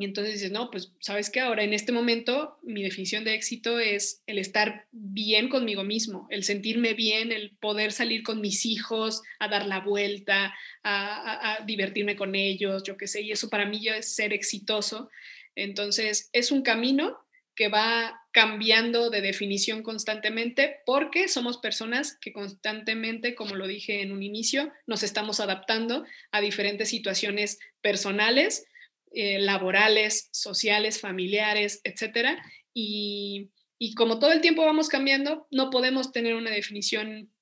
Y 0.00 0.04
entonces 0.04 0.34
dices, 0.34 0.52
no, 0.52 0.70
pues 0.70 0.92
sabes 1.00 1.28
que 1.28 1.40
ahora 1.40 1.64
en 1.64 1.74
este 1.74 1.90
momento 1.90 2.56
mi 2.62 2.84
definición 2.84 3.24
de 3.24 3.34
éxito 3.34 3.80
es 3.80 4.22
el 4.28 4.38
estar 4.38 4.86
bien 4.92 5.48
conmigo 5.48 5.82
mismo, 5.82 6.28
el 6.30 6.44
sentirme 6.44 6.94
bien, 6.94 7.32
el 7.32 7.56
poder 7.56 7.90
salir 7.90 8.22
con 8.22 8.40
mis 8.40 8.64
hijos, 8.64 9.22
a 9.40 9.48
dar 9.48 9.66
la 9.66 9.80
vuelta, 9.80 10.54
a, 10.84 11.64
divertirme 11.66 12.14
con 12.14 12.36
ellos, 12.36 12.84
yo 12.84 12.96
qué 12.96 13.08
sé, 13.08 13.22
y 13.22 13.32
eso 13.32 13.50
para 13.50 13.66
mí 13.66 13.82
ya 13.82 13.96
es 13.96 14.14
ser 14.14 14.32
exitoso. 14.32 15.10
Entonces 15.56 16.30
es 16.32 16.52
un 16.52 16.62
camino 16.62 17.18
que 17.56 17.66
va 17.66 18.22
cambiando 18.30 19.10
de 19.10 19.20
definición 19.20 19.82
constantemente 19.82 20.76
porque 20.86 21.26
somos 21.26 21.58
personas 21.58 22.16
que 22.20 22.32
constantemente, 22.32 23.34
como 23.34 23.56
lo 23.56 23.66
dije 23.66 24.00
en 24.00 24.12
un 24.12 24.22
inicio, 24.22 24.72
nos 24.86 25.02
estamos 25.02 25.40
adaptando 25.40 26.04
a 26.30 26.40
diferentes 26.40 26.88
situaciones 26.88 27.58
personales 27.80 28.64
eh, 29.12 29.38
laborales, 29.38 30.28
sociales, 30.32 31.00
familiares, 31.00 31.80
etcétera. 31.84 32.42
Y, 32.74 33.50
como 33.96 34.18
todo 34.18 34.32
el 34.32 34.40
tiempo 34.40 34.64
vamos 34.64 34.88
cambiando, 34.88 35.46
no 35.50 35.70
podemos 35.70 36.12
tener 36.12 36.34
una 36.34 36.50
definición 36.50 37.32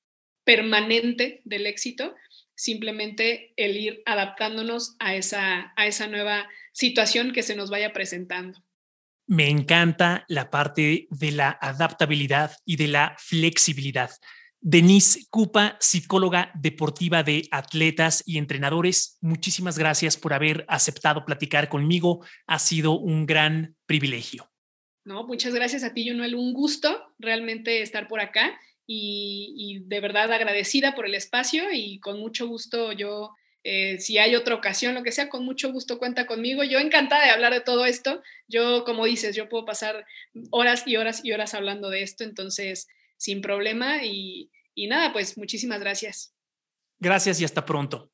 permanente 0.45 1.43
del 1.45 1.67
éxito, 1.67 2.15
simplemente 2.55 3.53
el 3.57 3.77
ir 3.77 4.03
adaptándonos 4.07 4.97
a 4.99 5.15
esa, 5.15 5.73
a 5.77 5.87
esa 5.87 6.07
nueva 6.07 6.49
situación 6.73 7.33
que 7.33 7.43
se 7.43 7.57
nos 7.57 7.71
vaya 7.71 7.93
presentando. 7.93 8.63
Me 9.27 9.49
encanta 9.49 10.25
la 10.29 10.51
parte 10.51 11.09
de 11.11 11.33
la 11.33 11.59
adaptabilidad 11.61 12.57
y 12.65 12.77
de 12.77 12.89
la 12.89 13.17
flexibilidad. 13.19 14.11
Denise 14.69 15.29
Cupa, 15.31 15.77
psicóloga 15.79 16.51
deportiva 16.61 17.23
de 17.23 17.47
atletas 17.53 18.25
y 18.27 18.37
entrenadores, 18.37 19.17
muchísimas 19.21 19.79
gracias 19.79 20.17
por 20.17 20.35
haber 20.35 20.65
aceptado 20.67 21.25
platicar 21.25 21.69
conmigo. 21.69 22.27
Ha 22.49 22.59
sido 22.59 22.99
un 22.99 23.27
gran 23.27 23.77
privilegio. 23.87 24.51
No, 25.05 25.25
muchas 25.25 25.55
gracias 25.55 25.85
a 25.85 25.95
ti, 25.95 26.09
Junuel. 26.09 26.35
Un 26.35 26.53
gusto 26.53 27.15
realmente 27.17 27.81
estar 27.81 28.09
por 28.09 28.19
acá 28.19 28.59
y, 28.85 29.85
de 29.85 30.01
verdad 30.01 30.33
agradecida 30.33 30.97
por 30.97 31.07
el 31.07 31.15
espacio 31.15 31.73
y 31.73 32.01
con 32.01 32.19
mucho 32.19 32.49
gusto 32.49 32.91
yo, 32.91 33.37
eh, 33.63 34.01
si 34.01 34.19
hay 34.19 34.35
otra 34.35 34.57
ocasión, 34.57 34.97
lo 34.97 35.05
que 35.05 35.13
sea, 35.13 35.29
con 35.29 35.45
mucho 35.45 35.71
gusto 35.71 36.01
cuenta 36.01 36.27
conmigo. 36.27 36.65
Yo 36.65 36.81
encantada 36.81 37.25
de 37.25 37.31
hablar 37.31 37.53
de 37.53 37.61
todo 37.61 37.87
esto. 37.87 38.21
Yo, 38.49 38.83
como 38.83 39.05
dices, 39.05 39.37
yo 39.37 39.49
puedo 39.49 39.65
pasar 39.65 40.05
horas 40.51 40.83
y 40.89 40.97
horas 40.97 41.21
y 41.23 41.31
horas 41.31 41.55
hablando 41.55 41.89
de 41.89 42.03
esto, 42.03 42.25
entonces 42.25 42.89
sin 43.17 43.41
problema 43.41 44.05
y, 44.05 44.51
y 44.77 44.87
nada, 44.87 45.13
pues 45.13 45.37
muchísimas 45.37 45.81
gracias. 45.81 46.35
Gracias 47.01 47.41
y 47.41 47.45
hasta 47.45 47.65
pronto. 47.65 48.13